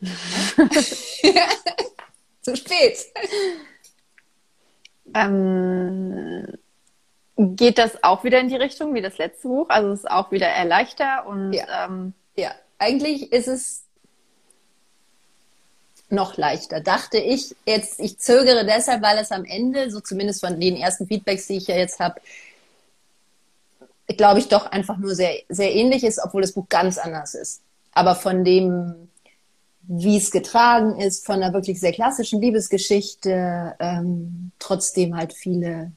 Zu 2.42 2.56
spät. 2.56 2.98
Ähm, 5.14 6.46
geht 7.36 7.78
das 7.78 8.02
auch 8.02 8.24
wieder 8.24 8.40
in 8.40 8.48
die 8.48 8.56
Richtung 8.56 8.94
wie 8.94 9.02
das 9.02 9.18
letzte 9.18 9.48
Buch? 9.48 9.68
Also 9.68 9.90
es 9.90 10.00
ist 10.00 10.10
auch 10.10 10.30
wieder 10.30 10.48
eher 10.48 10.64
leichter 10.64 11.26
und 11.26 11.52
Ja. 11.52 11.86
ähm, 11.86 12.12
Ja, 12.36 12.54
eigentlich 12.78 13.32
ist 13.32 13.48
es 13.48 13.82
noch 16.08 16.36
leichter, 16.36 16.80
dachte 16.80 17.18
ich. 17.18 17.56
Jetzt, 17.66 17.98
ich 18.00 18.18
zögere 18.18 18.64
deshalb, 18.64 19.02
weil 19.02 19.18
es 19.18 19.32
am 19.32 19.44
Ende, 19.44 19.90
so 19.90 20.00
zumindest 20.00 20.40
von 20.44 20.60
den 20.60 20.76
ersten 20.76 21.06
Feedbacks, 21.06 21.46
die 21.46 21.56
ich 21.56 21.66
ja 21.66 21.76
jetzt 21.76 21.98
habe, 21.98 22.20
glaube 24.16 24.38
ich, 24.38 24.48
doch 24.48 24.66
einfach 24.66 24.98
nur 24.98 25.14
sehr, 25.14 25.34
sehr 25.48 25.74
ähnlich 25.74 26.04
ist, 26.04 26.20
obwohl 26.22 26.42
das 26.42 26.52
Buch 26.52 26.68
ganz 26.68 26.98
anders 26.98 27.34
ist. 27.34 27.60
Aber 27.92 28.14
von 28.14 28.44
dem, 28.44 29.05
wie 29.88 30.16
es 30.16 30.30
getragen 30.30 31.00
ist, 31.00 31.24
von 31.24 31.36
einer 31.36 31.52
wirklich 31.52 31.80
sehr 31.80 31.92
klassischen 31.92 32.40
Liebesgeschichte, 32.40 33.74
ähm, 33.78 34.50
trotzdem 34.58 35.16
halt 35.16 35.32
viele 35.32 35.92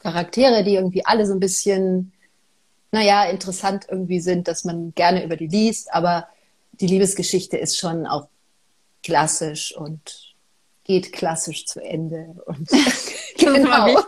Charaktere, 0.00 0.64
die 0.64 0.74
irgendwie 0.74 1.04
alle 1.04 1.26
so 1.26 1.32
ein 1.32 1.40
bisschen, 1.40 2.12
naja, 2.92 3.24
interessant 3.24 3.86
irgendwie 3.88 4.20
sind, 4.20 4.48
dass 4.48 4.64
man 4.64 4.92
gerne 4.94 5.24
über 5.24 5.36
die 5.36 5.46
liest, 5.46 5.92
aber 5.92 6.28
die 6.72 6.86
Liebesgeschichte 6.86 7.56
ist 7.56 7.78
schon 7.78 8.06
auch 8.06 8.28
klassisch 9.02 9.76
und 9.76 10.34
geht 10.82 11.12
klassisch 11.12 11.66
zu 11.66 11.80
Ende. 11.80 12.34
Und 12.46 12.68
genau. 13.38 14.02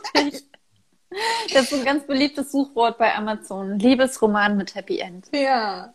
Das 1.52 1.72
ist 1.72 1.74
ein 1.74 1.84
ganz 1.84 2.06
beliebtes 2.06 2.52
Suchwort 2.52 2.98
bei 2.98 3.14
Amazon. 3.14 3.78
Liebesroman 3.78 4.56
mit 4.56 4.74
Happy 4.74 4.98
End. 4.98 5.28
Ja. 5.32 5.94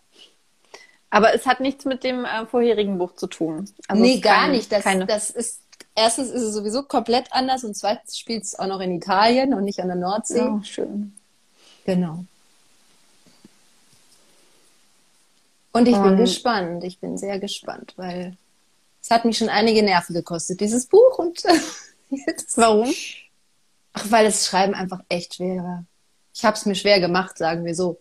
Aber 1.12 1.34
es 1.36 1.46
hat 1.46 1.60
nichts 1.60 1.86
mit 1.86 2.04
dem 2.04 2.26
äh, 2.26 2.46
vorherigen 2.48 2.98
Buch 2.98 3.16
zu 3.16 3.28
tun. 3.28 3.70
Also 3.88 4.02
nee, 4.02 4.20
gar 4.20 4.44
kein- 4.44 4.52
nicht. 4.52 4.72
Das, 4.72 4.84
keine, 4.84 5.06
das 5.06 5.30
ist, 5.30 5.60
erstens 5.94 6.30
ist 6.30 6.42
es 6.42 6.54
sowieso 6.54 6.84
komplett 6.84 7.32
anders 7.32 7.64
und 7.64 7.76
zweitens 7.76 8.18
spielt 8.18 8.44
es 8.44 8.58
auch 8.58 8.68
noch 8.68 8.80
in 8.80 8.92
Italien 8.92 9.54
und 9.54 9.64
nicht 9.66 9.80
an 9.82 9.88
der 9.88 9.98
Nordsee. 9.98 10.42
oh, 10.42 10.62
schön. 10.64 11.14
Genau. 11.86 12.24
Und 15.74 15.88
ich 15.88 15.96
bin 15.96 16.04
Und- 16.14 16.18
gespannt. 16.18 16.84
Ich 16.84 17.00
bin 17.00 17.18
sehr 17.18 17.40
gespannt, 17.40 17.94
weil 17.98 18.36
es 19.02 19.10
hat 19.10 19.26
mich 19.26 19.38
schon 19.38 19.50
einige 19.50 19.84
Nerven 19.84 20.14
gekostet, 20.14 20.60
dieses 20.62 20.86
Buch. 20.86 21.18
Und 21.18 21.42
jetzt, 22.10 22.58
Warum? 22.58 22.94
ach, 23.94 24.06
weil 24.10 24.26
das 24.26 24.46
Schreiben 24.46 24.74
einfach 24.76 25.02
echt 25.10 25.36
schwer 25.36 25.64
war. 25.64 25.86
Ich 26.34 26.46
habe 26.46 26.56
es 26.56 26.66
mir 26.66 26.76
schwer 26.76 27.00
gemacht, 27.00 27.38
sagen 27.38 27.66
wir 27.66 27.76
so. 27.76 28.00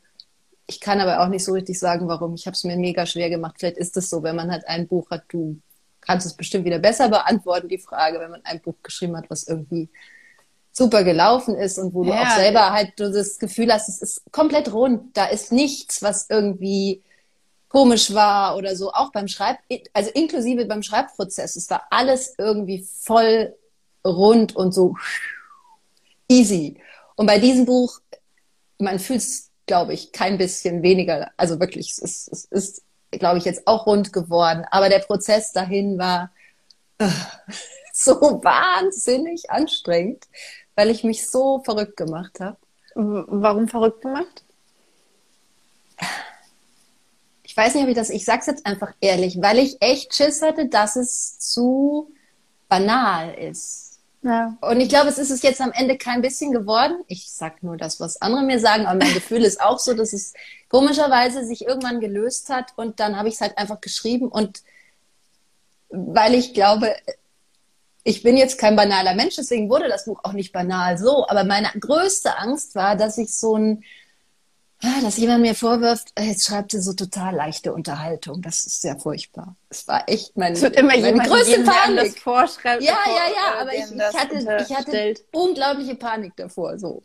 Ich 0.71 0.81
kann 0.81 1.01
aber 1.01 1.21
auch 1.21 1.29
nicht 1.29 1.45
so 1.45 1.53
richtig 1.53 1.79
sagen, 1.81 2.07
warum. 2.07 2.35
Ich 2.35 2.47
habe 2.47 2.55
es 2.55 2.63
mir 2.63 2.77
mega 2.77 3.05
schwer 3.05 3.29
gemacht. 3.29 3.57
Vielleicht 3.59 3.77
ist 3.77 3.97
es 3.97 4.09
so, 4.09 4.23
wenn 4.23 4.37
man 4.37 4.53
halt 4.53 4.67
ein 4.69 4.87
Buch 4.87 5.11
hat, 5.11 5.25
du 5.29 5.61
kannst 6.01 6.27
es 6.27 6.35
bestimmt 6.35 6.65
wieder 6.65 6.79
besser 6.79 7.09
beantworten, 7.09 7.69
die 7.69 7.79
Frage, 7.79 8.21
wenn 8.21 8.31
man 8.31 8.45
ein 8.45 8.61
Buch 8.61 8.77
geschrieben 8.83 9.17
hat, 9.17 9.29
was 9.29 9.49
irgendwie 9.49 9.89
super 10.73 11.03
gelaufen 11.03 11.57
ist 11.57 11.77
und 11.79 11.93
wo 11.93 12.05
du 12.05 12.11
Ja. 12.11 12.23
auch 12.23 12.37
selber 12.37 12.73
halt 12.73 12.93
du 12.97 13.11
das 13.11 13.41
Gefühl 13.41 13.73
hast, 13.73 13.89
es 13.89 14.01
ist 14.01 14.23
komplett 14.31 14.73
rund. 14.73 15.17
Da 15.17 15.27
ist 15.27 15.51
nichts, 15.51 16.03
was 16.03 16.31
irgendwie 16.31 17.03
komisch 17.69 18.15
war 18.15 18.57
oder 18.57 18.77
so. 18.77 18.93
Auch 18.93 19.11
beim 19.11 19.27
Schreib, 19.27 19.59
also 19.93 20.11
inklusive 20.13 20.67
beim 20.67 20.85
Schreibprozess. 20.85 21.57
Es 21.57 21.69
war 21.69 21.83
alles 21.91 22.35
irgendwie 22.39 22.87
voll 23.01 23.57
rund 24.05 24.55
und 24.55 24.73
so 24.73 24.95
easy. 26.29 26.81
Und 27.17 27.27
bei 27.27 27.39
diesem 27.41 27.67
Buch, 27.67 28.01
man 28.79 28.99
fühlt 29.01 29.21
es, 29.21 29.50
glaube 29.71 29.95
ich, 29.95 30.11
kein 30.11 30.37
bisschen 30.37 30.83
weniger. 30.83 31.31
Also 31.37 31.61
wirklich, 31.61 31.91
es 31.91 31.99
ist, 31.99 32.29
es 32.33 32.45
ist, 32.47 32.83
glaube 33.13 33.39
ich, 33.39 33.45
jetzt 33.45 33.69
auch 33.69 33.87
rund 33.87 34.13
geworden. 34.13 34.67
Aber 34.73 34.89
der 34.89 34.99
Prozess 34.99 35.53
dahin 35.53 35.97
war 35.97 36.33
äh, 36.99 37.09
so 37.93 38.15
wahnsinnig 38.43 39.49
anstrengend, 39.49 40.27
weil 40.75 40.91
ich 40.91 41.05
mich 41.05 41.31
so 41.31 41.61
verrückt 41.61 41.97
gemacht 41.97 42.41
habe. 42.41 42.57
Warum 42.97 43.69
verrückt 43.69 44.01
gemacht? 44.01 44.43
Ich 47.45 47.57
weiß 47.57 47.77
nicht, 47.77 47.85
ob 47.85 47.91
ich 47.91 47.95
das, 47.95 48.11
ich 48.11 48.25
sag's 48.25 48.47
jetzt 48.47 48.67
einfach 48.67 48.93
ehrlich, 49.01 49.41
weil 49.41 49.61
ich 49.61 49.77
echt 49.81 50.17
Schiss 50.17 50.43
hatte, 50.43 50.67
dass 50.67 50.97
es 50.97 51.39
zu 51.39 52.11
banal 52.69 53.35
ist. 53.35 53.90
Ja. 54.23 54.59
Und 54.61 54.81
ich 54.81 54.91
glaube, 54.91 55.09
es 55.09 55.19
ist 55.19 55.31
es 55.31 55.43
jetzt 55.43 55.61
am 55.61 55.73
Ende 55.73 55.97
kein 55.97 56.21
bisschen 56.21 56.53
geworden. 56.53 57.03
Ich 57.07 57.33
sag 57.33 57.63
nur 57.63 57.77
das, 57.79 58.01
was 58.01 58.21
andere 58.21 58.43
mir 58.43 58.61
sagen, 58.61 58.85
aber 58.85 58.99
mein 58.99 59.15
Gefühl 59.15 59.43
ist 59.43 59.61
auch 59.63 59.79
so, 59.79 59.95
dass 59.95 60.13
es 60.13 60.35
komischerweise 60.69 61.45
sich 61.45 61.67
irgendwann 61.67 62.01
gelöst 62.01 62.51
hat 62.51 62.73
und 62.77 63.01
dann 63.01 63.17
habe 63.17 63.29
ich 63.29 63.35
es 63.35 63.41
halt 63.41 63.57
einfach 63.57 63.81
geschrieben 63.81 64.29
und 64.29 64.63
weil 65.89 66.35
ich 66.35 66.55
glaube, 66.55 66.95
ich 68.05 68.23
bin 68.23 68.37
jetzt 68.37 68.59
kein 68.59 68.77
banaler 68.77 69.15
Mensch, 69.15 69.37
deswegen 69.37 69.71
wurde 69.71 69.89
das 69.89 70.05
Buch 70.05 70.21
auch 70.23 70.33
nicht 70.33 70.53
banal 70.53 70.99
so, 70.99 71.27
aber 71.29 71.45
meine 71.45 71.69
größte 71.79 72.39
Angst 72.39 72.75
war, 72.75 72.97
dass 72.97 73.19
ich 73.19 73.35
so 73.35 73.57
ein 73.57 73.85
dass 75.03 75.17
jemand 75.19 75.43
mir 75.43 75.55
vorwirft, 75.55 76.13
äh, 76.15 76.25
jetzt 76.25 76.47
schreibt 76.47 76.73
sie 76.73 76.81
so 76.81 76.93
total 76.95 77.35
leichte 77.35 77.73
Unterhaltung. 77.73 78.41
Das 78.43 78.65
ist 78.67 78.81
sehr 78.81 78.99
furchtbar. 78.99 79.57
Es 79.69 79.87
war 79.87 80.09
echt 80.09 80.37
mein, 80.37 80.53
Es 80.55 80.63
wird 80.63 80.77
immer 80.77 80.89
meine 80.89 81.07
jemand 81.09 81.29
größte 81.29 81.63
Panik. 81.63 82.19
vorschreibt. 82.19 82.83
Ja, 82.83 82.93
ja, 83.07 83.33
ja, 83.35 83.61
aber 83.61 83.75
ich, 83.75 83.85
ich, 83.93 84.15
hatte, 84.19 84.65
ich 84.65 84.75
hatte 84.75 85.15
unglaubliche 85.33 85.95
Panik 85.97 86.35
davor. 86.37 86.79
So. 86.79 87.03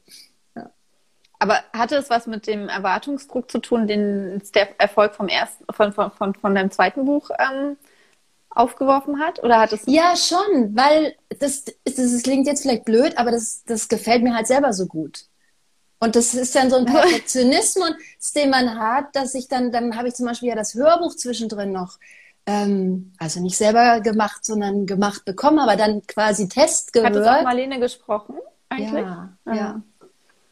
Aber 1.37 1.63
hatte 1.73 1.97
es 1.97 2.09
was 2.09 2.27
mit 2.27 2.47
dem 2.47 2.69
Erwartungsdruck 2.69 3.51
zu 3.51 3.59
tun, 3.59 3.87
den 3.87 4.41
der 4.55 4.79
Erfolg 4.79 5.13
vom 5.15 5.27
ersten, 5.27 5.65
von, 5.71 5.91
von, 5.93 6.11
von, 6.11 6.33
von 6.33 6.55
deinem 6.55 6.71
zweiten 6.71 7.05
Buch 7.05 7.29
ähm, 7.37 7.77
aufgeworfen 8.49 9.19
hat? 9.19 9.43
Oder 9.43 9.59
hat 9.59 9.73
es 9.73 9.85
Ja, 9.85 10.15
schon, 10.15 10.75
weil 10.75 11.15
das, 11.39 11.65
das, 11.83 11.95
das 11.95 12.23
klingt 12.23 12.47
jetzt 12.47 12.61
vielleicht 12.61 12.85
blöd, 12.85 13.17
aber 13.17 13.31
das, 13.31 13.63
das 13.65 13.89
gefällt 13.89 14.23
mir 14.23 14.33
halt 14.35 14.47
selber 14.47 14.73
so 14.73 14.87
gut. 14.87 15.25
Und 16.05 16.15
das 16.15 16.33
ist 16.35 16.53
dann 16.55 16.69
so 16.69 16.75
ein 16.77 16.85
Perfektionismus, 16.85 17.93
den 18.35 18.49
man 18.51 18.79
hat, 18.79 19.15
dass 19.15 19.33
ich 19.33 19.47
dann, 19.47 19.71
dann 19.71 19.97
habe 19.97 20.07
ich 20.07 20.13
zum 20.13 20.27
Beispiel 20.27 20.49
ja 20.49 20.55
das 20.55 20.75
Hörbuch 20.75 21.15
zwischendrin 21.15 21.71
noch, 21.71 21.97
ähm, 22.45 23.13
also 23.17 23.39
nicht 23.41 23.57
selber 23.57 24.01
gemacht, 24.01 24.45
sondern 24.45 24.85
gemacht 24.85 25.25
bekommen, 25.25 25.57
aber 25.59 25.75
dann 25.75 26.05
quasi 26.05 26.47
Test 26.47 26.89
hat 26.95 27.11
es 27.15 27.21
auch 27.21 27.23
gehört. 27.23 27.43
Marlene 27.43 27.79
gesprochen 27.79 28.35
eigentlich? 28.69 28.91
Ja, 29.03 29.29
Ah. 29.45 29.53
ja. 29.55 29.81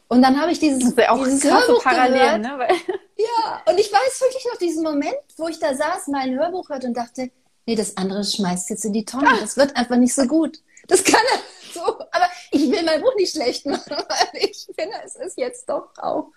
Und 0.08 0.22
dann 0.22 0.40
habe 0.40 0.50
ich 0.52 0.58
dieses, 0.58 0.80
Das 0.94 1.04
ja 1.04 1.10
auch 1.12 1.24
dieses 1.24 1.44
Hörbuch 1.44 1.82
Parallelen, 1.82 2.42
gehört. 2.42 2.58
ne? 2.70 2.76
Ja, 3.16 3.62
und 3.72 3.78
ich 3.78 3.92
weiß 3.92 4.20
wirklich 4.22 4.44
noch 4.50 4.58
diesen 4.58 4.82
Moment, 4.82 5.14
wo 5.36 5.46
ich 5.46 5.60
da 5.60 5.72
saß, 5.74 6.08
mein 6.08 6.36
Hörbuch 6.36 6.68
hörte 6.68 6.88
und 6.88 6.94
dachte, 6.96 7.30
nee, 7.64 7.76
das 7.76 7.96
andere 7.96 8.24
schmeißt 8.24 8.70
jetzt 8.70 8.84
in 8.84 8.92
die 8.92 9.04
Tonne. 9.04 9.28
Das 9.40 9.56
wird 9.56 9.76
einfach 9.76 9.96
nicht 9.96 10.12
so 10.14 10.24
gut. 10.26 10.58
Das 10.88 11.04
kann 11.04 11.20
er 11.32 11.72
so. 11.72 11.82
Aber 12.10 12.28
ich 12.50 12.68
will 12.70 12.82
mein 12.84 13.00
Buch 13.00 13.14
nicht 13.16 13.32
schlecht 13.34 13.66
machen, 13.66 13.84
weil 14.08 14.42
ich 14.42 14.53
finde, 14.74 14.96
es 15.04 15.16
ist 15.16 15.38
jetzt 15.38 15.68
doch 15.68 15.88
auch 15.98 16.28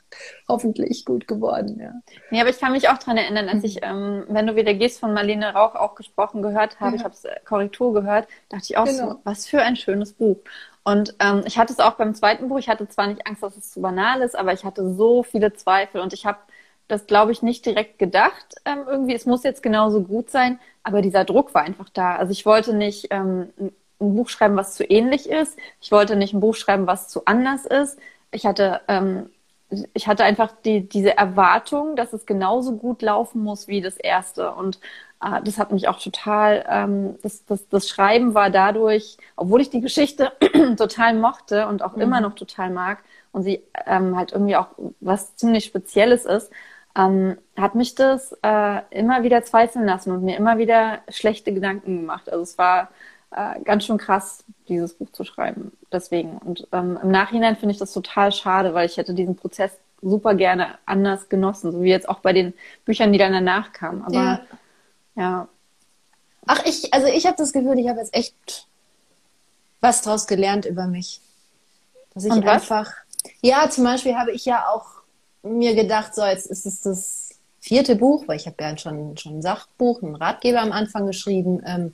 hoffentlich 0.47 1.05
gut 1.05 1.27
geworden. 1.27 1.79
Ja. 1.81 1.91
nee, 2.31 2.39
aber 2.41 2.49
ich 2.49 2.59
kann 2.59 2.71
mich 2.71 2.89
auch 2.89 2.97
dran 2.97 3.17
erinnern, 3.17 3.49
als 3.49 3.63
ich, 3.63 3.83
ähm, 3.83 4.25
wenn 4.29 4.47
du 4.47 4.55
wieder 4.55 4.73
gehst, 4.73 4.99
von 4.99 5.13
Marlene 5.13 5.53
Rauch 5.53 5.75
auch 5.75 5.95
gesprochen 5.95 6.41
gehört 6.41 6.79
habe, 6.79 6.91
Ja. 6.91 6.97
ich 6.97 7.03
habe 7.03 7.13
es 7.13 7.25
äh, 7.25 7.35
Korrektur 7.45 7.93
gehört, 7.93 8.27
dachte 8.49 8.63
ich 8.69 8.77
auch 8.77 8.85
Genau. 8.85 9.09
so, 9.11 9.19
was 9.23 9.47
für 9.47 9.61
ein 9.61 9.75
schönes 9.75 10.13
Buch. 10.13 10.37
Und 10.83 11.15
ähm, 11.19 11.43
ich 11.45 11.57
hatte 11.57 11.73
es 11.73 11.79
auch 11.79 11.93
beim 11.95 12.15
zweiten 12.15 12.47
Buch, 12.47 12.59
ich 12.59 12.69
hatte 12.69 12.87
zwar 12.87 13.07
nicht 13.07 13.27
Angst, 13.27 13.43
dass 13.43 13.57
es 13.57 13.71
zu 13.71 13.81
banal 13.81 14.21
ist, 14.21 14.37
aber 14.37 14.53
ich 14.53 14.63
hatte 14.63 14.93
so 14.95 15.23
viele 15.23 15.53
Zweifel 15.53 15.99
und 16.01 16.13
ich 16.13 16.25
habe 16.25 16.39
das, 16.87 17.05
glaube 17.05 17.33
ich, 17.33 17.41
nicht 17.41 17.65
direkt 17.65 17.99
gedacht, 17.99 18.55
ähm, 18.63 18.85
irgendwie, 18.87 19.13
es 19.13 19.25
muss 19.25 19.43
jetzt 19.43 19.61
genauso 19.61 20.01
gut 20.03 20.29
sein, 20.29 20.59
aber 20.83 21.01
dieser 21.01 21.25
Druck 21.25 21.53
war 21.53 21.63
einfach 21.63 21.89
da. 21.89 22.15
Also 22.15 22.31
ich 22.31 22.45
wollte 22.45 22.73
nicht 22.73 23.07
ähm, 23.11 23.49
ein 23.59 23.73
Buch 24.15 24.29
schreiben, 24.29 24.55
was 24.55 24.75
zu 24.75 24.85
ähnlich 24.85 25.27
ist. 25.29 25.57
Ich 25.81 25.91
wollte 25.91 26.15
nicht 26.15 26.33
ein 26.33 26.39
Buch 26.39 26.55
schreiben, 26.55 26.87
was 26.87 27.09
zu 27.09 27.25
anders 27.25 27.65
ist. 27.65 27.99
Ich 28.31 28.45
hatte, 28.45 28.81
ähm, 28.87 29.29
ich 29.93 30.07
hatte 30.07 30.23
einfach 30.23 30.51
die, 30.63 30.87
diese 30.87 31.17
Erwartung, 31.17 31.95
dass 31.95 32.13
es 32.13 32.25
genauso 32.25 32.77
gut 32.77 33.01
laufen 33.01 33.41
muss 33.43 33.67
wie 33.67 33.81
das 33.81 33.97
erste. 33.97 34.53
Und 34.53 34.79
äh, 35.21 35.41
das 35.43 35.57
hat 35.57 35.71
mich 35.71 35.87
auch 35.87 35.99
total, 35.99 36.65
ähm, 36.69 37.17
das, 37.23 37.45
das, 37.45 37.67
das 37.69 37.89
Schreiben 37.89 38.33
war 38.33 38.49
dadurch, 38.49 39.17
obwohl 39.35 39.61
ich 39.61 39.69
die 39.69 39.81
Geschichte 39.81 40.31
total 40.77 41.15
mochte 41.15 41.67
und 41.67 41.83
auch 41.83 41.95
immer 41.95 42.21
noch 42.21 42.35
total 42.35 42.69
mag 42.69 43.03
und 43.31 43.43
sie 43.43 43.63
ähm, 43.85 44.15
halt 44.17 44.31
irgendwie 44.31 44.55
auch 44.55 44.67
was 44.99 45.35
ziemlich 45.35 45.65
Spezielles 45.65 46.25
ist, 46.25 46.51
ähm, 46.97 47.37
hat 47.57 47.75
mich 47.75 47.95
das 47.95 48.33
äh, 48.43 48.81
immer 48.91 49.23
wieder 49.23 49.43
zweifeln 49.43 49.85
lassen 49.85 50.11
und 50.11 50.23
mir 50.23 50.37
immer 50.37 50.57
wieder 50.57 50.99
schlechte 51.09 51.53
Gedanken 51.53 51.97
gemacht. 52.01 52.29
Also 52.31 52.43
es 52.43 52.57
war 52.57 52.89
äh, 53.37 53.61
ganz 53.61 53.85
schön 53.85 53.97
krass, 53.97 54.43
dieses 54.67 54.93
Buch 54.93 55.11
zu 55.11 55.23
schreiben. 55.23 55.71
Deswegen. 55.91 56.37
Und 56.39 56.67
ähm, 56.71 56.97
im 57.01 57.11
Nachhinein 57.11 57.55
finde 57.55 57.73
ich 57.73 57.79
das 57.79 57.93
total 57.93 58.31
schade, 58.31 58.73
weil 58.73 58.87
ich 58.87 58.97
hätte 58.97 59.13
diesen 59.13 59.35
Prozess 59.35 59.71
super 60.01 60.35
gerne 60.35 60.77
anders 60.85 61.29
genossen, 61.29 61.71
so 61.71 61.83
wie 61.83 61.89
jetzt 61.89 62.09
auch 62.09 62.19
bei 62.19 62.33
den 62.33 62.53
Büchern, 62.85 63.11
die 63.11 63.19
dann 63.19 63.33
danach 63.33 63.73
kamen. 63.73 64.03
Aber 64.03 64.13
Ja. 64.13 64.41
ja, 65.15 65.47
Ach, 66.47 66.63
ich, 66.65 66.93
also 66.93 67.07
ich 67.07 67.25
habe 67.25 67.35
das 67.37 67.51
Gefühl, 67.51 67.77
ich 67.77 67.89
habe 67.89 67.99
jetzt 67.99 68.15
echt 68.15 68.67
was 69.81 70.01
draus 70.01 70.27
gelernt 70.27 70.65
über 70.65 70.87
mich. 70.87 71.21
Dass 72.13 72.25
ich 72.25 72.31
einfach, 72.31 72.91
ja, 73.41 73.69
zum 73.69 73.83
Beispiel 73.83 74.15
habe 74.15 74.31
ich 74.31 74.45
ja 74.45 74.67
auch 74.69 74.85
mir 75.43 75.75
gedacht, 75.75 76.15
so 76.15 76.23
jetzt 76.23 76.47
ist 76.47 76.65
es 76.65 76.81
das 76.81 77.29
vierte 77.59 77.95
Buch, 77.95 78.27
weil 78.27 78.37
ich 78.37 78.47
habe 78.47 78.55
ja 78.59 78.77
schon, 78.77 79.17
schon 79.17 79.39
ein 79.39 79.41
Sachbuch, 79.41 80.01
einen 80.01 80.15
Ratgeber 80.15 80.61
am 80.61 80.71
Anfang 80.71 81.05
geschrieben. 81.05 81.61
Ähm, 81.65 81.93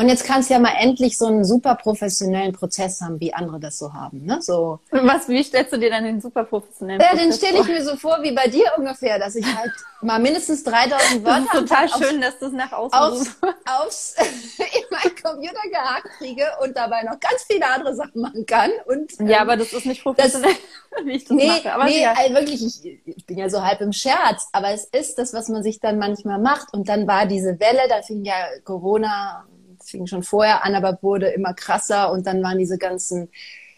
und 0.00 0.08
jetzt 0.08 0.24
kannst 0.24 0.48
du 0.48 0.54
ja 0.54 0.60
mal 0.60 0.72
endlich 0.78 1.18
so 1.18 1.26
einen 1.26 1.44
super 1.44 1.74
professionellen 1.74 2.54
Prozess 2.54 3.02
haben, 3.02 3.20
wie 3.20 3.34
andere 3.34 3.60
das 3.60 3.78
so 3.78 3.92
haben. 3.92 4.24
Ne? 4.24 4.40
So, 4.40 4.80
Was, 4.90 5.28
wie 5.28 5.44
stellst 5.44 5.74
du 5.74 5.78
dir 5.78 5.90
dann 5.90 6.04
den 6.04 6.22
super 6.22 6.44
professionellen 6.44 7.02
ja, 7.02 7.14
den 7.14 7.30
stelle 7.34 7.60
ich 7.60 7.66
mir 7.66 7.84
so 7.84 7.96
vor 7.96 8.22
wie 8.22 8.32
bei 8.32 8.46
dir 8.46 8.64
ungefähr, 8.78 9.18
dass 9.18 9.34
ich 9.34 9.44
halt 9.44 9.72
mal 10.00 10.18
mindestens 10.18 10.64
3000 10.64 10.90
Das 10.90 11.22
Wörter 11.22 11.42
ist 11.42 11.54
am 11.54 11.66
total 11.66 11.88
schön, 11.90 12.20
dass 12.22 12.38
du 12.38 12.46
es 12.46 12.52
nach 12.52 12.72
außen 12.72 12.98
aufs, 12.98 13.36
aufs 13.66 14.16
in 14.58 14.84
meinen 14.90 15.14
Computer 15.22 15.68
gehakt 15.70 16.08
kriege 16.16 16.46
und 16.62 16.74
dabei 16.74 17.02
noch 17.02 17.20
ganz 17.20 17.44
viele 17.46 17.66
andere 17.66 17.94
Sachen 17.94 18.22
machen 18.22 18.46
kann. 18.46 18.70
Und, 18.86 19.20
ähm, 19.20 19.28
Ja, 19.28 19.42
aber 19.42 19.58
das 19.58 19.70
ist 19.74 19.84
nicht 19.84 20.02
professionell, 20.02 20.56
wie 21.04 21.12
ich 21.12 21.24
das 21.24 21.36
nee, 21.36 21.46
mache. 21.46 21.74
Aber 21.74 21.84
nee 21.84 22.00
ja. 22.00 22.14
also 22.16 22.34
wirklich, 22.34 22.64
ich, 22.64 23.00
ich 23.04 23.26
bin 23.26 23.36
ja 23.36 23.50
so 23.50 23.62
halb 23.62 23.82
im 23.82 23.92
Scherz, 23.92 24.48
aber 24.52 24.70
es 24.70 24.86
ist 24.86 25.18
das, 25.18 25.34
was 25.34 25.48
man 25.48 25.62
sich 25.62 25.78
dann 25.78 25.98
manchmal 25.98 26.38
macht. 26.38 26.72
Und 26.72 26.88
dann 26.88 27.06
war 27.06 27.26
diese 27.26 27.60
Welle, 27.60 27.82
da 27.90 28.00
fing 28.00 28.24
ja 28.24 28.34
Corona, 28.64 29.44
fing 29.90 30.06
schon 30.06 30.22
vorher 30.22 30.64
an, 30.64 30.74
aber 30.74 30.98
wurde 31.02 31.28
immer 31.28 31.54
krasser 31.54 32.10
und 32.12 32.26
dann 32.26 32.42
waren 32.42 32.58
diese 32.58 32.78
ganzen 32.78 33.30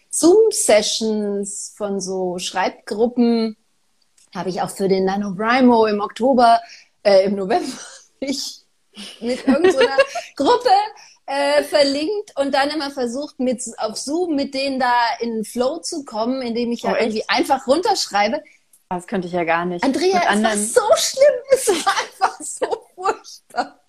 Zoom-Sessions 0.09 1.73
von 1.75 1.99
so 1.99 2.37
Schreibgruppen, 2.37 3.57
habe 4.33 4.49
ich 4.49 4.61
auch 4.61 4.69
für 4.69 4.87
den 4.87 5.05
NaNoWriMo 5.05 5.85
im 5.87 6.01
Oktober, 6.01 6.61
äh, 7.03 7.25
im 7.25 7.35
November, 7.35 7.71
ich 8.19 8.61
mit 9.21 9.47
irgendeiner 9.47 9.97
Gruppe 10.35 10.69
äh, 11.25 11.63
verlinkt 11.63 12.37
und 12.37 12.53
dann 12.53 12.69
immer 12.69 12.91
versucht, 12.91 13.39
mit 13.39 13.61
auf 13.77 13.97
Zoom 13.97 14.35
mit 14.35 14.53
denen 14.53 14.79
da 14.79 14.93
in 15.19 15.43
Flow 15.45 15.79
zu 15.79 16.03
kommen, 16.05 16.41
indem 16.41 16.71
ich 16.71 16.83
Oh, 16.83 16.87
ja 16.87 16.93
echt? 16.95 17.01
irgendwie 17.03 17.29
einfach 17.29 17.65
runterschreibe. 17.67 18.41
Das 18.89 19.07
könnte 19.07 19.27
ich 19.27 19.33
ja 19.33 19.43
gar 19.43 19.65
nicht. 19.65 19.83
Andrea, 19.83 20.21
es 20.31 20.43
war 20.43 20.57
so 20.57 20.95
schlimm, 20.95 21.35
es 21.51 21.67
war 21.69 21.93
einfach 21.99 22.39
so 22.41 22.87
furchtbar. 22.93 23.79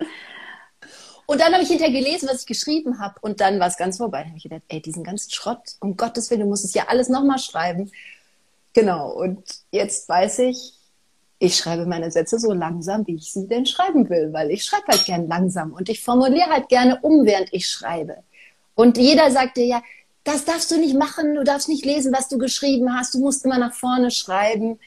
Und 1.26 1.40
dann 1.40 1.52
habe 1.52 1.62
ich 1.62 1.68
hinterher 1.68 1.92
gelesen, 1.92 2.28
was 2.28 2.40
ich 2.40 2.46
geschrieben 2.46 2.98
habe 2.98 3.14
und 3.20 3.40
dann 3.40 3.58
war 3.58 3.68
es 3.68 3.76
ganz 3.76 3.96
vorbei. 3.98 4.18
Dann 4.18 4.28
habe 4.28 4.36
ich 4.36 4.42
gedacht, 4.42 4.62
ey, 4.68 4.80
diesen 4.80 5.04
ganzen 5.04 5.30
Schrott, 5.30 5.76
um 5.80 5.96
Gottes 5.96 6.30
Willen, 6.30 6.42
du 6.42 6.46
musst 6.46 6.64
es 6.64 6.74
ja 6.74 6.84
alles 6.88 7.08
nochmal 7.08 7.38
schreiben. 7.38 7.90
Genau, 8.74 9.12
und 9.12 9.42
jetzt 9.70 10.08
weiß 10.08 10.40
ich, 10.40 10.74
ich 11.38 11.56
schreibe 11.56 11.86
meine 11.86 12.10
Sätze 12.10 12.38
so 12.38 12.52
langsam, 12.52 13.06
wie 13.06 13.16
ich 13.16 13.32
sie 13.32 13.46
denn 13.46 13.66
schreiben 13.66 14.08
will, 14.08 14.32
weil 14.32 14.50
ich 14.50 14.64
schreibe 14.64 14.86
halt 14.88 15.04
gern 15.04 15.28
langsam 15.28 15.72
und 15.72 15.88
ich 15.88 16.02
formuliere 16.02 16.50
halt 16.50 16.68
gerne 16.68 16.98
um, 17.02 17.24
während 17.24 17.52
ich 17.52 17.68
schreibe. 17.68 18.18
Und 18.74 18.98
jeder 18.98 19.30
sagt 19.30 19.56
dir 19.56 19.66
ja, 19.66 19.82
das 20.24 20.44
darfst 20.44 20.70
du 20.70 20.78
nicht 20.78 20.96
machen, 20.96 21.34
du 21.34 21.44
darfst 21.44 21.68
nicht 21.68 21.84
lesen, 21.84 22.12
was 22.12 22.28
du 22.28 22.38
geschrieben 22.38 22.94
hast, 22.94 23.14
du 23.14 23.18
musst 23.18 23.44
immer 23.44 23.58
nach 23.58 23.74
vorne 23.74 24.10
schreiben. 24.10 24.78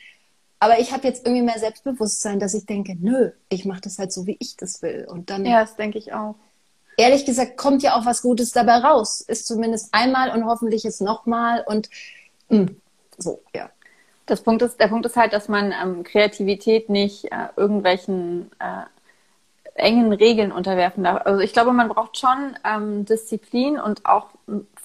Aber 0.60 0.80
ich 0.80 0.92
habe 0.92 1.08
jetzt 1.08 1.26
irgendwie 1.26 1.44
mehr 1.44 1.60
Selbstbewusstsein, 1.60 2.40
dass 2.40 2.54
ich 2.54 2.66
denke, 2.66 2.96
nö, 3.00 3.32
ich 3.50 3.66
mache 3.66 3.82
das 3.82 4.00
halt 4.00 4.12
so, 4.12 4.26
wie 4.26 4.38
ich 4.40 4.58
das 4.58 4.82
will. 4.82 5.08
Und 5.10 5.30
dann, 5.30 5.46
Ja, 5.46 5.62
das 5.62 5.76
denke 5.76 5.98
ich 5.98 6.14
auch. 6.14 6.36
ehrlich 6.98 7.26
gesagt 7.26 7.58
kommt 7.58 7.84
ja 7.84 7.96
auch 7.96 8.06
was 8.06 8.24
Gutes 8.24 8.52
dabei 8.52 8.78
raus. 8.78 9.22
Ist 9.22 9.46
zumindest 9.46 9.94
einmal 9.94 10.32
und 10.32 10.46
hoffentlich 10.46 10.84
jetzt 10.84 11.02
nochmal 11.02 11.64
und 11.68 11.90
mh, 12.50 12.58
hm, 12.58 12.82
so, 13.18 13.42
ja. 13.56 13.70
Das 14.26 14.42
Punkt 14.42 14.62
ist, 14.62 14.80
der 14.80 14.88
Punkt 14.88 15.06
ist 15.06 15.16
halt, 15.16 15.32
dass 15.32 15.48
man 15.48 15.72
ähm, 15.72 16.04
Kreativität 16.04 16.90
nicht 16.90 17.32
äh, 17.32 17.48
irgendwelchen 17.56 18.52
äh, 18.60 18.84
engen 19.76 20.12
Regeln 20.12 20.52
unterwerfen 20.52 21.04
darf. 21.04 21.26
Also 21.26 21.40
ich 21.40 21.54
glaube, 21.54 21.72
man 21.72 21.88
braucht 21.88 22.18
schon 22.18 22.58
ähm, 22.66 23.06
Disziplin 23.06 23.80
und 23.80 24.06
auch 24.06 24.30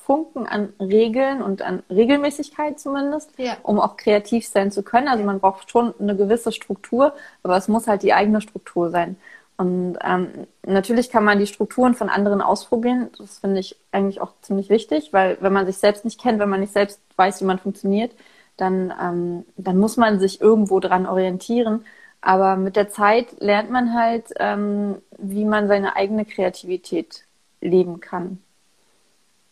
Funken 0.05 0.46
an 0.46 0.72
Regeln 0.80 1.42
und 1.42 1.62
an 1.62 1.82
Regelmäßigkeit 1.88 2.80
zumindest, 2.80 3.30
ja. 3.36 3.57
um 3.62 3.78
auch 3.78 3.96
kreativ 3.96 4.46
sein 4.46 4.70
zu 4.70 4.82
können. 4.82 5.09
Also 5.09 5.24
man 5.24 5.40
braucht 5.40 5.70
schon 5.70 5.94
eine 6.00 6.16
gewisse 6.16 6.53
Struktur, 6.53 7.14
aber 7.42 7.57
es 7.57 7.68
muss 7.68 7.86
halt 7.86 8.03
die 8.03 8.12
eigene 8.12 8.40
Struktur 8.40 8.90
sein. 8.90 9.16
Und 9.57 9.98
ähm, 10.03 10.46
natürlich 10.66 11.11
kann 11.11 11.24
man 11.24 11.38
die 11.38 11.46
Strukturen 11.46 11.94
von 11.94 12.09
anderen 12.09 12.40
ausprobieren. 12.40 13.11
Das 13.16 13.38
finde 13.38 13.61
ich 13.61 13.76
eigentlich 13.92 14.20
auch 14.20 14.32
ziemlich 14.40 14.70
wichtig, 14.70 15.12
weil 15.12 15.36
wenn 15.40 15.53
man 15.53 15.66
sich 15.66 15.78
selbst 15.78 16.05
nicht 16.05 16.20
kennt, 16.20 16.40
wenn 16.40 16.48
man 16.48 16.61
nicht 16.61 16.72
selbst 16.72 17.00
weiß, 17.16 17.40
wie 17.40 17.44
man 17.44 17.59
funktioniert, 17.59 18.12
dann, 18.57 18.92
ähm, 19.00 19.44
dann 19.57 19.78
muss 19.78 19.96
man 19.96 20.18
sich 20.18 20.40
irgendwo 20.40 20.80
dran 20.80 21.07
orientieren. 21.07 21.84
Aber 22.20 22.57
mit 22.57 22.76
der 22.76 22.88
Zeit 22.88 23.40
lernt 23.40 23.70
man 23.70 23.94
halt, 23.94 24.26
ähm, 24.38 24.96
wie 25.18 25.44
man 25.44 25.68
seine 25.68 25.94
eigene 25.96 26.24
Kreativität 26.24 27.24
leben 27.61 28.00
kann. 28.00 28.42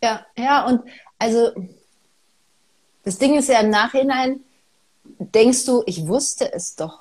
Ja, 0.03 0.25
ja, 0.37 0.65
und 0.65 0.81
also 1.19 1.51
das 3.03 3.17
Ding 3.17 3.37
ist 3.37 3.49
ja 3.49 3.59
im 3.59 3.69
Nachhinein, 3.69 4.41
denkst 5.03 5.65
du, 5.65 5.83
ich 5.85 6.07
wusste 6.07 6.51
es 6.53 6.75
doch. 6.75 6.99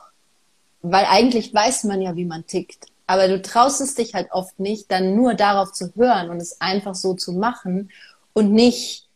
Weil 0.82 1.05
eigentlich 1.07 1.53
weiß 1.53 1.84
man 1.84 2.01
ja, 2.01 2.16
wie 2.16 2.24
man 2.24 2.46
tickt. 2.46 2.86
Aber 3.07 3.28
du 3.28 3.42
traust 3.42 3.80
es 3.80 3.94
dich 3.94 4.14
halt 4.14 4.30
oft 4.30 4.59
nicht, 4.61 4.90
dann 4.90 5.16
nur 5.16 5.34
darauf 5.34 5.72
zu 5.72 5.92
hören 5.94 6.30
und 6.30 6.36
es 6.38 6.61
einfach 6.61 6.94
so 6.94 7.14
zu 7.14 7.32
machen 7.32 7.90
und 8.32 8.53
nicht 8.53 9.09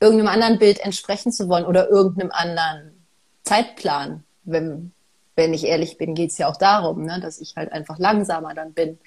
irgendeinem 0.00 0.28
anderen 0.28 0.58
Bild 0.58 0.80
entsprechen 0.80 1.32
zu 1.32 1.48
wollen 1.48 1.64
oder 1.64 1.88
irgendeinem 1.88 2.32
anderen 2.32 3.04
Zeitplan. 3.44 4.24
Wenn, 4.44 4.92
wenn 5.36 5.54
ich 5.54 5.64
ehrlich 5.64 5.96
bin, 5.96 6.14
geht 6.14 6.30
es 6.30 6.38
ja 6.38 6.48
auch 6.48 6.56
darum, 6.56 7.04
ne, 7.04 7.20
dass 7.20 7.40
ich 7.40 7.56
halt 7.56 7.72
einfach 7.72 7.98
langsamer 7.98 8.52
dann 8.52 8.72
bin. 8.72 8.98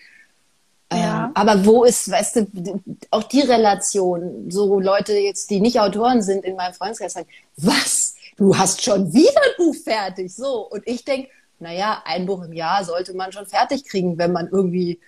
Ja. 0.92 1.26
Ähm, 1.26 1.32
aber 1.36 1.66
wo 1.66 1.84
ist, 1.84 2.10
weißt 2.10 2.36
du, 2.38 2.82
auch 3.12 3.24
die 3.24 3.42
Relation, 3.42 4.50
so 4.50 4.80
Leute 4.80 5.14
jetzt, 5.14 5.50
die 5.50 5.60
nicht 5.60 5.80
Autoren 5.80 6.22
sind 6.22 6.46
in 6.46 6.56
meinem 6.56 6.74
Freundeskreis 6.74 7.14
sagen, 7.14 7.30
was? 7.58 8.16
Du 8.38 8.58
hast 8.58 8.82
schon 8.82 9.14
wieder 9.14 9.42
ein 9.42 9.58
Buch 9.58 9.76
fertig, 9.76 10.34
so. 10.34 10.68
Und 10.70 10.88
ich 10.88 11.04
denke, 11.04 11.30
naja, 11.60 12.02
ein 12.06 12.26
Buch 12.26 12.44
im 12.44 12.54
Jahr 12.54 12.86
sollte 12.86 13.14
man 13.14 13.32
schon 13.32 13.46
fertig 13.46 13.84
kriegen, 13.84 14.18
wenn 14.18 14.32
man 14.32 14.48
irgendwie 14.48 15.00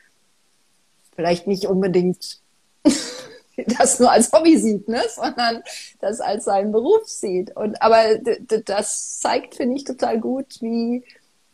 vielleicht 1.16 1.48
nicht 1.48 1.66
unbedingt 1.66 2.42
das 3.80 4.00
nur 4.00 4.12
als 4.12 4.32
Hobby 4.32 4.58
sieht, 4.58 4.88
ne? 4.88 5.02
sondern 5.10 5.64
das 6.00 6.20
als 6.20 6.46
seinen 6.46 6.72
Beruf 6.72 7.08
sieht. 7.08 7.56
Und 7.56 7.82
aber 7.82 8.18
das 8.66 9.20
zeigt, 9.20 9.56
finde 9.56 9.78
ich, 9.78 9.84
total 9.84 10.20
gut, 10.20 10.62
wie 10.62 11.04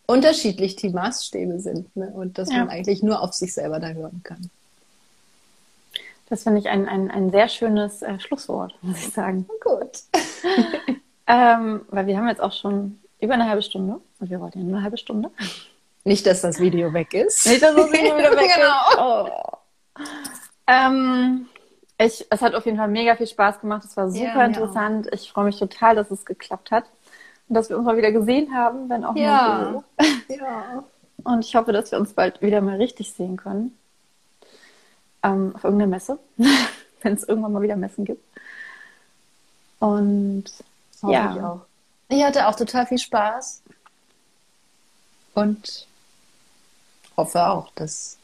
unterschiedlich 0.08 0.76
die 0.78 0.90
Maßstäbe 0.90 1.60
sind 1.60 1.96
ne? 1.96 2.12
und 2.16 2.38
dass 2.38 2.52
ja. 2.52 2.60
man 2.60 2.70
eigentlich 2.70 3.04
nur 3.04 3.22
auf 3.22 3.34
sich 3.34 3.54
selber 3.54 3.80
da 3.80 3.90
hören 3.90 4.22
kann. 4.24 4.50
Das 6.30 6.44
finde 6.44 6.60
ich 6.60 6.68
ein, 6.68 6.88
ein, 6.88 7.12
ein 7.12 7.30
sehr 7.30 7.48
schönes 7.48 8.02
äh, 8.02 8.20
Schlusswort, 8.20 8.76
muss 8.82 8.98
ich 8.98 9.14
sagen. 9.14 9.48
Gut. 9.62 10.04
ähm, 11.28 11.82
weil 11.90 12.08
wir 12.08 12.18
haben 12.18 12.28
jetzt 12.28 12.42
auch 12.42 12.54
schon 12.54 13.00
über 13.20 13.36
eine 13.36 13.48
halbe 13.48 13.62
Stunde 13.62 14.00
und 14.20 14.30
wir 14.30 14.40
wollten 14.40 14.60
ja 14.60 14.66
nur 14.66 14.76
eine 14.76 14.84
halbe 14.84 14.98
Stunde. 14.98 15.30
Nicht, 16.04 16.26
dass 16.26 16.42
das 16.42 16.60
Video 16.60 16.94
weg 16.94 17.14
ist. 17.14 17.46
Nicht, 17.46 17.62
dass 17.62 17.76
das 17.76 17.92
Video 17.92 18.18
wieder 18.18 18.32
weg 18.38 18.50
genau. 18.56 19.26
ist. 19.26 19.42
Oh. 19.44 20.04
Ähm, 20.68 21.48
ich, 21.98 22.26
es 22.30 22.42
hat 22.42 22.56
auf 22.56 22.66
jeden 22.66 22.78
Fall 22.78 22.88
mega 22.88 23.16
viel 23.16 23.28
Spaß 23.28 23.60
gemacht. 23.60 23.84
Es 23.84 23.98
war 23.98 24.10
super 24.10 24.24
ja, 24.24 24.46
interessant. 24.46 25.08
Ja. 25.08 25.14
Ich 25.14 25.32
freue 25.32 25.46
mich 25.46 25.58
total, 25.58 25.96
dass 25.96 26.12
es 26.12 26.26
geklappt 26.26 26.72
hat 26.72 26.86
und 27.48 27.54
dass 27.54 27.70
wir 27.70 27.78
uns 27.78 27.86
mal 27.86 27.98
wieder 27.98 28.12
gesehen 28.12 28.54
haben, 28.54 28.90
wenn 28.90 29.06
auch 29.06 29.16
ja. 29.16 29.72
nur 29.72 29.84
so. 30.00 30.34
Ja. 30.34 30.84
Und 31.24 31.46
ich 31.46 31.56
hoffe, 31.56 31.72
dass 31.72 31.92
wir 31.92 32.00
uns 32.00 32.14
bald 32.14 32.42
wieder 32.42 32.62
mal 32.62 32.78
richtig 32.78 33.14
sehen 33.14 33.38
können. 33.38 33.78
Ähm, 35.24 35.54
auf 35.56 35.64
irgendeiner 35.64 35.90
Messe, 35.90 36.20
wenn 37.02 37.14
es 37.14 37.24
irgendwann 37.24 37.54
mal 37.54 37.62
wieder 37.62 37.76
Messen 37.76 38.06
gibt. 38.06 38.24
Und 39.80 40.46
das 40.92 41.12
ja. 41.12 41.36
Ich, 41.36 41.42
auch. 41.42 41.62
ich 42.10 42.24
hatte 42.24 42.48
auch 42.48 42.56
total 42.56 42.86
viel 42.86 43.00
Spaß. 43.00 43.62
Und 45.34 45.88
hoffe 47.16 47.48
auch, 47.48 47.72
dass, 47.76 48.18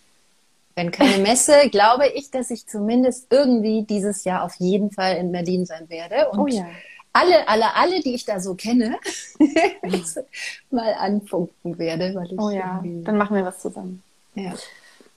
wenn 0.76 0.92
keine 0.92 1.18
Messe, 1.24 1.70
glaube 1.70 2.08
ich, 2.08 2.30
dass 2.32 2.52
ich 2.52 2.68
zumindest 2.68 3.28
irgendwie 3.30 3.84
dieses 3.84 4.24
Jahr 4.24 4.44
auf 4.44 4.56
jeden 4.56 4.92
Fall 4.92 5.18
in 5.18 5.32
Berlin 5.32 5.66
sein 5.66 5.90
werde. 5.90 6.30
Und 6.30 6.40
oh 6.40 6.48
ja 6.48 6.68
alle, 7.14 7.48
alle, 7.48 7.76
alle, 7.76 8.02
die 8.02 8.16
ich 8.16 8.26
da 8.26 8.40
so 8.40 8.56
kenne, 8.56 8.98
mal 10.72 10.94
anfunken 10.96 11.78
werde. 11.78 12.14
Weil 12.16 12.34
ich 12.34 12.40
oh 12.40 12.50
ja, 12.50 12.82
dann 12.84 13.18
machen 13.18 13.36
wir 13.36 13.46
was 13.46 13.60
zusammen. 13.60 14.04
Ja, 14.34 14.54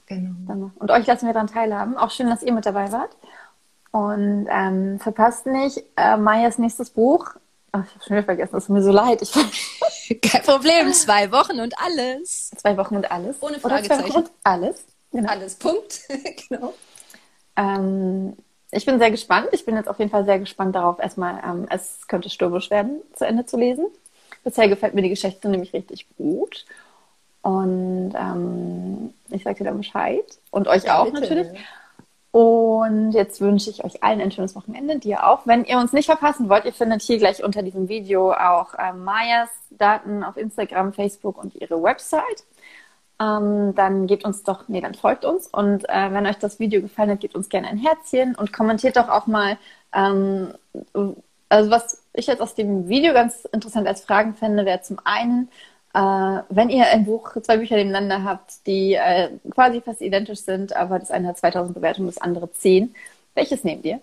genau. 0.07 0.71
Und 0.79 0.91
euch 0.91 1.07
lassen 1.07 1.27
wir 1.27 1.33
daran 1.33 1.49
teilhaben. 1.49 1.97
Auch 1.97 2.11
schön, 2.11 2.29
dass 2.29 2.43
ihr 2.43 2.53
mit 2.53 2.67
dabei 2.67 2.93
wart. 2.93 3.17
Und 3.93 4.47
ähm, 4.51 5.01
verpasst 5.01 5.47
nicht 5.47 5.83
äh, 5.97 6.19
Mayas 6.19 6.59
nächstes 6.59 6.91
Buch. 6.91 7.31
Ach, 7.73 7.85
ich 7.85 7.95
habe 7.95 8.05
schon 8.05 8.17
wieder 8.17 8.25
vergessen, 8.25 8.57
es 8.57 8.67
tut 8.67 8.75
mir 8.75 8.83
so 8.83 8.93
leid. 8.93 9.23
Ich 9.23 9.33
Kein 10.21 10.43
Problem, 10.43 10.93
zwei 10.93 11.33
Wochen 11.33 11.61
und 11.61 11.75
alles. 11.79 12.51
Zwei 12.57 12.77
Wochen 12.77 12.97
und 12.97 13.11
alles. 13.11 13.37
Ohne 13.41 13.59
Fragezeichen. 13.59 14.01
Oder 14.01 14.03
zwei 14.03 14.09
Wochen 14.11 14.19
und 14.19 14.31
alles. 14.45 14.85
Genau. 15.13 15.31
Alles, 15.31 15.55
Punkt. 15.55 16.01
genau. 16.49 16.75
Ähm, 17.57 18.37
ich 18.77 18.87
bin 18.87 18.99
sehr 18.99 19.11
gespannt. 19.11 19.49
Ich 19.53 19.65
bin 19.65 19.77
jetzt 19.77 19.89
auf 19.89 19.99
jeden 19.99 20.11
Fall 20.11 20.25
sehr 20.25 20.39
gespannt 20.39 20.75
darauf, 20.75 20.99
erstmal, 20.99 21.43
ähm, 21.45 21.67
es 21.71 22.07
könnte 22.07 22.31
stürmisch 22.31 22.71
werden, 22.71 23.01
zu 23.15 23.27
Ende 23.27 23.47
zu 23.47 23.57
lesen. 23.57 23.87
Bisher 24.45 24.69
gefällt 24.69 24.95
mir 24.95 25.03
die 25.03 25.09
Geschichte 25.09 25.49
nämlich 25.49 25.73
richtig 25.73 26.07
gut. 26.17 26.65
Und 27.43 28.13
ähm, 28.15 29.15
ich 29.31 29.45
sage 29.45 29.59
dir 29.59 29.65
dann 29.65 29.79
Bescheid. 29.79 30.25
Und 30.51 30.69
euch 30.69 30.85
ja, 30.85 30.99
auch 30.99 31.07
bitte. 31.07 31.21
natürlich. 31.21 31.49
Und 32.33 33.13
jetzt 33.13 33.41
wünsche 33.41 33.71
ich 33.71 33.83
euch 33.83 34.03
allen 34.05 34.21
ein 34.21 34.31
schönes 34.31 34.55
Wochenende, 34.55 34.99
dir 34.99 35.27
auch. 35.27 35.47
Wenn 35.47 35.65
ihr 35.65 35.79
uns 35.79 35.95
nicht 35.95 36.07
verpassen 36.07 36.51
wollt, 36.51 36.67
ihr 36.67 36.73
findet 36.73 37.01
hier 37.01 37.17
gleich 37.19 37.43
unter 37.43 37.63
diesem 37.63 37.89
Video 37.89 38.33
auch 38.33 38.75
äh, 38.75 38.93
Mayas 38.93 39.49
Daten 39.71 40.23
auf 40.23 40.37
Instagram, 40.37 40.93
Facebook 40.93 41.43
und 41.43 41.55
ihre 41.55 41.83
Website 41.83 42.45
ähm, 43.21 43.75
dann 43.75 44.07
gebt 44.07 44.25
uns 44.25 44.43
doch, 44.43 44.69
nee, 44.69 44.81
dann 44.81 44.95
folgt 44.95 45.25
uns. 45.25 45.47
Und 45.47 45.89
äh, 45.89 46.13
wenn 46.13 46.27
euch 46.27 46.39
das 46.39 46.59
Video 46.59 46.83
gefallen 46.83 47.11
hat, 47.11 47.21
gebt 47.21 47.35
uns 47.35 47.49
gerne 47.49 47.69
ein 47.69 47.79
Herzchen 47.79 48.35
und 48.35 48.53
kommentiert 48.53 48.97
doch 48.97 49.09
auch 49.09 49.27
mal, 49.27 49.59
ähm, 49.95 50.53
also 51.49 51.71
was 51.71 52.03
ich 52.13 52.27
jetzt 52.27 52.41
aus 52.43 52.55
dem 52.55 52.89
Video 52.89 53.13
ganz 53.15 53.45
interessant 53.47 53.87
als 53.87 54.05
Fragen 54.05 54.35
fände, 54.35 54.65
wäre 54.67 54.83
zum 54.83 54.99
einen, 55.05 55.49
äh, 55.95 56.43
wenn 56.51 56.69
ihr 56.69 56.87
ein 56.87 57.07
Buch, 57.07 57.37
zwei 57.43 57.57
Bücher 57.57 57.77
nebeneinander 57.77 58.25
habt, 58.25 58.67
die 58.67 58.95
äh, 58.95 59.31
quasi 59.51 59.81
fast 59.81 60.03
identisch 60.03 60.41
sind, 60.41 60.77
aber 60.77 60.99
das 60.99 61.11
eine 61.11 61.29
hat 61.29 61.39
2000 61.39 61.75
Bewertungen, 61.75 62.09
das 62.09 62.19
andere 62.19 62.53
10, 62.53 62.95
welches 63.35 63.65
nehmt 63.65 63.85
ihr? 63.85 64.01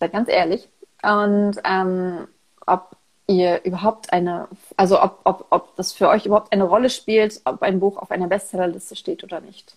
Seid 0.00 0.12
ganz 0.12 0.28
ehrlich. 0.28 0.68
Und 1.02 1.56
ähm, 1.64 2.26
ob 2.66 2.96
ihr 3.30 3.62
überhaupt 3.64 4.12
eine, 4.12 4.48
also 4.76 5.00
ob, 5.00 5.20
ob, 5.24 5.46
ob 5.50 5.76
das 5.76 5.92
für 5.92 6.08
euch 6.08 6.26
überhaupt 6.26 6.52
eine 6.52 6.64
Rolle 6.64 6.90
spielt, 6.90 7.40
ob 7.44 7.62
ein 7.62 7.78
Buch 7.78 7.96
auf 7.96 8.10
einer 8.10 8.26
Bestsellerliste 8.26 8.96
steht 8.96 9.22
oder 9.22 9.40
nicht. 9.40 9.74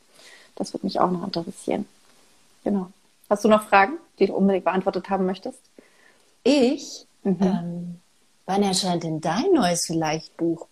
Das 0.55 0.73
würde 0.73 0.85
mich 0.85 0.99
auch 0.99 1.11
noch 1.11 1.23
interessieren. 1.23 1.85
Genau. 2.63 2.87
Hast 3.29 3.45
du 3.45 3.49
noch 3.49 3.63
Fragen, 3.63 3.93
die 4.19 4.27
du 4.27 4.33
unbedingt 4.33 4.65
beantwortet 4.65 5.09
haben 5.09 5.25
möchtest? 5.25 5.59
Ich? 6.43 7.05
Mhm. 7.23 7.37
Ähm, 7.41 7.99
wann 8.45 8.63
erscheint 8.63 9.03
denn 9.03 9.21
dein 9.21 9.53
neues 9.53 9.85
vielleicht 9.85 10.35
Buch? 10.35 10.67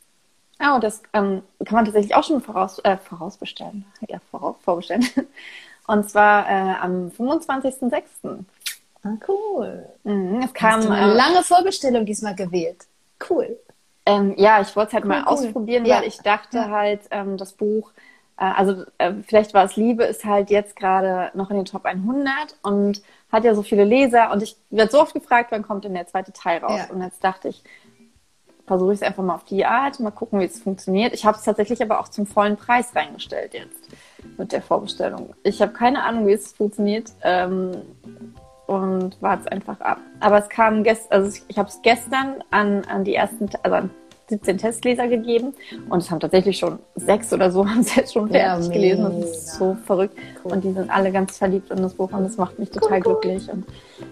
Oh, 0.60 0.80
das 0.80 1.02
ähm, 1.14 1.44
kann 1.66 1.76
man 1.76 1.86
tatsächlich 1.86 2.16
auch 2.16 2.24
schon 2.24 2.42
voraus, 2.42 2.80
äh, 2.80 2.98
vorausbestellen. 2.98 3.86
Ja, 4.08 4.20
voraus, 4.32 4.56
vorbestellen. 4.64 5.08
Und 5.88 6.10
zwar 6.10 6.48
äh, 6.48 6.76
am 6.80 7.10
25.06. 7.10 8.46
Ah, 9.04 9.18
cool. 9.28 9.90
Mhm, 10.04 10.42
es 10.44 10.54
kam 10.54 10.82
eine 10.92 11.12
äh, 11.12 11.16
lange 11.16 11.44
Vorbestellung 11.44 12.06
diesmal 12.06 12.36
gewählt. 12.36 12.86
Cool. 13.30 13.58
Ähm, 14.06 14.34
ja, 14.38 14.62
ich 14.62 14.76
wollte 14.76 14.90
es 14.90 14.94
halt 14.94 15.06
cool, 15.06 15.10
mal 15.10 15.22
cool. 15.22 15.28
ausprobieren, 15.28 15.86
ja. 15.86 15.98
weil 15.98 16.08
ich 16.08 16.18
dachte 16.18 16.58
ja. 16.58 16.70
halt, 16.70 17.02
ähm, 17.12 17.38
das 17.38 17.54
Buch, 17.54 17.92
äh, 18.38 18.46
also 18.46 18.84
äh, 18.98 19.14
vielleicht 19.26 19.54
war 19.54 19.66
es 19.66 19.76
Liebe, 19.76 20.04
ist 20.04 20.26
halt 20.26 20.50
jetzt 20.50 20.76
gerade 20.76 21.36
noch 21.38 21.50
in 21.50 21.58
den 21.58 21.66
Top 21.66 21.86
100 21.86 22.58
und 22.64 23.02
hat 23.32 23.44
ja 23.44 23.56
so 23.56 23.64
viele 23.64 23.86
Leser 23.86 24.32
und 24.32 24.44
ich 24.44 24.58
werde 24.70 24.92
so 24.92 25.02
oft 25.02 25.14
gefragt, 25.14 25.52
wann 25.52 25.64
kommt 25.64 25.86
denn 25.86 25.94
der 25.94 26.08
zweite 26.08 26.34
Teil 26.34 26.60
raus? 26.60 26.82
Ja. 26.88 26.94
Und 26.94 27.02
jetzt 27.02 27.24
dachte 27.24 27.48
ich, 27.48 27.64
versuche 28.66 28.94
ich 28.94 29.02
es 29.02 29.08
einfach 29.08 29.24
mal 29.24 29.36
auf 29.36 29.44
die 29.44 29.66
Art, 29.66 30.00
mal 30.00 30.12
gucken, 30.12 30.40
wie 30.40 30.46
es 30.46 30.62
funktioniert. 30.62 31.14
Ich 31.14 31.26
habe 31.26 31.38
es 31.38 31.44
tatsächlich 31.44 31.82
aber 31.82 32.00
auch 32.00 32.08
zum 32.08 32.26
vollen 32.26 32.58
Preis 32.58 32.96
reingestellt 32.96 33.54
jetzt 33.54 33.90
mit 34.38 34.52
der 34.52 34.62
Vorbestellung. 34.62 35.34
Ich 35.44 35.62
habe 35.62 35.74
keine 35.74 36.04
Ahnung, 36.04 36.28
wie 36.28 36.34
es 36.34 36.54
funktioniert. 36.54 37.12
Ähm, 37.22 37.82
und 38.72 39.18
warte 39.20 39.44
es 39.44 39.48
einfach 39.48 39.80
ab. 39.82 40.00
Aber 40.22 40.40
es 40.40 40.48
kam 40.48 40.84
gestern, 40.84 41.12
also 41.12 41.42
ich 41.48 41.58
habe 41.58 41.68
es 41.68 41.82
gestern 41.82 42.42
an, 42.52 42.84
an 42.86 43.04
die 43.04 43.16
ersten, 43.16 43.50
also 43.64 43.76
an 43.76 43.90
17 44.30 44.60
Testleser 44.60 45.10
gegeben 45.10 45.54
und 45.90 46.00
es 46.00 46.10
haben 46.10 46.22
tatsächlich 46.22 46.58
schon 46.58 46.80
sechs 46.96 47.34
oder 47.34 47.52
so 47.52 47.68
haben 47.70 47.82
es 47.82 47.94
jetzt 47.94 48.14
schon 48.14 48.30
fertig 48.30 48.68
ja, 48.68 48.74
gelesen. 48.74 49.22
Das 49.22 49.30
ist 49.30 49.56
so 49.56 49.76
verrückt. 49.86 50.18
Cool. 50.44 50.54
Und 50.54 50.64
die 50.64 50.72
sind 50.72 50.90
alle 50.90 51.12
ganz 51.12 51.38
verliebt 51.38 51.70
in 51.70 51.82
das 51.82 51.96
Buch 51.96 52.14
und 52.14 52.24
das 52.24 52.38
macht 52.38 52.58
mich 52.58 52.72
total 52.72 53.00
cool, 53.06 53.20
glücklich. 53.20 53.52
Und 53.52 53.66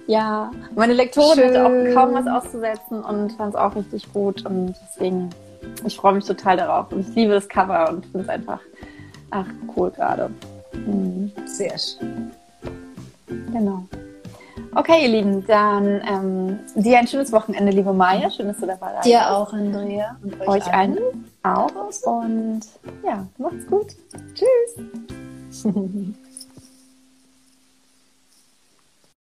ja, 0.08 0.52
meine 0.76 0.94
Lektorin 0.94 1.36
Schön. 1.36 1.58
hatte 1.58 1.66
auch 1.66 1.94
kaum 1.94 2.14
was 2.14 2.28
auszusetzen 2.28 3.02
und 3.02 3.32
fand 3.32 3.56
es 3.56 3.60
auch 3.60 3.74
richtig 3.76 4.12
gut. 4.12 4.46
Und 4.46 4.76
deswegen, 4.84 5.30
ich 5.86 5.96
freue 5.96 6.16
mich 6.16 6.26
total 6.26 6.58
darauf. 6.58 6.92
Und 6.92 7.00
ich 7.00 7.16
liebe 7.16 7.32
das 7.32 7.48
Cover 7.48 7.90
und 7.90 8.06
finde 8.08 8.24
es 8.24 8.30
einfach, 8.30 8.60
ach, 9.32 9.48
cool 9.78 9.90
gerade. 9.92 10.30
Mhm. 10.74 11.32
Sehr 11.46 11.78
schön. 11.78 12.32
Genau. 13.54 13.86
Okay, 14.76 15.04
ihr 15.04 15.10
Lieben, 15.10 15.46
dann 15.48 16.02
ähm, 16.08 16.60
dir 16.76 17.00
ein 17.00 17.08
schönes 17.08 17.32
Wochenende, 17.32 17.72
liebe 17.72 17.92
Maya. 17.92 18.30
Schön, 18.30 18.48
dass 18.48 18.58
du 18.58 18.68
dabei 18.68 18.94
warst. 18.94 19.06
Dir 19.06 19.32
auch, 19.32 19.52
Andrea. 19.52 20.18
Und 20.24 20.40
euch, 20.42 20.48
euch 20.48 20.74
allen 20.74 20.98
auch. 21.44 21.72
Und 22.06 22.62
ja, 23.04 23.28
macht's 23.38 23.66
gut. 23.68 23.96
Tschüss. 24.36 25.64